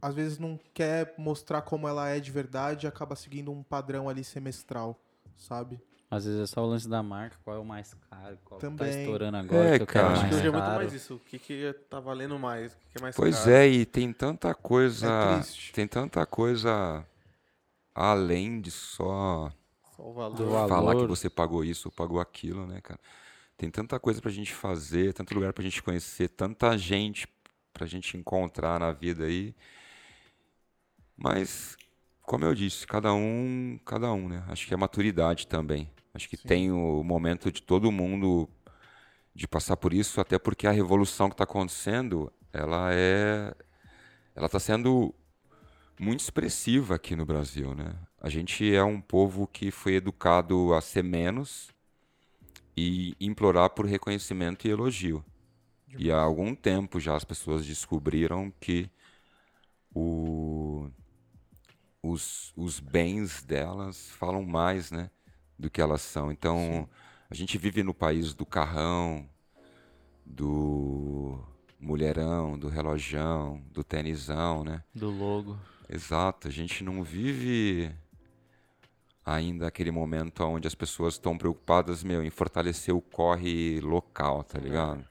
às 0.00 0.14
vezes 0.14 0.38
não 0.38 0.58
quer 0.74 1.14
mostrar 1.18 1.62
como 1.62 1.88
ela 1.88 2.08
é 2.08 2.20
de 2.20 2.30
verdade 2.30 2.86
e 2.86 2.88
acaba 2.88 3.16
seguindo 3.16 3.50
um 3.50 3.62
padrão 3.62 4.08
ali 4.08 4.24
semestral, 4.24 5.00
sabe? 5.36 5.80
Às 6.10 6.24
vezes 6.24 6.40
é 6.40 6.46
só 6.46 6.62
o 6.62 6.66
lance 6.66 6.88
da 6.88 7.02
marca, 7.02 7.36
qual 7.44 7.56
é 7.56 7.58
o 7.58 7.64
mais 7.64 7.92
caro, 8.08 8.38
qual 8.44 8.60
que 8.60 8.66
tá 8.66 8.70
Também. 8.70 9.00
estourando 9.00 9.36
agora, 9.36 9.68
É, 9.68 9.76
que 9.76 9.82
eu 9.82 9.86
quero 9.86 9.94
cara. 9.94 10.12
Acho 10.12 10.20
mais 10.20 10.28
que 10.28 10.34
hoje 10.36 10.46
é 10.46 10.50
muito 10.50 10.70
mais 10.70 10.92
isso. 10.92 11.14
O 11.16 11.18
que, 11.20 11.38
que 11.38 11.72
tá 11.90 11.98
valendo 12.00 12.38
mais? 12.38 12.72
O 12.74 12.78
que, 12.78 12.86
que 12.92 12.98
é 12.98 13.02
mais 13.02 13.16
Pois 13.16 13.34
caro? 13.36 13.50
é, 13.50 13.68
e 13.68 13.84
tem 13.86 14.12
tanta 14.12 14.54
coisa. 14.54 15.08
É 15.08 15.72
tem 15.72 15.86
tanta 15.88 16.24
coisa 16.26 17.04
além 17.94 18.60
de 18.60 18.70
só 18.70 19.50
Só 19.96 20.02
o 20.08 20.12
valor. 20.12 20.36
Do 20.36 20.50
valor. 20.50 20.68
falar 20.68 20.96
que 20.96 21.06
você 21.06 21.30
pagou 21.30 21.64
isso 21.64 21.88
ou 21.88 21.92
pagou 21.92 22.20
aquilo, 22.20 22.66
né, 22.66 22.80
cara? 22.80 23.00
Tem 23.56 23.70
tanta 23.70 23.98
coisa 24.00 24.20
pra 24.20 24.30
gente 24.30 24.54
fazer, 24.54 25.14
tanto 25.14 25.34
lugar 25.34 25.52
pra 25.52 25.64
gente 25.64 25.82
conhecer, 25.82 26.28
tanta 26.28 26.76
gente 26.78 27.26
pra 27.72 27.86
gente 27.86 28.16
encontrar 28.16 28.80
na 28.80 28.92
vida 28.92 29.24
aí. 29.24 29.54
Mas, 31.16 31.76
como 32.22 32.44
eu 32.44 32.54
disse, 32.54 32.86
cada 32.86 33.12
um, 33.14 33.78
cada 33.84 34.12
um, 34.12 34.28
né? 34.28 34.44
Acho 34.48 34.66
que 34.66 34.74
é 34.74 34.76
maturidade 34.76 35.46
também. 35.46 35.90
Acho 36.16 36.30
que 36.30 36.36
tem 36.38 36.72
o 36.72 37.04
momento 37.04 37.52
de 37.52 37.60
todo 37.62 37.92
mundo 37.92 38.48
de 39.34 39.46
passar 39.46 39.76
por 39.76 39.92
isso, 39.92 40.18
até 40.18 40.38
porque 40.38 40.66
a 40.66 40.70
revolução 40.70 41.28
que 41.28 41.34
está 41.34 41.44
acontecendo, 41.44 42.32
ela 42.50 42.88
é, 42.90 43.54
ela 44.34 44.46
está 44.46 44.58
sendo 44.58 45.14
muito 46.00 46.20
expressiva 46.20 46.94
aqui 46.94 47.14
no 47.14 47.26
Brasil, 47.26 47.74
né? 47.74 47.94
A 48.18 48.30
gente 48.30 48.74
é 48.74 48.82
um 48.82 48.98
povo 48.98 49.46
que 49.46 49.70
foi 49.70 49.96
educado 49.96 50.72
a 50.72 50.80
ser 50.80 51.04
menos 51.04 51.68
e 52.74 53.14
implorar 53.20 53.68
por 53.68 53.84
reconhecimento 53.84 54.66
e 54.66 54.70
elogio. 54.70 55.22
E 55.98 56.10
há 56.10 56.18
algum 56.18 56.54
tempo 56.54 56.98
já 56.98 57.14
as 57.14 57.24
pessoas 57.24 57.66
descobriram 57.66 58.50
que 58.58 58.90
o, 59.94 60.88
os, 62.02 62.54
os 62.56 62.80
bens 62.80 63.42
delas 63.42 64.08
falam 64.12 64.42
mais, 64.42 64.90
né, 64.90 65.10
do 65.58 65.70
que 65.70 65.80
elas 65.80 66.02
são. 66.02 66.30
Então, 66.30 66.88
a 67.28 67.34
gente 67.34 67.58
vive 67.58 67.82
no 67.82 67.94
país 67.94 68.34
do 68.34 68.46
carrão, 68.46 69.28
do 70.24 71.38
mulherão, 71.78 72.58
do 72.58 72.68
relojão, 72.68 73.62
do 73.70 73.84
tenisão, 73.84 74.64
né? 74.64 74.82
Do 74.94 75.10
logo. 75.10 75.58
Exato, 75.88 76.48
a 76.48 76.50
gente 76.50 76.82
não 76.82 77.02
vive 77.02 77.94
ainda 79.24 79.66
aquele 79.66 79.90
momento 79.90 80.42
onde 80.44 80.68
as 80.68 80.74
pessoas 80.74 81.14
estão 81.14 81.36
preocupadas, 81.36 82.04
meu, 82.04 82.22
em 82.22 82.30
fortalecer 82.30 82.94
o 82.94 83.00
corre 83.00 83.80
local, 83.80 84.44
tá 84.44 84.58
ligado? 84.58 85.04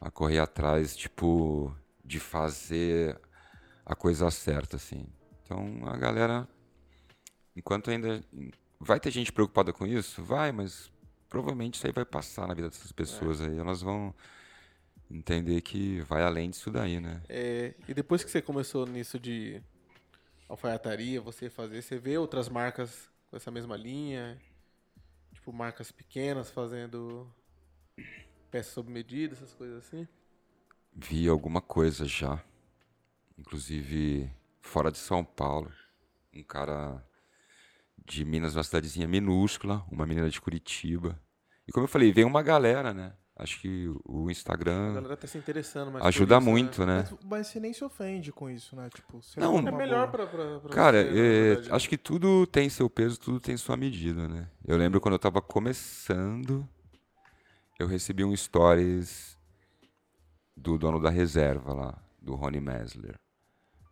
A 0.00 0.10
correr 0.10 0.38
atrás, 0.38 0.94
tipo, 0.96 1.74
de 2.04 2.20
fazer 2.20 3.18
a 3.84 3.94
coisa 3.94 4.30
certa, 4.30 4.76
assim. 4.76 5.06
Então, 5.42 5.86
a 5.86 5.96
galera, 5.96 6.48
enquanto 7.56 7.90
ainda 7.90 8.22
vai 8.78 9.00
ter 9.00 9.10
gente 9.10 9.32
preocupada 9.32 9.72
com 9.72 9.86
isso, 9.86 10.22
vai, 10.22 10.52
mas 10.52 10.90
provavelmente 11.28 11.74
isso 11.74 11.86
aí 11.86 11.92
vai 11.92 12.04
passar 12.04 12.46
na 12.46 12.54
vida 12.54 12.68
dessas 12.68 12.92
pessoas 12.92 13.40
aí, 13.40 13.58
elas 13.58 13.82
vão 13.82 14.14
entender 15.10 15.60
que 15.60 16.00
vai 16.02 16.22
além 16.22 16.50
disso 16.50 16.70
daí, 16.70 17.00
né? 17.00 17.22
É, 17.28 17.74
e 17.88 17.94
depois 17.94 18.24
que 18.24 18.30
você 18.30 18.40
começou 18.40 18.86
nisso 18.86 19.18
de 19.18 19.62
alfaiataria, 20.48 21.20
você 21.20 21.50
fazer, 21.50 21.82
você 21.82 21.98
vê 21.98 22.18
outras 22.18 22.48
marcas 22.48 23.10
com 23.30 23.36
essa 23.36 23.50
mesma 23.50 23.76
linha? 23.76 24.40
Tipo, 25.32 25.52
marcas 25.52 25.90
pequenas 25.90 26.50
fazendo 26.50 27.28
peças 28.50 28.72
sob 28.72 28.90
medida, 28.90 29.34
essas 29.34 29.52
coisas 29.52 29.84
assim? 29.84 30.06
Vi 30.94 31.28
alguma 31.28 31.60
coisa 31.60 32.06
já. 32.06 32.42
Inclusive, 33.36 34.30
fora 34.60 34.92
de 34.92 34.98
São 34.98 35.24
Paulo. 35.24 35.72
Um 36.32 36.42
cara 36.42 37.04
de 38.04 38.24
Minas, 38.24 38.54
uma 38.56 38.62
cidadezinha 38.62 39.08
minúscula, 39.08 39.84
uma 39.90 40.06
menina 40.06 40.28
de 40.28 40.40
Curitiba. 40.40 41.18
E 41.66 41.72
como 41.72 41.84
eu 41.84 41.88
falei, 41.88 42.12
veio 42.12 42.26
uma 42.26 42.42
galera, 42.42 42.92
né? 42.92 43.14
Acho 43.36 43.60
que 43.60 43.88
o 44.04 44.28
A 44.28 44.32
Instagram 44.32 44.94
galera 44.94 45.16
tá 45.16 45.26
se 45.26 45.36
interessando 45.36 45.90
por 45.90 46.06
ajuda 46.06 46.36
isso, 46.36 46.44
né? 46.46 46.52
muito, 46.52 46.86
né? 46.86 46.98
Mas, 47.10 47.18
mas 47.24 47.46
você 47.48 47.58
nem 47.58 47.72
se 47.72 47.82
ofende 47.82 48.30
com 48.30 48.48
isso, 48.48 48.76
né? 48.76 48.88
Tipo, 48.94 49.20
você 49.20 49.40
Não, 49.40 49.58
É 49.58 49.62
numa 49.62 49.76
melhor 49.76 50.08
pra, 50.10 50.24
pra, 50.26 50.60
pra 50.60 50.70
Cara, 50.70 51.02
você, 51.02 51.10
na 51.10 51.18
é, 51.18 51.54
verdade. 51.54 51.72
acho 51.72 51.88
que 51.88 51.98
tudo 51.98 52.46
tem 52.46 52.68
seu 52.68 52.88
peso, 52.88 53.18
tudo 53.18 53.40
tem 53.40 53.56
sua 53.56 53.76
medida, 53.76 54.28
né? 54.28 54.48
Eu 54.64 54.76
lembro 54.76 55.00
quando 55.00 55.14
eu 55.14 55.18
tava 55.18 55.42
começando, 55.42 56.68
eu 57.80 57.88
recebi 57.88 58.22
um 58.24 58.36
stories 58.36 59.36
do 60.56 60.78
dono 60.78 61.00
da 61.00 61.10
reserva 61.10 61.72
lá, 61.74 62.02
do 62.22 62.36
Rony 62.36 62.60
Mesler, 62.60 63.16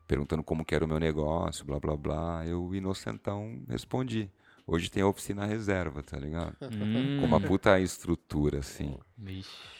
perguntando 0.07 0.43
como 0.43 0.65
que 0.65 0.75
era 0.75 0.85
o 0.85 0.89
meu 0.89 0.99
negócio, 0.99 1.65
blá 1.65 1.79
blá 1.81 1.97
blá. 1.97 2.47
Eu, 2.47 2.75
inocentão, 2.75 3.63
respondi. 3.69 4.31
Hoje 4.67 4.91
tem 4.91 5.03
a 5.03 5.07
oficina 5.09 5.45
reserva, 5.47 6.03
tá 6.03 6.19
ligado? 6.19 6.57
Hum, 6.63 7.17
Com 7.21 7.27
uma 7.27 7.41
puta 7.41 7.79
estrutura, 7.81 8.61
assim. 8.61 8.97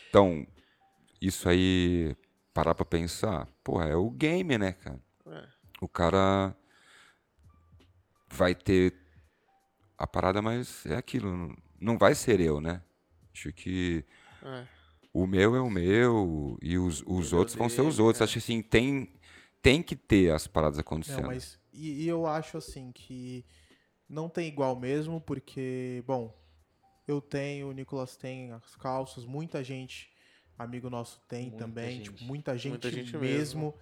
Então, 0.09 0.45
isso 1.21 1.47
aí, 1.47 2.15
parar 2.53 2.75
pra 2.75 2.85
pensar, 2.85 3.47
porra, 3.63 3.85
é 3.87 3.95
o 3.95 4.09
game, 4.09 4.57
né, 4.57 4.73
cara? 4.73 4.99
É. 5.27 5.43
O 5.81 5.87
cara 5.87 6.55
vai 8.31 8.55
ter 8.55 8.93
a 9.97 10.07
parada, 10.07 10.41
mas 10.41 10.85
é 10.85 10.95
aquilo, 10.95 11.55
não- 11.79 11.97
vai 11.97 12.15
ser 12.15 12.39
eu, 12.39 12.59
né? 12.59 12.81
Acho 13.33 13.51
que 13.53 14.03
É. 14.43 14.65
o 15.13 15.25
meu 15.25 15.55
é 15.55 15.61
o 15.61 15.69
meu 15.69 16.57
e 16.61 16.77
os, 16.77 17.03
os 17.05 17.31
outros 17.33 17.55
vão 17.55 17.69
ser 17.69 17.81
os 17.81 17.99
outros. 17.99 18.21
é. 18.21 18.23
Acho 18.25 18.33
que 18.33 18.39
assim, 18.39 18.61
tem, 18.61 19.13
tem 19.63 19.81
que 19.81 19.95
ter 19.95 20.31
as 20.31 20.45
paradas 20.45 20.77
acontecendo. 20.77 21.21
Não, 21.21 21.29
mas 21.29 21.57
e, 21.71 22.03
e 22.03 22.07
eu 22.07 22.27
acho 22.27 22.57
assim 22.57 22.91
que 22.91 23.45
não 24.07 24.29
tem 24.29 24.47
igual 24.47 24.75
mesmo, 24.75 25.19
porque, 25.21 26.03
bom, 26.05 26.37
eu 27.07 27.21
tenho, 27.21 27.69
o 27.69 27.71
Nicolas 27.71 28.15
tem 28.17 28.51
as 28.51 28.75
calças, 28.75 29.25
muita 29.25 29.63
gente, 29.63 30.11
amigo 30.59 30.89
nosso 30.89 31.19
tem 31.27 31.49
Muita 31.49 31.57
também, 31.57 31.97
gente. 31.97 32.11
tipo, 32.11 32.23
muita 32.25 32.57
gente, 32.57 32.71
Muita 32.71 32.91
gente 32.91 33.17
mesmo. 33.17 33.73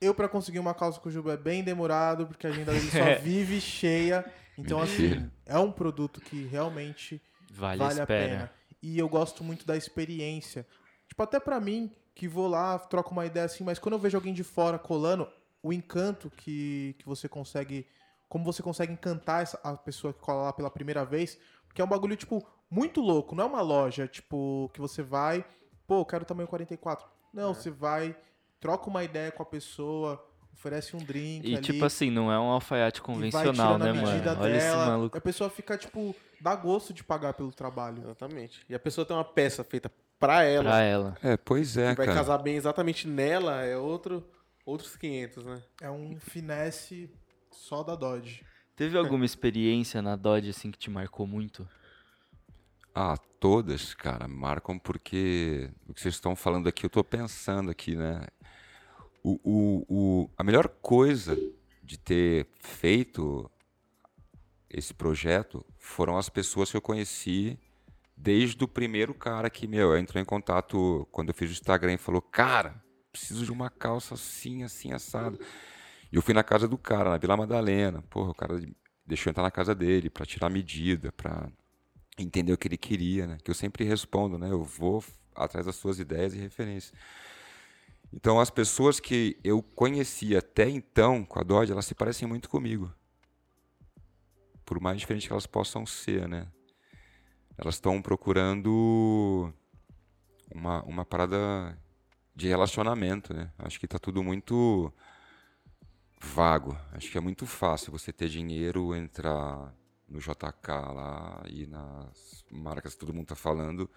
Eu 0.00 0.14
pra 0.14 0.28
conseguir 0.28 0.60
uma 0.60 0.72
calça 0.72 1.00
com 1.00 1.08
o 1.08 1.12
Juba 1.12 1.32
é 1.32 1.36
bem 1.36 1.64
demorado, 1.64 2.28
porque 2.28 2.46
a 2.46 2.50
agenda 2.50 2.72
dele 2.72 2.88
só 2.88 3.18
vive 3.20 3.60
cheia. 3.60 4.24
Então 4.56 4.80
assim, 4.80 5.08
Mentira. 5.08 5.32
é 5.44 5.58
um 5.58 5.72
produto 5.72 6.20
que 6.20 6.44
realmente 6.44 7.20
Vale, 7.50 7.78
vale 7.80 8.00
a 8.00 8.06
pena. 8.06 8.52
E 8.80 8.96
eu 8.96 9.08
gosto 9.08 9.42
muito 9.42 9.66
da 9.66 9.76
experiência. 9.76 10.64
Tipo, 11.08 11.22
até 11.24 11.40
pra 11.40 11.58
mim, 11.58 11.90
que 12.18 12.26
vou 12.26 12.48
lá, 12.48 12.76
troco 12.80 13.12
uma 13.12 13.24
ideia 13.24 13.46
assim, 13.46 13.62
mas 13.62 13.78
quando 13.78 13.92
eu 13.92 13.98
vejo 13.98 14.16
alguém 14.16 14.34
de 14.34 14.42
fora 14.42 14.76
colando, 14.76 15.28
o 15.62 15.72
encanto 15.72 16.28
que, 16.28 16.96
que 16.98 17.06
você 17.06 17.28
consegue. 17.28 17.86
Como 18.28 18.44
você 18.44 18.60
consegue 18.60 18.92
encantar 18.92 19.44
essa, 19.44 19.58
a 19.62 19.76
pessoa 19.76 20.12
que 20.12 20.18
cola 20.18 20.42
lá 20.42 20.52
pela 20.52 20.68
primeira 20.68 21.04
vez. 21.04 21.38
Porque 21.68 21.80
é 21.80 21.84
um 21.84 21.88
bagulho, 21.88 22.16
tipo, 22.16 22.44
muito 22.68 23.00
louco. 23.00 23.36
Não 23.36 23.44
é 23.44 23.46
uma 23.46 23.60
loja, 23.60 24.08
tipo, 24.08 24.68
que 24.74 24.80
você 24.80 25.00
vai, 25.00 25.44
pô, 25.86 26.00
eu 26.00 26.04
quero 26.04 26.24
tamanho 26.24 26.48
44. 26.48 27.06
Não, 27.32 27.54
você 27.54 27.70
vai, 27.70 28.16
troca 28.58 28.90
uma 28.90 29.04
ideia 29.04 29.30
com 29.30 29.44
a 29.44 29.46
pessoa, 29.46 30.22
oferece 30.52 30.96
um 30.96 30.98
drink. 30.98 31.48
E 31.48 31.54
ali, 31.54 31.62
tipo 31.62 31.84
assim, 31.84 32.10
não 32.10 32.32
é 32.32 32.38
um 32.38 32.50
alfaiate 32.50 32.98
e 32.98 33.00
vai 33.00 33.14
convencional, 33.14 33.78
né, 33.78 33.90
a 33.90 33.94
medida 33.94 34.30
mano? 34.32 34.42
Olha 34.42 34.56
esse 34.56 34.66
dela. 34.66 34.86
maluco. 34.86 35.16
A 35.16 35.20
pessoa 35.20 35.48
fica, 35.48 35.78
tipo, 35.78 36.14
dá 36.40 36.56
gosto 36.56 36.92
de 36.92 37.04
pagar 37.04 37.34
pelo 37.34 37.52
trabalho. 37.52 38.02
Exatamente. 38.02 38.66
E 38.68 38.74
a 38.74 38.78
pessoa 38.78 39.06
tem 39.06 39.16
uma 39.16 39.24
peça 39.24 39.62
feita 39.62 39.88
pra 40.18 40.42
ela, 40.42 40.64
Pra 40.64 40.80
ela. 40.80 41.16
É, 41.22 41.36
pois 41.36 41.76
é, 41.76 41.90
que 41.90 41.96
vai 41.96 42.06
cara. 42.06 42.18
casar 42.18 42.38
bem 42.38 42.56
exatamente 42.56 43.06
nela, 43.06 43.62
é 43.62 43.76
outro, 43.76 44.26
outros 44.64 44.96
500, 44.96 45.44
né? 45.46 45.62
É 45.80 45.90
um 45.90 46.18
finesse 46.18 47.10
só 47.50 47.82
da 47.82 47.94
Dodge. 47.94 48.44
Teve 48.76 48.96
alguma 48.96 49.24
experiência 49.24 50.00
na 50.00 50.14
Dodge 50.14 50.50
assim 50.50 50.70
que 50.70 50.78
te 50.78 50.90
marcou 50.90 51.26
muito? 51.26 51.68
Ah, 52.94 53.16
todas, 53.38 53.94
cara, 53.94 54.26
marcam 54.26 54.78
porque 54.78 55.70
o 55.88 55.94
que 55.94 56.00
vocês 56.00 56.14
estão 56.14 56.34
falando 56.34 56.68
aqui, 56.68 56.84
eu 56.84 56.90
tô 56.90 57.02
pensando 57.04 57.70
aqui, 57.70 57.94
né? 57.94 58.26
O, 59.22 59.38
o, 59.42 59.84
o, 59.88 60.30
a 60.36 60.44
melhor 60.44 60.68
coisa 60.68 61.36
de 61.82 61.98
ter 61.98 62.46
feito 62.60 63.50
esse 64.70 64.92
projeto 64.92 65.64
foram 65.76 66.16
as 66.16 66.28
pessoas 66.28 66.70
que 66.70 66.76
eu 66.76 66.82
conheci 66.82 67.58
desde 68.20 68.62
o 68.64 68.68
primeiro 68.68 69.14
cara 69.14 69.48
que, 69.48 69.66
meu, 69.66 69.96
entrou 69.96 70.20
em 70.20 70.24
contato 70.24 71.06
quando 71.12 71.28
eu 71.28 71.34
fiz 71.34 71.50
o 71.50 71.52
Instagram 71.52 71.94
e 71.94 71.98
falou, 71.98 72.20
cara, 72.20 72.82
preciso 73.12 73.44
de 73.44 73.52
uma 73.52 73.70
calça 73.70 74.14
assim, 74.14 74.64
assim, 74.64 74.92
assado. 74.92 75.38
E 76.10 76.16
eu 76.16 76.22
fui 76.22 76.34
na 76.34 76.42
casa 76.42 76.66
do 76.66 76.76
cara, 76.76 77.10
na 77.10 77.18
Vila 77.18 77.36
Madalena. 77.36 78.02
Porra, 78.02 78.30
o 78.30 78.34
cara 78.34 78.60
deixou 79.06 79.30
eu 79.30 79.32
entrar 79.32 79.44
na 79.44 79.50
casa 79.50 79.74
dele 79.74 80.10
pra 80.10 80.26
tirar 80.26 80.50
medida, 80.50 81.12
pra 81.12 81.48
entender 82.18 82.52
o 82.52 82.58
que 82.58 82.66
ele 82.66 82.76
queria, 82.76 83.26
né? 83.26 83.38
Que 83.42 83.50
eu 83.50 83.54
sempre 83.54 83.84
respondo, 83.84 84.36
né? 84.36 84.50
Eu 84.50 84.64
vou 84.64 85.04
atrás 85.34 85.66
das 85.66 85.76
suas 85.76 86.00
ideias 86.00 86.34
e 86.34 86.38
referências. 86.38 86.92
Então, 88.12 88.40
as 88.40 88.50
pessoas 88.50 88.98
que 88.98 89.38
eu 89.44 89.62
conhecia 89.62 90.38
até 90.38 90.68
então 90.68 91.24
com 91.24 91.38
a 91.38 91.42
Dodge, 91.42 91.70
elas 91.70 91.86
se 91.86 91.94
parecem 91.94 92.26
muito 92.26 92.48
comigo. 92.48 92.92
Por 94.64 94.80
mais 94.80 94.98
diferente 94.98 95.26
que 95.26 95.32
elas 95.32 95.46
possam 95.46 95.86
ser, 95.86 96.26
né? 96.26 96.48
Elas 97.58 97.74
estão 97.74 98.00
procurando 98.00 99.52
uma, 100.54 100.82
uma 100.84 101.04
parada 101.04 101.76
de 102.34 102.46
relacionamento, 102.46 103.34
né? 103.34 103.52
Acho 103.58 103.80
que 103.80 103.88
tá 103.88 103.98
tudo 103.98 104.22
muito 104.22 104.92
vago. 106.20 106.78
Acho 106.92 107.10
que 107.10 107.18
é 107.18 107.20
muito 107.20 107.46
fácil 107.46 107.90
você 107.90 108.12
ter 108.12 108.28
dinheiro, 108.28 108.94
entrar 108.94 109.74
no 110.08 110.20
JK 110.20 110.68
lá 110.94 111.42
e 111.48 111.66
nas 111.66 112.44
marcas 112.48 112.94
que 112.94 113.00
todo 113.00 113.12
mundo 113.12 113.26
tá 113.26 113.34
falando 113.34 113.90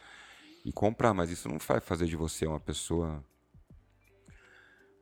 e 0.66 0.72
comprar, 0.72 1.14
mas 1.14 1.30
isso 1.30 1.47
não 1.47 1.59
vai 1.59 1.80
fazer 1.80 2.07
de 2.07 2.16
você 2.16 2.47
uma 2.47 2.59
pessoa 2.59 3.24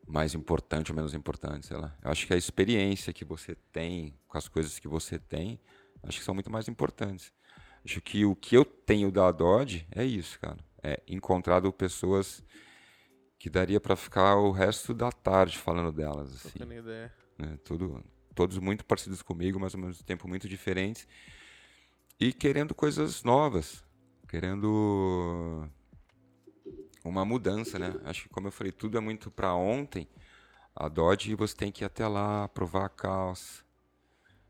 mais 0.06 0.34
importante 0.34 0.92
ou 0.92 0.96
menos 0.96 1.14
importante, 1.14 1.68
sei 1.68 1.78
lá. 1.78 1.96
Eu 2.02 2.12
acho 2.12 2.28
que 2.28 2.34
a 2.34 2.38
experiência 2.38 3.14
que 3.14 3.24
você 3.24 3.56
tem 3.72 4.18
com 4.28 4.38
as 4.38 4.48
coisas 4.50 4.80
que 4.80 4.88
você 4.88 5.18
tem, 5.18 5.60
acho 6.04 6.20
que 6.20 6.26
são 6.26 6.34
muito 6.34 6.52
mais 6.52 6.68
importantes. 6.68 7.32
Acho 7.84 8.02
que 8.02 8.26
o 8.26 8.36
que 8.36 8.56
eu 8.56 8.66
tenho 8.66 9.12
da 9.12 9.32
Dodge 9.32 9.88
é 9.92 10.04
isso, 10.04 10.40
cara. 10.40 10.58
É 10.82 11.02
encontrado 11.08 11.72
pessoas 11.74 12.44
que 13.38 13.50
daria 13.50 13.80
para 13.80 13.96
ficar 13.96 14.36
o 14.36 14.52
resto 14.52 14.94
da 14.94 15.12
tarde 15.12 15.58
falando 15.58 15.92
delas, 15.92 16.34
assim 16.34 16.50
Trocando 16.50 16.74
ideia. 16.74 17.14
né? 17.38 17.58
Tudo, 17.64 18.04
todos 18.36 18.58
muito 18.58 18.84
parecidos 18.86 19.22
comigo, 19.22 19.60
mas 19.60 19.74
ao 19.74 19.82
mesmo 19.82 20.04
tempo 20.04 20.28
muito 20.28 20.48
diferentes. 20.48 21.08
E 22.20 22.34
querendo 22.34 22.76
coisas 22.76 23.24
novas, 23.24 23.84
querendo 24.28 25.70
uma 27.04 27.24
mudança, 27.24 27.80
né? 27.80 27.96
Acho 28.04 28.24
que 28.24 28.30
como 28.30 28.48
eu 28.48 28.52
falei, 28.52 28.74
tudo 28.74 28.98
é 28.98 29.02
muito 29.02 29.32
para 29.32 29.54
ontem. 29.54 30.08
A 30.76 30.90
Dodge 30.90 31.34
você 31.36 31.56
tem 31.56 31.72
que 31.72 31.84
ir 31.84 31.86
até 31.86 32.08
lá, 32.08 32.48
provar 32.50 32.86
a 32.86 32.90
calça. 32.90 33.64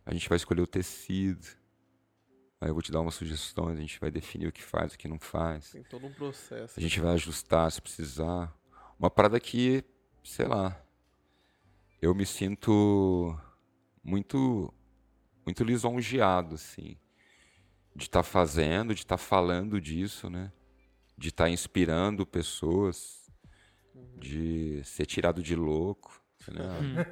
A 0.04 0.14
gente 0.14 0.28
vai 0.28 0.36
escolher 0.36 0.62
o 0.62 0.68
tecido. 0.68 1.59
Aí 2.62 2.70
eu 2.70 2.74
vou 2.74 2.84
te 2.84 2.92
dar 2.92 3.00
umas 3.00 3.16
sugestões, 3.16 3.78
a 3.78 3.82
gente 3.82 4.00
vai 4.00 4.12
definir 4.12 4.48
o 4.48 4.52
que 4.52 4.62
faz, 4.62 4.94
o 4.94 4.98
que 4.98 5.08
não 5.08 5.20
faz. 5.20 5.72
Tem 5.72 5.84
todo 5.84 6.06
um 6.06 6.14
processo. 6.14 6.78
A 6.78 6.82
gente 6.82 7.00
vai 7.00 7.14
ajustar 7.14 7.72
se 7.72 7.82
precisar. 7.82 8.54
Uma 8.98 9.10
parada 9.10 9.40
que, 9.40 9.84
sei 10.24 10.46
lá, 10.46 10.78
eu 12.02 12.14
me 12.14 12.26
sinto 12.26 13.38
muito 14.04 14.74
muito 15.46 15.64
lisonjeado, 15.64 16.56
assim, 16.56 16.96
de 17.96 18.04
estar 18.04 18.24
fazendo, 18.24 18.94
de 18.94 19.02
estar 19.02 19.18
falando 19.18 19.82
disso, 19.82 20.30
né? 20.30 20.52
De 21.18 21.30
estar 21.30 21.50
inspirando 21.50 22.26
pessoas, 22.26 23.32
de 24.18 24.84
ser 24.84 25.06
tirado 25.06 25.42
de 25.42 25.56
louco, 25.56 26.22
né? 26.52 27.06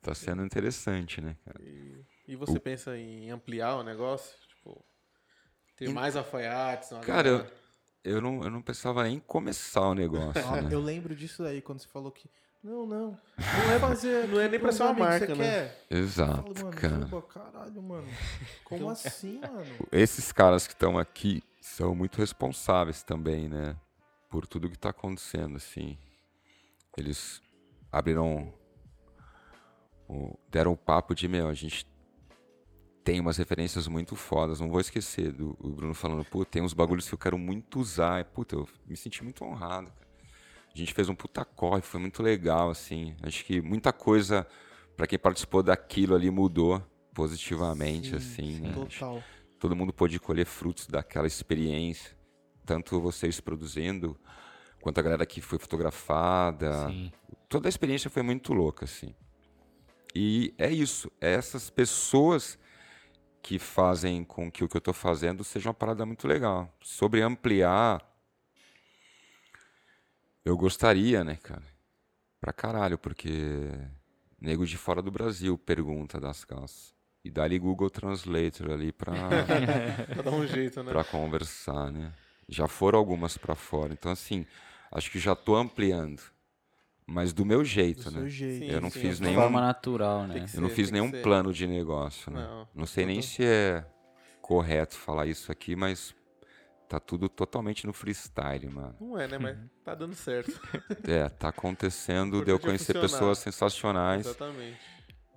Tá 0.00 0.14
sendo 0.14 0.44
interessante, 0.44 1.20
né, 1.20 1.36
cara? 1.44 1.60
E, 1.60 2.04
e 2.26 2.36
você 2.36 2.58
pensa 2.58 2.96
em 2.96 3.30
ampliar 3.30 3.76
o 3.76 3.82
negócio? 3.82 4.36
Tipo, 4.48 4.84
ter 5.76 5.88
mais 5.90 6.16
alfaiates? 6.16 6.92
uma 6.92 7.00
Cara, 7.00 7.28
eu, 7.28 7.46
eu, 8.04 8.20
não, 8.20 8.42
eu 8.42 8.50
não 8.50 8.62
pensava 8.62 9.02
nem 9.04 9.16
em 9.16 9.20
começar 9.20 9.88
o 9.88 9.94
negócio, 9.94 10.50
né? 10.62 10.68
Eu 10.70 10.80
lembro 10.80 11.14
disso 11.14 11.42
daí, 11.42 11.60
quando 11.62 11.80
você 11.80 11.88
falou 11.88 12.10
que. 12.10 12.30
Não, 12.62 12.84
não. 12.86 13.20
Não 13.38 13.72
é 13.72 13.78
fazer. 13.78 14.26
Não 14.28 14.40
é 14.40 14.48
nem 14.48 14.58
pra 14.58 14.72
ser 14.72 14.82
uma 14.82 14.92
marca, 14.92 15.26
você 15.26 15.34
né? 15.34 15.44
quer. 15.44 15.86
Exato, 15.88 16.54
falo, 16.54 16.64
mano, 16.64 16.76
cara. 16.76 17.22
Caralho, 17.22 17.82
mano. 17.82 18.08
Como 18.64 18.90
assim, 18.90 19.38
mano? 19.38 19.64
esses 19.92 20.32
caras 20.32 20.66
que 20.66 20.72
estão 20.72 20.98
aqui 20.98 21.42
são 21.60 21.94
muito 21.94 22.18
responsáveis 22.18 23.02
também, 23.02 23.48
né? 23.48 23.76
por 24.28 24.46
tudo 24.46 24.68
que 24.68 24.78
tá 24.78 24.90
acontecendo, 24.90 25.56
assim. 25.56 25.96
Eles 26.96 27.40
abriram. 27.90 28.52
o- 30.08 30.38
deram 30.48 30.72
o 30.72 30.76
papo 30.76 31.14
de, 31.14 31.26
meu, 31.26 31.48
a 31.48 31.54
gente 31.54 31.86
tem 33.06 33.20
umas 33.20 33.36
referências 33.36 33.86
muito 33.86 34.16
fodas. 34.16 34.58
Não 34.58 34.68
vou 34.68 34.80
esquecer 34.80 35.30
do 35.30 35.56
o 35.60 35.68
Bruno 35.68 35.94
falando, 35.94 36.24
pô, 36.24 36.44
tem 36.44 36.60
uns 36.60 36.74
bagulhos 36.74 37.08
que 37.08 37.14
eu 37.14 37.18
quero 37.18 37.38
muito 37.38 37.78
usar. 37.78 38.20
E, 38.20 38.24
Puta, 38.24 38.56
eu 38.56 38.68
me 38.84 38.96
senti 38.96 39.22
muito 39.22 39.44
honrado, 39.44 39.92
cara. 39.92 40.10
A 40.74 40.76
gente 40.76 40.92
fez 40.92 41.08
um 41.08 41.14
puta 41.14 41.44
corre, 41.44 41.82
foi 41.82 42.00
muito 42.00 42.20
legal, 42.20 42.68
assim. 42.68 43.14
Acho 43.22 43.44
que 43.44 43.60
muita 43.62 43.92
coisa, 43.92 44.44
pra 44.96 45.06
quem 45.06 45.18
participou 45.20 45.62
daquilo 45.62 46.16
ali, 46.16 46.30
mudou 46.32 46.82
positivamente, 47.14 48.10
Sim, 48.10 48.16
assim, 48.16 48.56
sim, 48.56 48.60
né? 48.60 48.72
Total. 48.74 49.22
todo 49.60 49.76
mundo 49.76 49.92
pôde 49.92 50.18
colher 50.18 50.44
frutos 50.44 50.88
daquela 50.88 51.28
experiência. 51.28 52.10
Tanto 52.66 53.00
vocês 53.00 53.40
produzindo, 53.40 54.18
quanto 54.80 54.98
a 54.98 55.02
galera 55.02 55.24
que 55.24 55.40
foi 55.40 55.60
fotografada. 55.60 56.88
Sim. 56.88 57.12
Toda 57.48 57.68
a 57.68 57.70
experiência 57.70 58.10
foi 58.10 58.22
muito 58.22 58.52
louca, 58.52 58.84
assim. 58.84 59.14
E 60.12 60.52
é 60.58 60.70
isso. 60.72 61.08
É 61.20 61.32
essas 61.32 61.70
pessoas 61.70 62.58
que 63.46 63.60
fazem 63.60 64.24
com 64.24 64.50
que 64.50 64.64
o 64.64 64.68
que 64.68 64.76
eu 64.76 64.80
estou 64.80 64.92
fazendo 64.92 65.44
seja 65.44 65.68
uma 65.68 65.74
parada 65.74 66.04
muito 66.04 66.26
legal. 66.26 66.68
Sobre 66.82 67.22
ampliar, 67.22 68.04
eu 70.44 70.56
gostaria, 70.56 71.22
né, 71.22 71.36
cara? 71.36 71.62
Pra 72.40 72.52
caralho, 72.52 72.98
porque 72.98 73.70
nego 74.40 74.66
de 74.66 74.76
fora 74.76 75.00
do 75.00 75.12
Brasil 75.12 75.56
pergunta 75.56 76.18
das 76.18 76.44
calças. 76.44 76.92
E 77.24 77.30
dá-lhe 77.30 77.56
Google 77.56 77.88
Translator 77.88 78.72
ali 78.72 78.90
pra, 78.90 79.12
Pra 80.12 80.22
dar 80.22 80.32
um 80.32 80.44
jeito, 80.44 80.82
né? 80.82 80.90
pra 80.90 81.04
conversar, 81.04 81.92
né? 81.92 82.12
Já 82.48 82.66
foram 82.66 82.98
algumas 82.98 83.38
pra 83.38 83.54
fora. 83.54 83.92
Então, 83.92 84.10
assim, 84.10 84.44
acho 84.90 85.08
que 85.08 85.20
já 85.20 85.36
tô 85.36 85.54
ampliando. 85.54 86.20
Mas 87.06 87.32
do 87.32 87.44
meu 87.44 87.64
jeito, 87.64 88.04
Do 88.04 88.10
né? 88.10 88.18
seu 88.20 88.28
jeito. 88.28 88.64
Sim, 88.66 88.70
Eu 88.70 88.80
não 88.80 88.90
sim, 88.90 89.00
fiz 89.00 89.20
nenhum. 89.20 89.40
forma 89.40 89.60
natural, 89.60 90.26
né? 90.26 90.46
Que 90.50 90.56
Eu 90.56 90.60
não 90.60 90.68
ser, 90.68 90.74
fiz 90.74 90.90
nenhum 90.90 91.10
ser. 91.10 91.22
plano 91.22 91.52
de 91.52 91.66
negócio, 91.66 92.32
né? 92.32 92.40
Não, 92.42 92.68
Não 92.74 92.86
sei 92.86 93.06
nem 93.06 93.22
se 93.22 93.44
é 93.44 93.86
correto 94.42 94.96
falar 94.96 95.26
isso 95.26 95.50
aqui, 95.52 95.76
mas 95.76 96.14
tá 96.88 96.98
tudo 97.00 97.28
totalmente 97.28 97.86
no 97.86 97.92
freestyle, 97.92 98.68
mano. 98.68 98.96
Não 99.00 99.18
é, 99.18 99.28
né? 99.28 99.38
Mas 99.38 99.56
tá 99.84 99.94
dando 99.94 100.14
certo. 100.14 100.50
É, 101.08 101.28
tá 101.28 101.48
acontecendo 101.48 102.44
de 102.44 102.50
eu 102.50 102.56
Importante 102.56 102.58
é 102.58 102.66
conhecer 102.66 102.92
funcionar. 102.94 103.08
pessoas 103.08 103.38
sensacionais 103.38 104.26
Exatamente. 104.26 104.78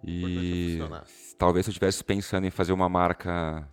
e 0.03 0.79
é 0.81 1.01
talvez 1.37 1.65
se 1.65 1.69
eu 1.69 1.71
estivesse 1.73 2.03
pensando 2.03 2.45
em 2.47 2.51
fazer 2.51 2.73
uma 2.73 2.89
marca 2.89 3.67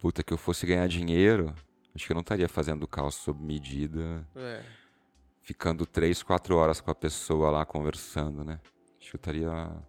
puta 0.00 0.22
que 0.24 0.32
eu 0.32 0.38
fosse 0.38 0.66
ganhar 0.66 0.88
dinheiro, 0.88 1.54
acho 1.94 2.04
que 2.06 2.12
eu 2.12 2.14
não 2.14 2.20
estaria 2.22 2.48
fazendo 2.48 2.86
calço 2.88 3.22
sob 3.22 3.40
medida, 3.44 4.26
É. 4.34 4.62
ficando 5.42 5.86
três, 5.86 6.22
quatro 6.22 6.56
horas 6.56 6.80
com 6.80 6.90
a 6.90 6.94
pessoa 6.94 7.50
lá 7.50 7.64
conversando, 7.66 8.44
né? 8.44 8.60
Acho 9.00 9.10
que 9.10 9.16
eu 9.16 9.18
estaria 9.18 9.82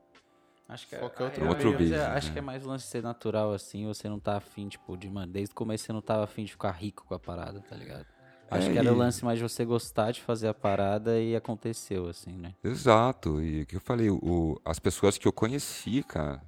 Acho 0.68 0.88
que, 0.88 0.96
Qualquer 0.98 1.24
outro 1.24 1.46
é, 1.46 1.50
Outro 1.50 1.70
é- 1.70 1.78
business, 1.78 2.08
acho 2.08 2.28
né? 2.28 2.34
que 2.34 2.40
é 2.40 2.42
mais 2.42 2.66
o 2.66 2.70
lance 2.70 2.86
de 2.86 2.92
ser 2.92 3.04
natural 3.04 3.54
assim, 3.54 3.86
você 3.86 4.10
não 4.10 4.20
tá 4.20 4.38
afim, 4.38 4.68
tipo, 4.68 4.98
de, 4.98 5.10
mano, 5.10 5.32
desde 5.32 5.52
o 5.52 5.56
começo 5.56 5.86
você 5.86 5.94
não 5.94 6.02
tava 6.02 6.24
afim 6.24 6.46
de 6.46 6.52
ficar 6.52 6.72
rico 6.72 7.06
com 7.06 7.14
a 7.14 7.20
parada, 7.20 7.62
tá 7.62 7.76
ligado? 7.76 8.06
Acho 8.50 8.70
É, 8.70 8.74
que 8.74 8.80
era 8.80 8.92
o 8.94 8.98
lance 8.98 9.24
mais 9.24 9.38
de 9.38 9.44
você 9.44 9.66
gostar 9.66 10.12
de 10.12 10.22
fazer 10.22 10.48
a 10.48 10.54
parada 10.54 11.20
e 11.20 11.36
aconteceu, 11.36 12.08
assim, 12.08 12.32
né? 12.38 12.54
Exato, 12.64 13.42
e 13.42 13.62
o 13.62 13.66
que 13.66 13.76
eu 13.76 13.82
falei, 13.82 14.10
o, 14.10 14.60
as 14.66 14.80
pessoas 14.80 15.18
que 15.18 15.28
eu 15.28 15.34
conheci, 15.34 16.02
cara, 16.04 16.42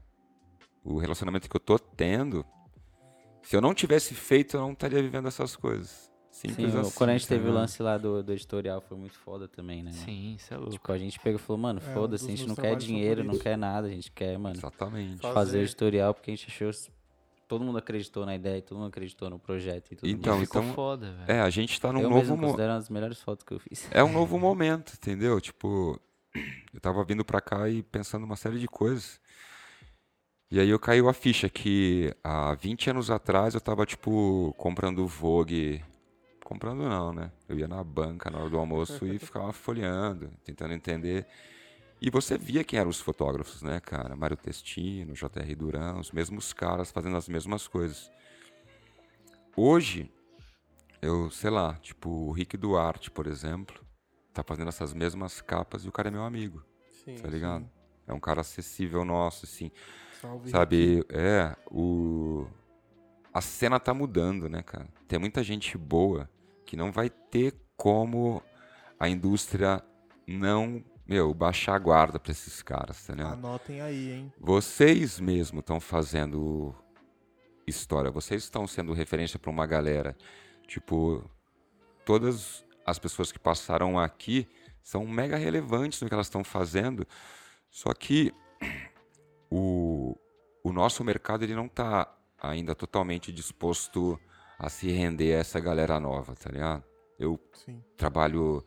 o 0.84 0.98
relacionamento 1.00 1.50
que 1.50 1.56
eu 1.56 1.60
tô 1.60 1.78
tendo, 1.80 2.46
se 3.44 3.56
eu 3.56 3.62
não 3.62 3.74
tivesse 3.74 4.14
feito, 4.16 4.58
eu 4.58 4.62
não 4.62 4.74
estaria 4.74 5.02
vivendo 5.02 5.28
essas 5.28 5.56
coisas. 5.56 6.12
Simples 6.36 6.72
Sim, 6.74 6.78
o- 6.78 6.82
assim. 6.82 6.92
quando 6.96 7.10
a 7.12 7.14
gente 7.18 7.28
teve 7.30 7.48
o 7.48 7.52
lance 7.54 7.82
lá 7.82 7.98
do, 7.98 8.22
do 8.22 8.34
editorial 8.34 8.82
foi 8.82 8.98
muito 8.98 9.18
foda 9.18 9.48
também, 9.48 9.82
né? 9.82 9.92
Sim, 9.94 10.36
isso 10.36 10.54
é 10.54 10.58
louco. 10.58 10.74
Tipo, 10.74 10.92
a 10.92 10.98
gente 10.98 11.18
pegou 11.20 11.40
e 11.40 11.42
falou, 11.42 11.62
mano, 11.62 11.80
É, 11.86 11.90
um 11.90 11.94
foda-se, 11.94 12.26
a 12.26 12.30
gente 12.36 12.46
não 12.46 12.56
quer 12.56 12.76
dinheiro, 12.76 13.24
não 13.24 13.38
quer 13.40 13.58
nada, 13.58 13.88
a 13.88 13.90
gente 13.90 14.12
quer, 14.12 14.38
mano, 14.38 14.54
Exatamente. 14.58 15.22
Fazer. 15.22 15.34
fazer 15.34 15.58
o 15.60 15.62
editorial 15.62 16.14
porque 16.14 16.32
a 16.32 16.36
gente 16.36 16.48
achou. 16.50 16.70
Todo 17.48 17.64
mundo 17.64 17.78
acreditou 17.78 18.26
na 18.26 18.36
ideia, 18.36 18.62
todo 18.62 18.78
mundo 18.80 18.88
acreditou 18.90 19.30
no 19.30 19.40
projeto 19.40 19.94
e 19.94 19.96
tudo 19.96 20.10
Então, 20.10 20.36
mais. 20.36 20.46
Ficou 20.48 20.62
então- 20.62 20.74
foda, 20.74 21.12
velho. 21.14 21.32
É, 21.32 21.42
a 21.42 21.50
gente 21.50 21.80
tá 21.80 21.94
num 21.94 22.02
eu 22.02 22.10
novo 22.10 22.20
mesmo 22.22 22.36
mo- 22.36 22.48
considero 22.48 22.72
uma 22.74 22.80
das 22.80 22.90
melhores 22.90 23.22
fotos 23.22 23.46
que 23.46 23.54
eu 23.54 23.60
fiz. 23.60 23.88
É 23.92 24.04
um 24.04 24.12
novo 24.12 24.38
momento, 24.38 24.92
entendeu? 24.94 25.40
Tipo, 25.40 25.98
eu 26.74 26.82
tava 26.82 27.02
vindo 27.06 27.24
pra 27.24 27.40
cá 27.40 27.70
e 27.70 27.82
pensando 27.82 28.26
uma 28.26 28.36
série 28.36 28.60
de 28.60 28.68
coisas. 28.68 29.22
E 30.52 30.60
aí 30.60 30.70
eu 30.70 30.80
caiu 30.80 31.08
a 31.08 31.14
ficha 31.14 31.48
que 31.48 32.14
há 32.24 32.54
20 32.56 32.90
anos 32.90 33.10
atrás 33.10 33.54
eu 33.56 33.62
tava, 33.62 33.86
tipo, 33.86 34.54
comprando 34.58 35.08
Vogue. 35.08 35.82
Comprando 36.46 36.88
não, 36.88 37.12
né? 37.12 37.32
Eu 37.50 37.58
ia 37.58 37.68
na 37.68 37.84
banca 37.84 38.30
na 38.30 38.38
hora 38.38 38.52
do 38.52 38.60
almoço 38.60 39.04
e 39.08 39.18
ficava 39.18 39.52
folheando, 39.52 40.30
tentando 40.44 40.76
entender. 40.76 41.26
E 42.00 42.12
você 42.12 42.38
via 42.38 42.64
quem 42.64 42.78
eram 42.78 42.92
os 42.92 43.00
fotógrafos, 43.00 43.64
né, 43.64 43.80
cara? 43.80 44.16
Mário 44.16 44.38
Testino, 44.38 45.16
J.R. 45.16 45.56
Duran, 45.56 45.98
os 45.98 46.12
mesmos 46.12 46.54
caras 46.54 46.92
fazendo 46.92 47.18
as 47.18 47.28
mesmas 47.28 47.68
coisas. 47.68 48.12
Hoje, 49.58 50.08
eu, 51.02 51.32
sei 51.32 51.50
lá, 51.50 51.74
tipo, 51.82 52.12
o 52.12 52.32
Rick 52.32 52.56
Duarte, 52.58 53.10
por 53.10 53.26
exemplo, 53.26 53.84
tá 54.32 54.44
fazendo 54.44 54.68
essas 54.68 54.94
mesmas 54.94 55.42
capas 55.42 55.84
e 55.84 55.90
o 55.90 55.92
cara 55.92 56.10
é 56.10 56.12
meu 56.12 56.24
amigo, 56.24 56.64
Sim. 56.92 57.16
tá 57.16 57.28
ligado? 57.28 57.68
É 58.06 58.14
um 58.14 58.20
cara 58.20 58.42
acessível 58.42 59.04
nosso, 59.04 59.46
assim. 59.46 59.72
Salve. 60.22 60.52
Sabe, 60.52 61.04
é, 61.10 61.56
o... 61.72 62.46
A 63.34 63.42
cena 63.42 63.80
tá 63.80 63.96
mudando, 63.96 64.48
né, 64.48 64.62
cara? 64.62 64.88
Tem 65.08 65.18
muita 65.18 65.44
gente 65.44 65.76
boa 65.76 66.30
que 66.66 66.76
não 66.76 66.92
vai 66.92 67.10
ter 67.10 67.56
como 67.78 68.42
a 69.00 69.08
indústria 69.08 69.84
não, 70.28 70.84
meu, 71.08 71.34
baixar 71.34 71.76
a 71.76 71.80
guarda 71.80 72.20
pra 72.20 72.32
esses 72.32 72.62
caras, 72.64 72.98
ligado? 73.14 73.34
Anotem 73.34 73.82
aí, 73.82 74.12
hein? 74.12 74.34
Vocês 74.40 75.20
mesmo 75.20 75.60
estão 75.60 75.80
fazendo 75.80 76.76
história, 77.68 78.12
vocês 78.12 78.44
estão 78.44 78.68
sendo 78.68 78.94
referência 78.94 79.38
para 79.38 79.52
uma 79.52 79.66
galera. 79.66 80.16
Tipo, 80.68 81.30
todas 82.04 82.66
as 82.86 83.00
pessoas 83.00 83.32
que 83.32 83.40
passaram 83.40 84.00
aqui 84.00 84.48
são 84.82 85.06
mega 85.06 85.38
relevantes 85.38 86.02
no 86.02 86.08
que 86.08 86.14
elas 86.14 86.28
estão 86.28 86.44
fazendo, 86.44 87.08
só 87.72 87.94
que 87.94 88.32
o, 89.50 90.16
o 90.64 90.72
nosso 90.72 91.04
mercado 91.04 91.44
ele 91.44 91.56
não 91.56 91.66
está 91.66 92.16
ainda 92.40 92.76
totalmente 92.76 93.32
disposto 93.32 94.20
a 94.58 94.70
se 94.70 94.92
render 94.92 95.36
a 95.36 95.40
essa 95.40 95.60
galera 95.60 96.00
nova, 96.00 96.36
tá 96.36 96.50
ligado? 96.50 96.84
Eu 97.18 97.40
Sim. 97.54 97.84
trabalho, 97.98 98.64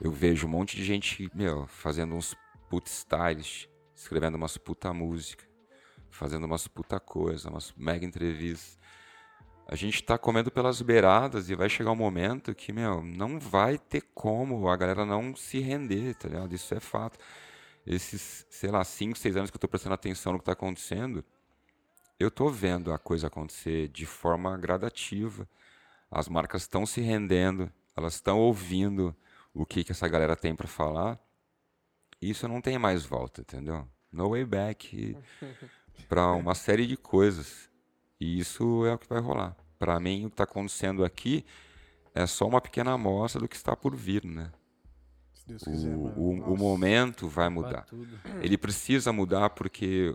eu 0.00 0.10
vejo 0.10 0.46
um 0.46 0.50
monte 0.50 0.76
de 0.76 0.84
gente, 0.84 1.30
meu, 1.34 1.66
fazendo 1.66 2.14
uns 2.14 2.34
puta 2.68 2.90
styles, 2.90 3.68
escrevendo 3.94 4.36
umas 4.36 4.56
puta 4.56 4.92
música, 4.92 5.44
fazendo 6.10 6.44
umas 6.44 6.68
puta 6.68 7.00
coisa, 7.00 7.50
umas 7.50 7.72
mega 7.76 8.04
entrevistas. 8.04 8.78
A 9.66 9.76
gente 9.76 10.02
tá 10.02 10.16
comendo 10.16 10.50
pelas 10.50 10.80
beiradas 10.80 11.50
e 11.50 11.54
vai 11.54 11.68
chegar 11.68 11.90
um 11.90 11.96
momento 11.96 12.54
que, 12.54 12.72
meu, 12.72 13.02
não 13.02 13.38
vai 13.38 13.76
ter 13.76 14.02
como 14.14 14.68
a 14.68 14.76
galera 14.76 15.04
não 15.04 15.36
se 15.36 15.58
render, 15.60 16.14
tá 16.14 16.28
ligado? 16.28 16.54
Isso 16.54 16.74
é 16.74 16.80
fato. 16.80 17.18
Esses, 17.86 18.46
sei 18.48 18.70
lá, 18.70 18.82
5, 18.82 19.18
6 19.18 19.36
anos 19.36 19.50
que 19.50 19.56
eu 19.56 19.60
tô 19.60 19.68
prestando 19.68 19.94
atenção 19.94 20.32
no 20.32 20.38
que 20.38 20.44
tá 20.44 20.52
acontecendo, 20.52 21.22
eu 22.18 22.30
tô 22.30 22.48
vendo 22.50 22.92
a 22.92 22.98
coisa 22.98 23.28
acontecer 23.28 23.88
de 23.88 24.06
forma 24.06 24.56
gradativa. 24.56 25.48
As 26.10 26.28
marcas 26.28 26.62
estão 26.62 26.86
se 26.86 27.00
rendendo, 27.00 27.70
elas 27.96 28.14
estão 28.14 28.38
ouvindo 28.38 29.14
o 29.54 29.64
que, 29.66 29.84
que 29.84 29.92
essa 29.92 30.08
galera 30.08 30.36
tem 30.36 30.54
para 30.54 30.66
falar. 30.66 31.18
Isso 32.20 32.48
não 32.48 32.60
tem 32.60 32.78
mais 32.78 33.04
volta, 33.04 33.42
entendeu? 33.42 33.86
No 34.10 34.30
way 34.30 34.44
back 34.44 35.16
para 36.08 36.32
uma 36.32 36.54
série 36.54 36.86
de 36.86 36.96
coisas. 36.96 37.70
E 38.20 38.38
isso 38.38 38.84
é 38.86 38.94
o 38.94 38.98
que 38.98 39.08
vai 39.08 39.20
rolar. 39.20 39.56
Para 39.78 40.00
mim, 40.00 40.24
o 40.24 40.28
que 40.28 40.34
está 40.34 40.44
acontecendo 40.44 41.04
aqui 41.04 41.44
é 42.14 42.26
só 42.26 42.48
uma 42.48 42.60
pequena 42.60 42.92
amostra 42.92 43.40
do 43.40 43.48
que 43.48 43.54
está 43.54 43.76
por 43.76 43.94
vir, 43.94 44.24
né? 44.24 44.50
Quiser, 45.56 45.94
O, 45.96 46.08
o, 46.16 46.54
o 46.54 46.56
momento 46.58 47.28
vai 47.28 47.48
mudar. 47.48 47.86
Ele 48.42 48.58
precisa 48.58 49.12
mudar 49.12 49.50
porque, 49.50 50.14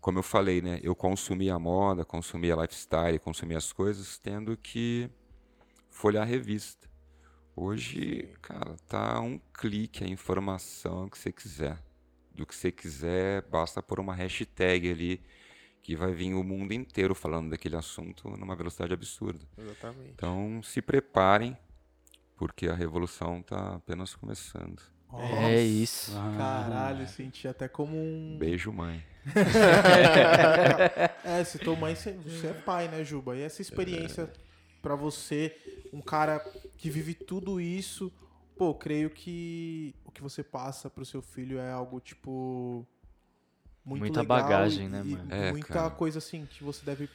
como 0.00 0.18
eu 0.18 0.22
falei, 0.22 0.60
né? 0.60 0.80
Eu 0.82 0.94
consumi 0.94 1.50
a 1.50 1.58
moda, 1.58 2.04
consumi 2.04 2.50
a 2.50 2.56
lifestyle, 2.56 3.18
consumi 3.18 3.54
as 3.54 3.72
coisas 3.72 4.18
tendo 4.18 4.56
que 4.56 5.10
folhear 5.90 6.22
a 6.22 6.26
revista. 6.26 6.88
Hoje, 7.54 8.32
cara, 8.40 8.76
tá 8.86 9.20
um 9.20 9.38
clique 9.52 10.04
a 10.04 10.06
informação 10.06 11.08
que 11.08 11.18
você 11.18 11.32
quiser. 11.32 11.82
Do 12.32 12.46
que 12.46 12.54
você 12.54 12.70
quiser, 12.70 13.42
basta 13.48 13.82
pôr 13.82 13.98
uma 13.98 14.14
hashtag 14.14 14.90
ali 14.90 15.20
que 15.82 15.96
vai 15.96 16.12
vir 16.12 16.34
o 16.34 16.44
mundo 16.44 16.72
inteiro 16.72 17.14
falando 17.14 17.50
daquele 17.50 17.74
assunto 17.74 18.28
numa 18.36 18.54
velocidade 18.54 18.94
absurda. 18.94 19.44
Exatamente. 19.56 20.10
Então, 20.10 20.62
se 20.62 20.80
preparem, 20.80 21.56
porque 22.36 22.68
a 22.68 22.74
revolução 22.74 23.42
tá 23.42 23.74
apenas 23.74 24.14
começando. 24.14 24.80
É 25.16 25.62
isso. 25.62 26.12
Caralho, 26.36 27.06
senti 27.08 27.48
até 27.48 27.66
como 27.68 27.96
um. 27.96 28.36
Beijo, 28.38 28.72
mãe. 28.72 29.04
É, 31.24 31.44
se 31.44 31.58
tua 31.58 31.76
mãe, 31.76 31.94
você 31.94 32.10
é 32.48 32.52
pai, 32.52 32.88
né, 32.88 33.04
Juba? 33.04 33.36
E 33.36 33.42
essa 33.42 33.62
experiência 33.62 34.30
pra 34.82 34.94
você 34.94 35.56
um 35.92 36.00
cara 36.00 36.38
que 36.76 36.90
vive 36.90 37.14
tudo 37.14 37.60
isso, 37.60 38.12
pô, 38.56 38.74
creio 38.74 39.10
que 39.10 39.94
o 40.04 40.10
que 40.10 40.22
você 40.22 40.42
passa 40.42 40.88
pro 40.90 41.04
seu 41.04 41.22
filho 41.22 41.58
é 41.58 41.70
algo, 41.70 42.00
tipo. 42.00 42.86
Muito 43.84 44.00
Muita 44.02 44.20
legal 44.20 44.42
bagagem, 44.42 44.86
e- 44.86 44.88
né, 44.88 45.02
e 45.04 45.08
mano? 45.16 45.32
É, 45.32 45.50
muita 45.50 45.68
cara. 45.68 45.90
coisa 45.90 46.18
assim 46.18 46.44
que 46.44 46.62
você 46.62 46.84
deve 46.84 47.08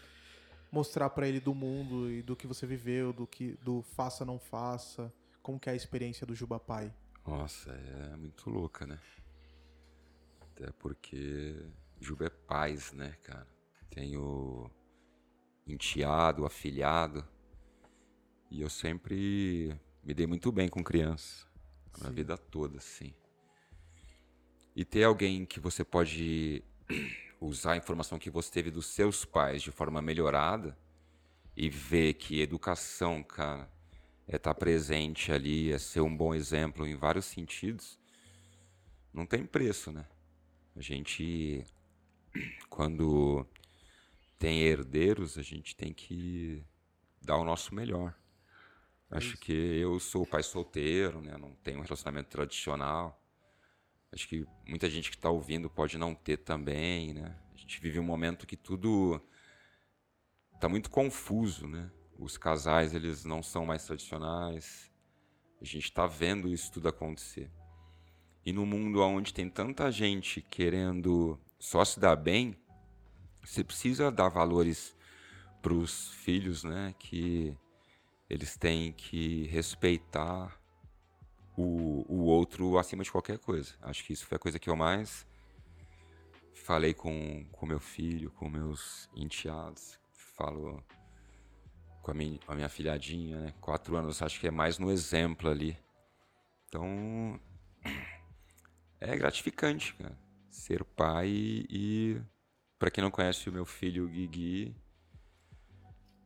mostrar 0.71 1.07
pra 1.11 1.27
ele 1.27 1.39
do 1.39 1.53
mundo 1.53 2.09
e 2.09 2.23
do 2.23 2.35
que 2.35 2.47
você 2.47 2.65
viveu, 2.65 3.13
do 3.13 3.27
que 3.27 3.55
do 3.63 3.83
faça 3.95 4.25
não 4.25 4.39
faça, 4.39 5.13
como 5.43 5.59
que 5.59 5.69
é 5.69 5.73
a 5.73 5.75
experiência 5.75 6.25
do 6.25 6.33
Juba 6.33 6.59
Pai. 6.59 6.91
Nossa, 7.26 7.71
é 7.71 8.15
muito 8.17 8.49
louca, 8.49 8.86
né? 8.86 8.99
Até 10.41 10.71
porque 10.74 11.55
Juba 11.99 12.26
é 12.26 12.30
paz, 12.30 12.91
né, 12.91 13.15
cara? 13.24 13.47
Tenho 13.89 14.69
enteado, 15.65 16.45
afilhado. 16.45 17.26
E 18.51 18.61
eu 18.61 18.69
sempre 18.69 19.74
me 20.03 20.13
dei 20.13 20.28
muito 20.28 20.51
bem 20.51 20.67
com 20.67 20.84
criança. 20.84 21.47
A 21.93 21.99
minha 21.99 22.09
Sim. 22.09 22.15
vida 22.15 22.38
toda, 22.38 22.78
assim. 22.78 23.13
E 24.76 24.84
ter 24.84 25.03
alguém 25.03 25.45
que 25.45 25.59
você 25.59 25.84
pode 25.84 26.63
usar 27.39 27.74
a 27.74 27.78
informação 27.78 28.19
que 28.19 28.30
você 28.30 28.51
teve 28.51 28.69
dos 28.69 28.88
seus 28.88 29.24
pais 29.24 29.61
de 29.61 29.71
forma 29.71 30.01
melhorada 30.01 30.78
e 31.55 31.69
ver 31.69 32.15
que 32.15 32.41
educação, 32.41 33.24
cara, 33.24 33.71
é 34.28 34.38
estar 34.38 34.53
presente 34.53 35.32
ali, 35.32 35.71
é 35.71 35.78
ser 35.78 36.01
um 36.01 36.15
bom 36.15 36.34
exemplo 36.34 36.88
em 36.88 36.95
vários 36.95 37.26
sentidos, 37.26 37.99
não 39.13 39.26
tem 39.26 39.45
preço, 39.45 39.91
né? 39.91 40.05
A 40.76 40.82
gente, 40.82 41.63
quando 42.69 43.45
tem 44.39 44.61
herdeiros, 44.61 45.38
a 45.38 45.43
gente 45.43 45.76
tem 45.76 45.93
que 45.93 46.65
dar 47.21 47.38
o 47.38 47.43
nosso 47.43 47.76
melhor. 47.76 48.15
Acho 49.09 49.38
que 49.38 49.53
eu 49.53 49.99
sou 49.99 50.26
pai 50.26 50.41
solteiro, 50.41 51.21
né? 51.21 51.38
Não 51.38 51.53
tenho 51.57 51.78
um 51.78 51.84
relacionamento 51.84 52.30
tradicional. 52.30 53.21
Acho 54.11 54.28
que 54.28 54.45
muita 54.67 54.89
gente 54.89 55.11
que 55.11 55.15
está 55.15 55.30
ouvindo 55.30 55.69
pode 55.69 55.97
não 55.97 56.15
ter 56.15 56.38
também, 56.38 57.13
né? 57.13 57.38
A 57.53 57.57
gente 57.57 57.80
vive 57.80 57.99
um 57.99 58.03
momento 58.03 58.47
que 58.47 58.57
tudo 58.57 59.21
está 60.55 60.67
muito 60.67 60.89
confuso, 60.89 61.67
né? 61.67 61.91
Os 62.18 62.38
casais 62.38 62.93
eles 62.93 63.26
não 63.26 63.41
são 63.41 63.66
mais 63.66 63.86
tradicionais. 63.86 64.91
A 65.61 65.66
gente 65.66 65.86
está 65.86 66.05
vendo 66.05 66.47
isso 66.47 66.72
tudo 66.72 66.89
acontecer. 66.89 67.51
E 68.45 68.51
no 68.51 68.66
mundo 68.66 69.01
onde 69.01 69.34
tem 69.34 69.49
tanta 69.49 69.89
gente 69.91 70.41
querendo 70.41 71.39
só 71.59 71.84
se 71.86 71.99
dar 71.99 72.16
bem, 72.16 72.55
você 73.41 73.64
precisa 73.64 74.11
dar 74.11 74.30
valores 74.30 74.95
para 75.61 75.74
os 75.74 76.09
filhos, 76.16 76.64
né? 76.64 76.93
Que 76.99 77.57
eles 78.30 78.57
têm 78.57 78.91
que 78.91 79.45
respeitar 79.47 80.59
o, 81.55 82.05
o 82.07 82.26
outro 82.26 82.78
acima 82.78 83.03
de 83.03 83.11
qualquer 83.11 83.39
coisa. 83.39 83.74
Acho 83.82 84.03
que 84.03 84.11
isso 84.11 84.26
foi 84.26 84.36
a 84.36 84.39
coisa 84.39 84.59
que 84.59 84.70
eu 84.70 84.76
mais 84.76 85.26
falei 86.53 86.93
com 86.93 87.45
com 87.51 87.66
meu 87.66 87.80
filho, 87.80 88.32
com 88.32 88.49
meus 88.49 89.09
enteados. 89.16 89.99
Falo 90.36 90.84
com 92.03 92.11
a 92.11 92.13
minha, 92.13 92.37
a 92.47 92.53
minha 92.53 92.69
filhadinha, 92.69 93.39
né? 93.39 93.53
Quatro 93.61 93.95
anos, 93.95 94.21
acho 94.21 94.39
que 94.39 94.45
é 94.47 94.51
mais 94.51 94.77
no 94.77 94.91
exemplo 94.91 95.49
ali. 95.49 95.75
Então, 96.67 97.39
é 98.99 99.15
gratificante, 99.15 99.95
cara. 99.95 100.15
Ser 100.51 100.83
pai 100.83 101.29
e, 101.29 102.21
para 102.77 102.91
quem 102.91 103.01
não 103.01 103.09
conhece 103.09 103.49
o 103.49 103.53
meu 103.53 103.65
filho, 103.65 104.05
o 104.05 104.09
Guigui, 104.09 104.75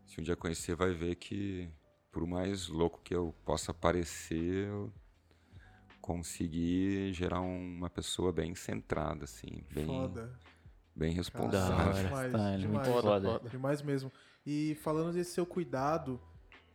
se 0.08 0.20
um 0.20 0.24
dia 0.24 0.36
conhecer, 0.36 0.76
vai 0.76 0.92
ver 0.92 1.16
que, 1.16 1.70
por 2.12 2.26
mais 2.26 2.68
louco 2.68 3.00
que 3.04 3.16
eu 3.16 3.34
possa 3.46 3.72
parecer, 3.72 4.68
eu 4.68 4.92
consegui 6.02 7.14
gerar 7.14 7.42
uma 7.42 7.90
pessoa 7.90 8.32
bem 8.34 8.56
centrada, 8.56 9.26
assim, 9.26 9.64
bem, 9.72 9.86
Foda. 9.86 10.38
bem 10.96 11.14
responsável. 11.14 11.76
hora. 11.76 12.04
Demais, 12.04 12.32
Tá, 12.32 12.50
é 12.50 12.58
muito 12.58 12.84
demais. 12.84 13.02
foda. 13.02 13.50
Demais 13.50 13.82
mesmo. 13.84 14.12
E 14.50 14.76
falando 14.76 15.12
desse 15.12 15.32
seu 15.32 15.46
cuidado 15.46 16.22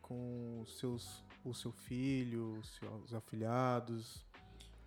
com 0.03 0.61
os 0.61 0.79
seus, 0.79 1.25
o 1.43 1.55
seu 1.55 1.73
filho, 1.73 2.59
os 2.59 2.68
seus 2.77 3.14
afilhados, 3.14 4.27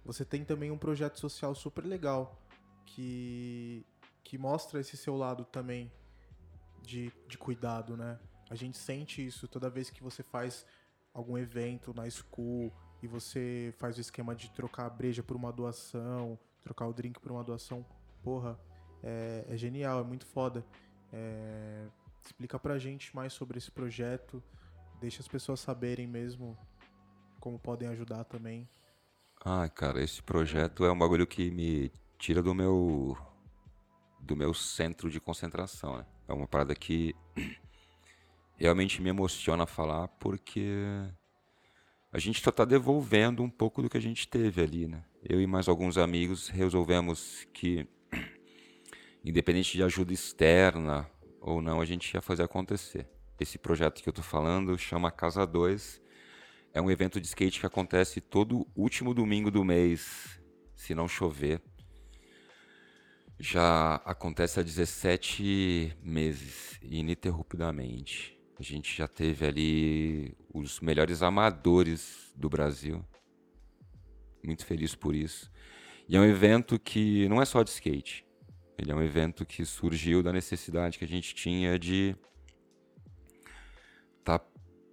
você 0.06 0.24
tem 0.24 0.46
também 0.46 0.70
um 0.70 0.78
projeto 0.78 1.20
social 1.20 1.56
super 1.56 1.84
legal 1.84 2.40
que, 2.86 3.84
que 4.24 4.38
mostra 4.38 4.80
esse 4.80 4.96
seu 4.96 5.18
lado 5.18 5.46
também 5.46 5.92
de, 6.84 7.12
de 7.28 7.40
cuidado, 7.40 7.98
né? 7.98 8.20
A 8.52 8.54
gente 8.54 8.78
sente 8.78 9.26
isso 9.26 9.48
toda 9.48 9.68
vez 9.68 9.90
que 9.90 10.04
você 10.04 10.22
faz 10.22 10.64
algum 11.12 11.40
evento 11.40 11.92
na 11.92 12.08
school 12.08 12.72
e 13.02 13.08
você 13.08 13.74
faz 13.80 13.98
o 13.98 14.02
esquema 14.02 14.36
de 14.36 14.52
trocar 14.52 14.86
a 14.86 14.90
breja 14.92 15.24
por 15.24 15.36
uma 15.36 15.52
doação, 15.52 16.38
trocar 16.64 16.86
o 16.86 16.94
drink 16.94 17.20
por 17.20 17.32
uma 17.32 17.44
doação. 17.44 17.84
Porra, 18.22 18.60
é, 19.02 19.44
é 19.50 19.58
genial, 19.58 20.02
é 20.02 20.04
muito 20.04 20.28
foda. 20.28 20.64
É, 21.12 21.88
explica 22.28 22.60
pra 22.60 22.78
gente 22.78 23.16
mais 23.16 23.34
sobre 23.34 23.58
esse 23.58 23.72
projeto, 23.72 24.44
deixa 25.00 25.22
as 25.22 25.28
pessoas 25.28 25.60
saberem 25.60 26.08
mesmo 26.08 26.58
como 27.40 27.60
podem 27.60 27.88
ajudar 27.90 28.24
também. 28.24 28.68
Ah, 29.44 29.70
cara, 29.70 30.02
esse 30.02 30.24
projeto 30.24 30.86
é 30.86 30.92
um 30.92 30.98
bagulho 30.98 31.28
que 31.28 31.52
me 31.52 31.92
tira 32.18 32.42
do 32.42 32.56
meu 32.56 33.16
do 34.20 34.36
meu 34.36 34.54
centro 34.56 35.10
de 35.10 35.20
concentração, 35.20 35.98
né? 35.98 36.06
É 36.28 36.34
uma 36.34 36.48
parada 36.48 36.74
que 36.74 37.14
realmente 38.58 39.00
me 39.00 39.10
emociona 39.10 39.68
falar 39.68 40.08
porque 40.08 40.74
a 42.12 42.18
gente 42.18 42.42
só 42.42 42.52
tá 42.52 42.66
devolvendo 42.66 43.44
um 43.44 43.50
pouco 43.50 43.84
do 43.84 43.90
que 43.90 43.98
a 43.98 44.02
gente 44.02 44.28
teve 44.28 44.64
ali, 44.64 44.88
né? 44.88 45.04
Eu 45.22 45.40
e 45.40 45.46
mais 45.46 45.68
alguns 45.68 45.98
amigos 45.98 46.48
resolvemos 46.48 47.48
que 47.54 47.88
independente 49.24 49.78
de 49.78 49.84
ajuda 49.84 50.12
externa 50.12 51.08
ou 51.46 51.62
não, 51.62 51.80
a 51.80 51.86
gente 51.86 52.12
ia 52.12 52.22
fazer 52.22 52.42
acontecer. 52.42 53.08
Esse 53.40 53.60
projeto 53.60 54.02
que 54.02 54.10
eu 54.10 54.14
tô 54.14 54.24
falando 54.24 54.76
chama 54.80 55.12
Casa 55.12 55.46
2 55.46 56.02
é 56.74 56.82
um 56.82 56.90
evento 56.90 57.22
de 57.22 57.28
skate 57.28 57.60
que 57.60 57.66
acontece 57.68 58.20
todo 58.20 58.68
último 58.76 59.14
domingo 59.14 59.52
do 59.52 59.64
mês, 59.64 60.42
se 60.76 60.96
não 60.96 61.08
chover. 61.08 61.62
Já 63.40 63.96
acontece 64.06 64.60
há 64.60 64.64
17 64.64 65.96
meses, 66.02 66.80
ininterruptamente. 66.82 68.42
A 68.58 68.64
gente 68.64 68.98
já 68.98 69.08
teve 69.08 69.46
ali 69.46 70.36
os 70.52 70.80
melhores 70.80 71.22
amadores 71.22 72.34
do 72.36 72.50
Brasil. 72.50 73.06
Muito 74.44 74.66
feliz 74.66 74.96
por 74.96 75.14
isso. 75.14 75.52
E 76.10 76.18
é 76.18 76.20
um 76.20 76.26
evento 76.26 76.80
que 76.80 77.30
não 77.30 77.40
é 77.40 77.46
só 77.46 77.62
de 77.62 77.70
skate. 77.70 78.25
Ele 78.78 78.92
é 78.92 78.96
um 78.96 79.02
evento 79.02 79.46
que 79.46 79.64
surgiu 79.64 80.22
da 80.22 80.34
necessidade 80.34 80.98
que 80.98 81.06
a 81.06 81.08
gente 81.08 81.34
tinha 81.34 81.80
de 81.80 82.16
estar 84.20 84.42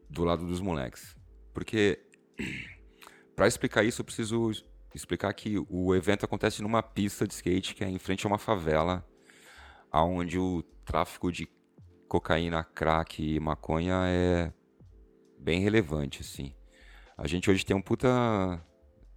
do 0.09 0.24
lado 0.24 0.47
dos 0.47 0.61
moleques. 0.61 1.16
Porque 1.53 2.01
para 3.35 3.49
explicar 3.49 3.83
isso, 3.83 4.01
eu 4.01 4.05
preciso 4.05 4.53
explicar 4.95 5.33
que 5.33 5.57
o 5.68 5.95
evento 5.95 6.24
acontece 6.24 6.62
numa 6.62 6.83
pista 6.83 7.26
de 7.26 7.35
skate 7.35 7.74
que 7.74 7.83
é 7.83 7.89
em 7.89 7.99
frente 7.99 8.26
a 8.26 8.28
uma 8.28 8.39
favela, 8.39 9.07
aonde 9.91 10.39
o 10.39 10.62
tráfico 10.85 11.33
de 11.33 11.49
cocaína, 12.09 12.62
crack 12.62 13.22
e 13.22 13.41
maconha 13.41 14.03
é 14.07 14.53
bem 15.39 15.61
relevante, 15.61 16.20
assim. 16.20 16.55
A 17.16 17.26
gente 17.26 17.51
hoje 17.51 17.64
tem 17.64 17.74
um 17.74 17.83
puta, 17.83 18.09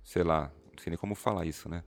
sei 0.03 0.23
lá, 0.23 0.51
não 0.71 0.81
sei 0.81 0.91
nem 0.91 0.97
como 0.97 1.13
falar 1.13 1.45
isso, 1.45 1.67
né? 1.67 1.83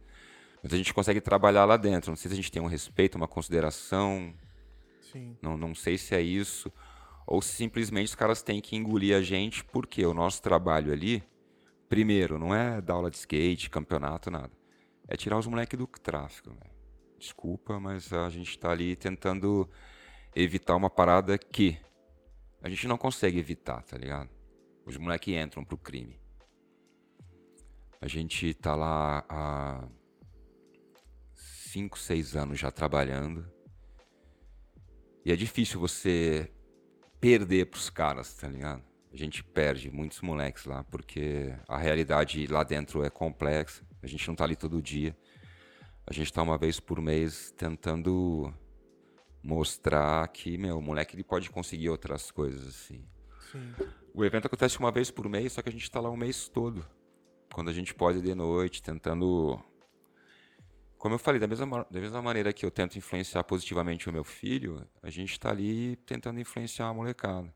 Mas 0.63 0.73
a 0.73 0.77
gente 0.77 0.93
consegue 0.93 1.21
trabalhar 1.21 1.65
lá 1.65 1.77
dentro. 1.77 2.11
Não 2.11 2.17
sei 2.17 2.29
se 2.29 2.33
a 2.35 2.37
gente 2.37 2.51
tem 2.51 2.61
um 2.61 2.67
respeito, 2.67 3.17
uma 3.17 3.29
consideração, 3.29 4.35
Sim. 5.01 5.37
não, 5.41 5.57
não 5.57 5.75
sei 5.75 5.97
se 5.97 6.15
é 6.15 6.21
isso. 6.21 6.73
Ou 7.27 7.43
se 7.43 7.53
simplesmente 7.53 8.07
os 8.07 8.15
caras 8.15 8.43
têm 8.43 8.61
que 8.61 8.77
engolir 8.77 9.17
a 9.17 9.21
gente, 9.21 9.65
porque 9.65 10.05
o 10.05 10.15
nosso 10.15 10.43
trabalho 10.43 10.93
ali, 10.93 11.23
primeiro, 11.89 12.39
não 12.39 12.55
é 12.55 12.81
dar 12.81 12.95
aula 12.95 13.11
de 13.11 13.17
skate, 13.17 13.71
campeonato, 13.71 14.31
nada. 14.31 14.51
É 15.07 15.17
tirar 15.17 15.39
os 15.39 15.47
moleques 15.47 15.79
do 15.79 15.87
tráfico. 15.87 16.57
Desculpa, 17.19 17.79
mas 17.81 18.13
a 18.13 18.29
gente 18.31 18.59
tá 18.59 18.71
ali 18.71 18.97
tentando 18.97 19.69
evitar 20.35 20.77
uma 20.77 20.89
parada 20.89 21.37
que 21.37 21.79
a 22.63 22.69
gente 22.69 22.87
não 22.89 22.97
consegue 22.97 23.39
evitar, 23.39 23.83
tá 23.83 23.97
ligado? 23.97 24.31
Os 24.85 24.97
moleques 24.97 25.35
entram 25.35 25.65
pro 25.65 25.77
crime. 25.77 26.19
A 28.01 28.07
gente 28.07 28.55
tá 28.55 28.75
lá 28.75 29.25
há 29.29 29.89
5, 31.73 31.99
6 31.99 32.37
anos 32.37 32.59
já 32.59 32.71
trabalhando. 32.71 33.51
E 35.25 35.33
é 35.33 35.37
difícil 35.37 35.79
você 35.79 36.51
perder 37.21 37.67
pros 37.67 37.91
caras, 37.91 38.35
tá 38.35 38.49
ligado? 38.49 38.83
A 39.13 39.17
gente 39.17 39.43
perde 39.43 39.91
muitos 39.91 40.21
moleques 40.21 40.65
lá, 40.65 40.83
porque 40.85 41.55
a 41.67 41.77
realidade 41.77 42.47
lá 42.47 42.63
dentro 42.63 43.05
é 43.05 43.11
complexa. 43.11 43.87
A 44.03 44.07
gente 44.07 44.27
não 44.29 44.35
tá 44.35 44.45
ali 44.45 44.57
todo 44.57 44.81
dia. 44.81 45.17
A 46.07 46.13
gente 46.13 46.33
tá 46.33 46.43
uma 46.43 46.57
vez 46.57 46.81
por 46.81 47.01
mês 47.01 47.53
tentando 47.57 48.53
mostrar 49.43 50.27
que, 50.29 50.57
meu, 50.57 50.79
o 50.79 50.83
moleque 50.83 51.15
ele 51.17 51.25
pode 51.25 51.51
conseguir 51.51 51.91
outras 51.91 52.31
coisas, 52.31 52.67
assim. 52.67 53.05
Sim. 53.53 53.75
O 54.15 54.25
evento 54.25 54.47
acontece 54.47 54.79
uma 54.79 54.91
vez 54.91 55.11
por 55.11 55.29
mês, 55.29 55.53
só 55.53 55.63
que 55.63 55.69
a 55.69 55.73
gente 55.73 55.91
tá 55.91 56.01
lá 56.01 56.09
o 56.09 56.17
mês 56.17 56.49
todo. 56.49 56.85
Quando 57.53 57.69
a 57.69 57.73
gente 57.73 57.95
pode 57.95 58.23
de 58.23 58.35
noite, 58.35 58.83
tentando. 58.83 59.61
Como 60.99 61.15
eu 61.15 61.19
falei, 61.19 61.41
da 61.41 61.47
mesma, 61.47 61.65
ma- 61.67 61.87
da 61.91 62.01
mesma 62.01 62.21
maneira 62.21 62.53
que 62.53 62.67
eu 62.67 62.71
tento 62.71 62.99
influenciar 62.99 63.45
positivamente 63.45 64.09
o 64.09 64.13
meu 64.13 64.25
filho, 64.25 64.85
a 65.03 65.09
gente 65.11 65.39
tá 65.39 65.51
ali 65.51 65.97
tentando 66.05 66.41
influenciar 66.41 66.89
a 66.89 66.95
molecada. 66.95 67.55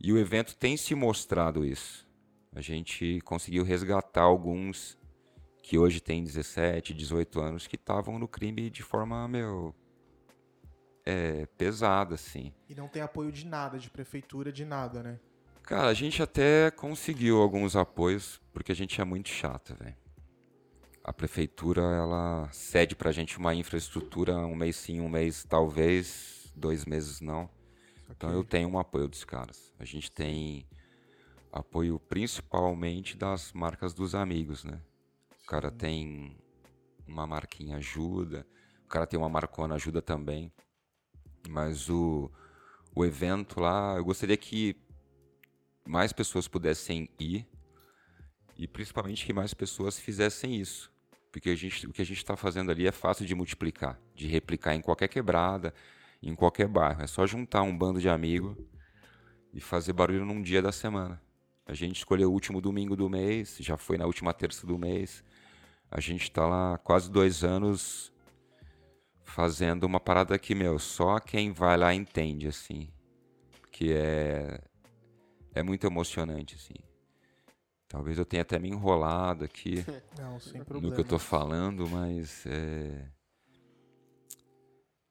E 0.00 0.12
o 0.12 0.18
evento 0.18 0.56
tem 0.56 0.76
se 0.76 0.94
mostrado 0.94 1.64
isso. 1.64 2.06
A 2.54 2.60
gente 2.60 3.20
conseguiu 3.24 3.64
resgatar 3.64 4.22
alguns 4.22 4.96
que 5.62 5.76
hoje 5.76 6.00
têm 6.00 6.22
17, 6.22 6.94
18 6.94 7.40
anos 7.40 7.66
que 7.66 7.76
estavam 7.76 8.18
no 8.18 8.28
crime 8.28 8.70
de 8.70 8.82
forma, 8.82 9.26
meu. 9.26 9.74
É, 11.04 11.46
pesada, 11.58 12.14
assim. 12.14 12.52
E 12.68 12.74
não 12.74 12.86
tem 12.86 13.02
apoio 13.02 13.32
de 13.32 13.46
nada, 13.46 13.78
de 13.78 13.90
prefeitura, 13.90 14.52
de 14.52 14.64
nada, 14.64 15.02
né? 15.02 15.18
Cara, 15.62 15.88
a 15.88 15.94
gente 15.94 16.22
até 16.22 16.70
conseguiu 16.70 17.40
alguns 17.40 17.74
apoios, 17.74 18.40
porque 18.52 18.72
a 18.72 18.74
gente 18.74 19.00
é 19.00 19.04
muito 19.04 19.28
chato, 19.28 19.74
velho. 19.74 19.96
A 21.08 21.12
prefeitura, 21.14 21.80
ela 21.80 22.50
cede 22.52 22.94
pra 22.94 23.10
gente 23.10 23.38
uma 23.38 23.54
infraestrutura, 23.54 24.36
um 24.36 24.54
mês 24.54 24.76
sim, 24.76 25.00
um 25.00 25.08
mês 25.08 25.42
talvez, 25.42 26.52
dois 26.54 26.84
meses 26.84 27.18
não. 27.22 27.48
Então 28.10 28.30
eu 28.30 28.44
tenho 28.44 28.68
um 28.68 28.78
apoio 28.78 29.08
dos 29.08 29.24
caras. 29.24 29.72
A 29.78 29.86
gente 29.86 30.12
tem 30.12 30.66
apoio 31.50 31.98
principalmente 31.98 33.16
das 33.16 33.54
marcas 33.54 33.94
dos 33.94 34.14
amigos, 34.14 34.64
né? 34.64 34.82
O 35.42 35.46
cara 35.46 35.70
tem 35.70 36.36
uma 37.06 37.26
marquinha 37.26 37.78
ajuda, 37.78 38.46
o 38.84 38.88
cara 38.88 39.06
tem 39.06 39.18
uma 39.18 39.30
marcona 39.30 39.76
ajuda 39.76 40.02
também. 40.02 40.52
Mas 41.48 41.88
o, 41.88 42.30
o 42.94 43.02
evento 43.02 43.60
lá, 43.60 43.96
eu 43.96 44.04
gostaria 44.04 44.36
que 44.36 44.76
mais 45.86 46.12
pessoas 46.12 46.46
pudessem 46.46 47.08
ir 47.18 47.48
e 48.58 48.68
principalmente 48.68 49.24
que 49.24 49.32
mais 49.32 49.54
pessoas 49.54 49.98
fizessem 49.98 50.54
isso. 50.54 50.97
Porque 51.30 51.50
a 51.50 51.54
gente, 51.54 51.86
o 51.86 51.92
que 51.92 52.02
a 52.02 52.04
gente 52.04 52.18
está 52.18 52.36
fazendo 52.36 52.70
ali 52.70 52.86
é 52.86 52.92
fácil 52.92 53.26
de 53.26 53.34
multiplicar, 53.34 54.00
de 54.14 54.26
replicar 54.26 54.74
em 54.74 54.80
qualquer 54.80 55.08
quebrada, 55.08 55.74
em 56.22 56.34
qualquer 56.34 56.66
bairro. 56.66 57.02
É 57.02 57.06
só 57.06 57.26
juntar 57.26 57.62
um 57.62 57.76
bando 57.76 58.00
de 58.00 58.08
amigos 58.08 58.56
e 59.52 59.60
fazer 59.60 59.92
barulho 59.92 60.24
num 60.24 60.42
dia 60.42 60.62
da 60.62 60.72
semana. 60.72 61.20
A 61.66 61.74
gente 61.74 61.96
escolheu 61.96 62.30
o 62.30 62.32
último 62.32 62.60
domingo 62.60 62.96
do 62.96 63.08
mês, 63.10 63.58
já 63.60 63.76
foi 63.76 63.98
na 63.98 64.06
última 64.06 64.32
terça 64.32 64.66
do 64.66 64.78
mês. 64.78 65.22
A 65.90 66.00
gente 66.00 66.22
está 66.22 66.46
lá 66.46 66.78
quase 66.78 67.10
dois 67.10 67.44
anos 67.44 68.12
fazendo 69.22 69.84
uma 69.84 70.00
parada 70.00 70.38
que, 70.38 70.54
meu, 70.54 70.78
só 70.78 71.18
quem 71.18 71.52
vai 71.52 71.76
lá 71.76 71.94
entende, 71.94 72.48
assim. 72.48 72.90
Que 73.70 73.92
é 73.92 74.60
é 75.54 75.62
muito 75.62 75.86
emocionante, 75.86 76.54
assim. 76.54 76.87
Talvez 77.88 78.18
eu 78.18 78.26
tenha 78.26 78.42
até 78.42 78.58
me 78.58 78.68
enrolado 78.68 79.44
aqui 79.44 79.84
Não, 80.18 80.38
no 80.80 80.92
que 80.92 81.00
eu 81.00 81.04
tô 81.04 81.18
falando, 81.18 81.88
mas 81.88 82.44
é... 82.46 83.08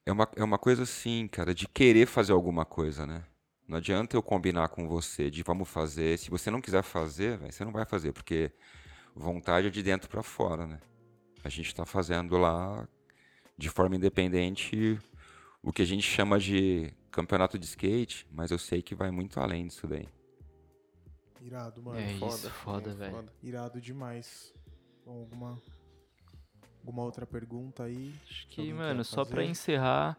É 0.05 0.11
uma, 0.11 0.29
é 0.37 0.43
uma 0.43 0.57
coisa 0.57 0.83
assim, 0.83 1.27
cara, 1.27 1.53
de 1.53 1.67
querer 1.67 2.05
fazer 2.05 2.31
alguma 2.31 2.63
coisa, 2.63 3.05
né? 3.05 3.25
Não 3.67 3.77
adianta 3.77 4.15
eu 4.15 4.23
combinar 4.23 4.69
com 4.69 4.87
você 4.87 5.29
de 5.29 5.43
vamos 5.43 5.67
fazer. 5.67 6.17
Se 6.17 6.29
você 6.29 6.49
não 6.49 6.61
quiser 6.61 6.81
fazer, 6.81 7.37
véi, 7.37 7.51
você 7.51 7.65
não 7.65 7.73
vai 7.73 7.85
fazer, 7.85 8.13
porque 8.13 8.49
vontade 9.13 9.67
é 9.67 9.69
de 9.69 9.83
dentro 9.83 10.09
pra 10.09 10.23
fora, 10.23 10.65
né? 10.65 10.79
A 11.43 11.49
gente 11.49 11.75
tá 11.75 11.85
fazendo 11.85 12.37
lá 12.37 12.87
de 13.57 13.69
forma 13.69 13.97
independente 13.97 14.97
o 15.61 15.73
que 15.73 15.81
a 15.81 15.85
gente 15.85 16.03
chama 16.03 16.39
de 16.39 16.93
campeonato 17.11 17.59
de 17.59 17.65
skate, 17.65 18.25
mas 18.31 18.51
eu 18.51 18.57
sei 18.57 18.81
que 18.81 18.95
vai 18.95 19.11
muito 19.11 19.39
além 19.39 19.67
disso 19.67 19.87
daí. 19.87 20.07
Irado, 21.41 21.81
mano. 21.81 21.99
É 21.99 22.07
Foda, 22.17 22.33
isso, 22.35 22.49
foda, 22.49 22.93
velho. 22.93 23.11
foda. 23.15 23.33
Irado 23.41 23.79
demais. 23.81 24.53
Bom, 25.05 25.19
alguma, 25.19 25.61
alguma 26.79 27.03
outra 27.03 27.25
pergunta 27.25 27.83
aí? 27.83 28.13
Acho 28.29 28.47
que 28.47 28.73
mano, 28.73 29.03
só 29.03 29.23
pra 29.23 29.43
encerrar, 29.43 30.17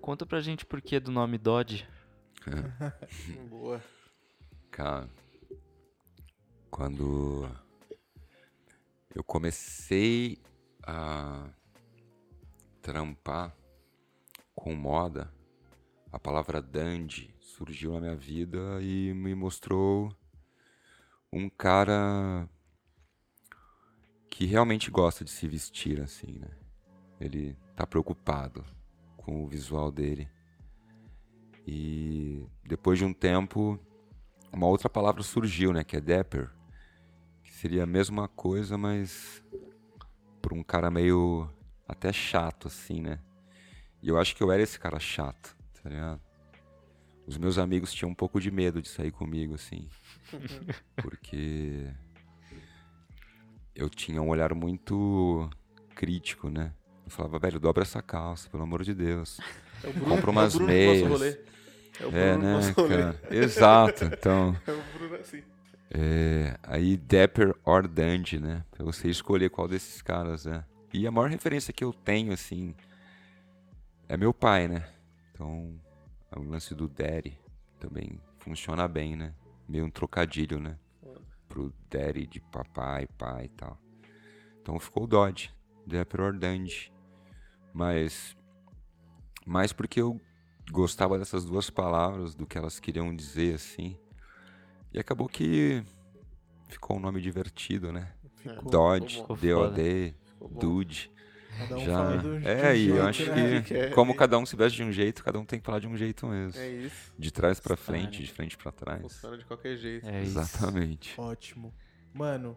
conta 0.00 0.24
pra 0.24 0.40
gente 0.40 0.64
por 0.64 0.80
que 0.80 1.00
do 1.00 1.10
nome 1.10 1.38
Dodge. 1.38 1.88
Boa. 3.50 3.82
Cara, 4.70 5.08
quando 6.70 7.48
eu 9.14 9.24
comecei 9.24 10.38
a 10.86 11.48
trampar 12.80 13.54
com 14.54 14.74
moda, 14.74 15.32
a 16.12 16.18
palavra 16.18 16.62
dandy 16.62 17.34
surgiu 17.40 17.92
na 17.94 18.00
minha 18.00 18.16
vida 18.16 18.80
e 18.80 19.12
me 19.14 19.34
mostrou 19.34 20.14
um 21.32 21.48
cara 21.48 22.48
que 24.30 24.46
realmente 24.46 24.90
gosta 24.90 25.24
de 25.24 25.30
se 25.30 25.46
vestir 25.48 26.00
assim, 26.00 26.38
né? 26.38 26.50
Ele 27.20 27.56
tá 27.74 27.86
preocupado 27.86 28.64
com 29.16 29.44
o 29.44 29.48
visual 29.48 29.90
dele. 29.90 30.28
E 31.66 32.46
depois 32.64 32.98
de 32.98 33.04
um 33.04 33.12
tempo, 33.12 33.78
uma 34.52 34.66
outra 34.66 34.88
palavra 34.88 35.22
surgiu, 35.22 35.72
né? 35.72 35.84
Que 35.84 35.96
é 35.96 36.00
dapper. 36.00 36.50
Que 37.42 37.52
seria 37.52 37.82
a 37.82 37.86
mesma 37.86 38.28
coisa, 38.28 38.78
mas 38.78 39.42
por 40.40 40.52
um 40.52 40.62
cara 40.62 40.90
meio 40.90 41.50
até 41.86 42.12
chato, 42.12 42.68
assim, 42.68 43.00
né? 43.00 43.18
E 44.02 44.08
eu 44.08 44.18
acho 44.18 44.36
que 44.36 44.42
eu 44.42 44.52
era 44.52 44.62
esse 44.62 44.78
cara 44.78 44.98
chato, 44.98 45.56
tá 45.82 45.90
ligado? 45.90 46.20
Os 47.26 47.36
meus 47.36 47.58
amigos 47.58 47.92
tinham 47.92 48.10
um 48.10 48.14
pouco 48.14 48.40
de 48.40 48.50
medo 48.50 48.80
de 48.80 48.88
sair 48.88 49.10
comigo, 49.10 49.54
assim. 49.54 49.88
Porque 51.02 51.86
eu 53.74 53.88
tinha 53.88 54.20
um 54.20 54.28
olhar 54.28 54.54
muito 54.54 55.48
crítico, 55.94 56.48
né? 56.50 56.72
Eu 57.04 57.10
falava, 57.10 57.38
velho, 57.38 57.58
dobra 57.60 57.82
essa 57.82 58.02
calça, 58.02 58.48
pelo 58.50 58.62
amor 58.62 58.82
de 58.82 58.94
Deus. 58.94 59.40
É 59.82 59.90
Bruno, 59.92 60.16
Compra 60.16 60.30
é 60.30 60.32
umas 60.32 60.54
nosso 60.54 60.64
meias. 60.66 61.38
É 62.00 62.06
o 62.06 62.10
Bruno 62.10 62.18
É, 62.18 62.36
do 62.36 62.42
né, 62.42 62.74
cara? 62.74 63.20
Exato. 63.30 64.04
Então, 64.04 64.56
É 64.66 64.72
o 64.72 64.82
Bruno 64.98 65.14
assim. 65.16 65.42
é, 65.90 66.58
aí 66.62 66.96
Dapper 66.96 67.54
or 67.64 67.88
Dandy, 67.88 68.38
né? 68.38 68.64
Pra 68.70 68.84
você 68.84 69.08
escolher 69.08 69.48
qual 69.50 69.66
desses 69.68 70.02
caras, 70.02 70.44
né? 70.44 70.64
E 70.92 71.06
a 71.06 71.10
maior 71.10 71.30
referência 71.30 71.72
que 71.72 71.84
eu 71.84 71.92
tenho, 71.92 72.32
assim, 72.32 72.74
é 74.08 74.16
meu 74.16 74.32
pai, 74.34 74.68
né? 74.68 74.88
Então, 75.32 75.78
o 76.36 76.42
lance 76.42 76.74
do 76.74 76.88
Daddy 76.88 77.38
também 77.78 78.20
funciona 78.38 78.86
bem, 78.88 79.14
né? 79.16 79.32
Meio 79.68 79.84
um 79.84 79.90
trocadilho, 79.90 80.58
né? 80.58 80.78
Pro 81.48 81.72
Daddy 81.90 82.26
de 82.26 82.40
papai, 82.40 83.06
pai 83.18 83.46
e 83.46 83.48
tal. 83.48 83.78
Então 84.60 84.78
ficou 84.78 85.04
o 85.04 85.06
Dodge, 85.06 85.50
Dapper 85.86 86.20
or 86.20 86.38
Dandy. 86.38 86.92
Mas, 87.72 88.36
mais 89.46 89.72
porque 89.72 90.00
eu 90.00 90.20
gostava 90.70 91.18
dessas 91.18 91.44
duas 91.44 91.70
palavras, 91.70 92.34
do 92.34 92.46
que 92.46 92.58
elas 92.58 92.80
queriam 92.80 93.14
dizer, 93.14 93.54
assim. 93.54 93.96
E 94.92 94.98
acabou 94.98 95.28
que 95.28 95.82
ficou 96.68 96.96
um 96.96 97.00
nome 97.00 97.20
divertido, 97.20 97.92
né? 97.92 98.12
Ficou. 98.36 98.70
Dodge. 98.70 99.22
DOD. 99.22 100.14
Dude. 100.50 101.10
Cada 101.56 101.76
um 101.76 101.84
Já. 101.84 101.92
fala 101.96 102.16
do, 102.18 102.40
de 102.40 102.46
É, 102.46 102.70
um 102.70 102.74
e 102.74 102.88
eu 102.88 103.06
acho 103.06 103.26
né? 103.32 103.62
que, 103.62 103.74
É. 103.74 103.90
como 103.90 104.14
cada 104.14 104.38
um 104.38 104.44
se 104.46 104.54
veste 104.54 104.76
de 104.76 104.84
um 104.84 104.92
jeito, 104.92 105.24
cada 105.24 105.38
um 105.38 105.44
tem 105.44 105.58
que 105.58 105.64
falar 105.64 105.78
de 105.80 105.88
um 105.88 105.96
jeito 105.96 106.26
mesmo. 106.26 106.60
É 106.60 106.68
isso. 106.68 107.12
De 107.18 107.30
trás 107.32 107.58
pra 107.58 107.74
Style. 107.76 108.00
frente, 108.02 108.22
de 108.22 108.30
frente 108.32 108.56
pra 108.56 108.70
trás. 108.70 109.00
Funciona 109.02 109.36
de 109.38 109.44
qualquer 109.44 109.76
jeito. 109.76 110.06
É 110.06 110.22
isso. 110.22 110.38
Exatamente. 110.38 111.14
Ótimo. 111.20 111.72
Mano, 112.14 112.56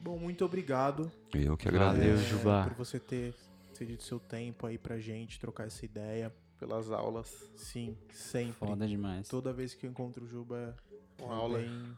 bom, 0.00 0.18
muito 0.18 0.44
obrigado. 0.44 1.10
Eu 1.34 1.56
que 1.56 1.70
Valeu, 1.70 1.88
agradeço. 1.88 2.24
é, 2.24 2.28
Juba. 2.28 2.64
por 2.68 2.74
você 2.84 3.00
ter 3.00 3.34
cedido 3.72 4.02
seu 4.02 4.20
tempo 4.20 4.66
aí 4.66 4.78
pra 4.78 4.98
gente 4.98 5.40
trocar 5.40 5.66
essa 5.66 5.84
ideia. 5.84 6.32
Pelas 6.58 6.90
aulas. 6.92 7.50
Sim, 7.56 7.96
sempre. 8.12 8.54
Foda 8.54 8.86
demais. 8.86 9.26
Toda 9.28 9.52
vez 9.52 9.74
que 9.74 9.86
eu 9.86 9.90
encontro 9.90 10.24
o 10.24 10.28
Juba 10.28 10.76
Uma 11.20 11.34
é 11.34 11.36
aula. 11.36 11.58
bem, 11.58 11.96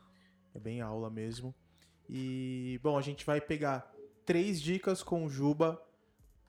é 0.54 0.58
bem 0.58 0.80
aula 0.80 1.10
mesmo. 1.10 1.54
E, 2.08 2.80
bom, 2.82 2.96
a 2.96 3.02
gente 3.02 3.24
vai 3.26 3.40
pegar 3.40 3.92
três 4.24 4.60
dicas 4.60 5.02
com 5.02 5.24
o 5.24 5.28
Juba. 5.28 5.80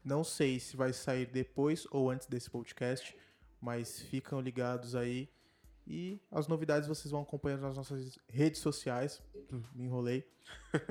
Não 0.04 0.24
sei 0.24 0.60
se 0.60 0.78
vai 0.78 0.94
sair 0.94 1.26
depois 1.26 1.86
ou 1.92 2.10
antes 2.10 2.28
desse 2.28 2.50
podcast, 2.50 3.16
mas 3.60 4.02
ficam 4.02 4.40
ligados 4.40 4.96
aí. 4.96 5.30
E 5.86 6.20
as 6.32 6.48
novidades 6.48 6.88
vocês 6.88 7.12
vão 7.12 7.22
acompanhando 7.22 7.62
nas 7.62 7.78
nossas 7.78 8.18
redes 8.28 8.60
sociais. 8.60 9.22
Me 9.74 9.86
enrolei. 9.86 10.30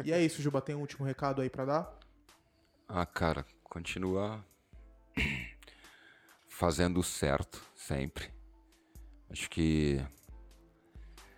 E 0.05 0.13
é 0.13 0.23
isso, 0.23 0.41
Juba. 0.41 0.61
Tem 0.63 0.75
um 0.75 0.81
último 0.81 1.05
recado 1.05 1.43
aí 1.43 1.51
pra 1.51 1.65
dar? 1.65 1.99
Ah, 2.89 3.05
cara, 3.05 3.45
continua 3.65 4.45
fazendo 6.49 7.01
o 7.01 7.03
certo, 7.03 7.63
sempre. 7.75 8.31
Acho 9.29 9.51
que 9.51 10.03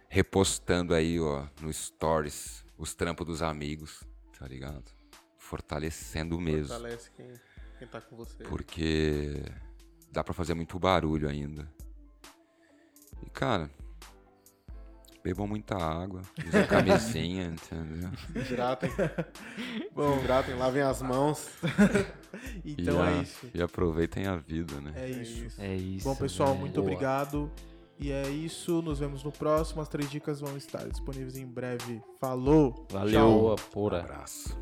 repostando 0.08 0.94
aí, 0.94 1.18
ó, 1.18 1.46
no 1.60 1.72
stories, 1.72 2.64
os 2.76 2.94
trampos 2.94 3.26
dos 3.26 3.42
amigos, 3.42 4.04
tá 4.38 4.46
ligado? 4.46 4.90
Fortalecendo 5.36 6.38
mesmo. 6.40 6.68
Fortalece 6.68 7.10
quem, 7.10 7.32
quem 7.78 7.88
tá 7.88 8.00
com 8.00 8.16
você. 8.16 8.42
Porque 8.44 9.42
dá 10.12 10.22
pra 10.24 10.34
fazer 10.34 10.54
muito 10.54 10.78
barulho 10.78 11.28
ainda. 11.28 11.68
E 13.24 13.30
cara, 13.30 13.70
bebam 15.24 15.46
muita 15.46 15.76
água, 15.76 16.22
usem 16.46 16.66
camisinha, 16.68 17.44
entendeu? 17.46 18.10
Hidratem. 18.34 18.90
Bom, 19.94 20.18
hidratem, 20.18 20.54
lavem 20.56 20.82
as 20.82 21.02
mãos. 21.02 21.48
Então 22.62 23.02
e, 23.02 23.08
é 23.08 23.18
a- 23.18 23.22
isso. 23.22 23.50
e 23.54 23.62
aproveitem 23.62 24.26
a 24.26 24.36
vida, 24.36 24.78
né? 24.82 24.92
É 24.96 25.06
É 25.06 25.08
isso. 25.10 25.60
É 25.62 25.74
isso. 25.74 26.06
Bom, 26.06 26.14
pessoal, 26.14 26.50
velho. 26.50 26.60
muito 26.60 26.74
Boa. 26.74 26.84
obrigado. 26.86 27.50
E 27.98 28.12
é 28.12 28.28
isso. 28.28 28.82
Nos 28.82 28.98
vemos 28.98 29.24
no 29.24 29.32
próximo. 29.32 29.80
As 29.80 29.88
três 29.88 30.10
dicas 30.10 30.38
vão 30.40 30.54
estar 30.56 30.86
disponíveis 30.88 31.36
em 31.36 31.46
breve. 31.46 32.02
Falou! 32.20 32.86
Valeu. 32.90 33.56
Boa, 33.72 33.94
Um 33.94 33.96
abraço. 33.96 34.56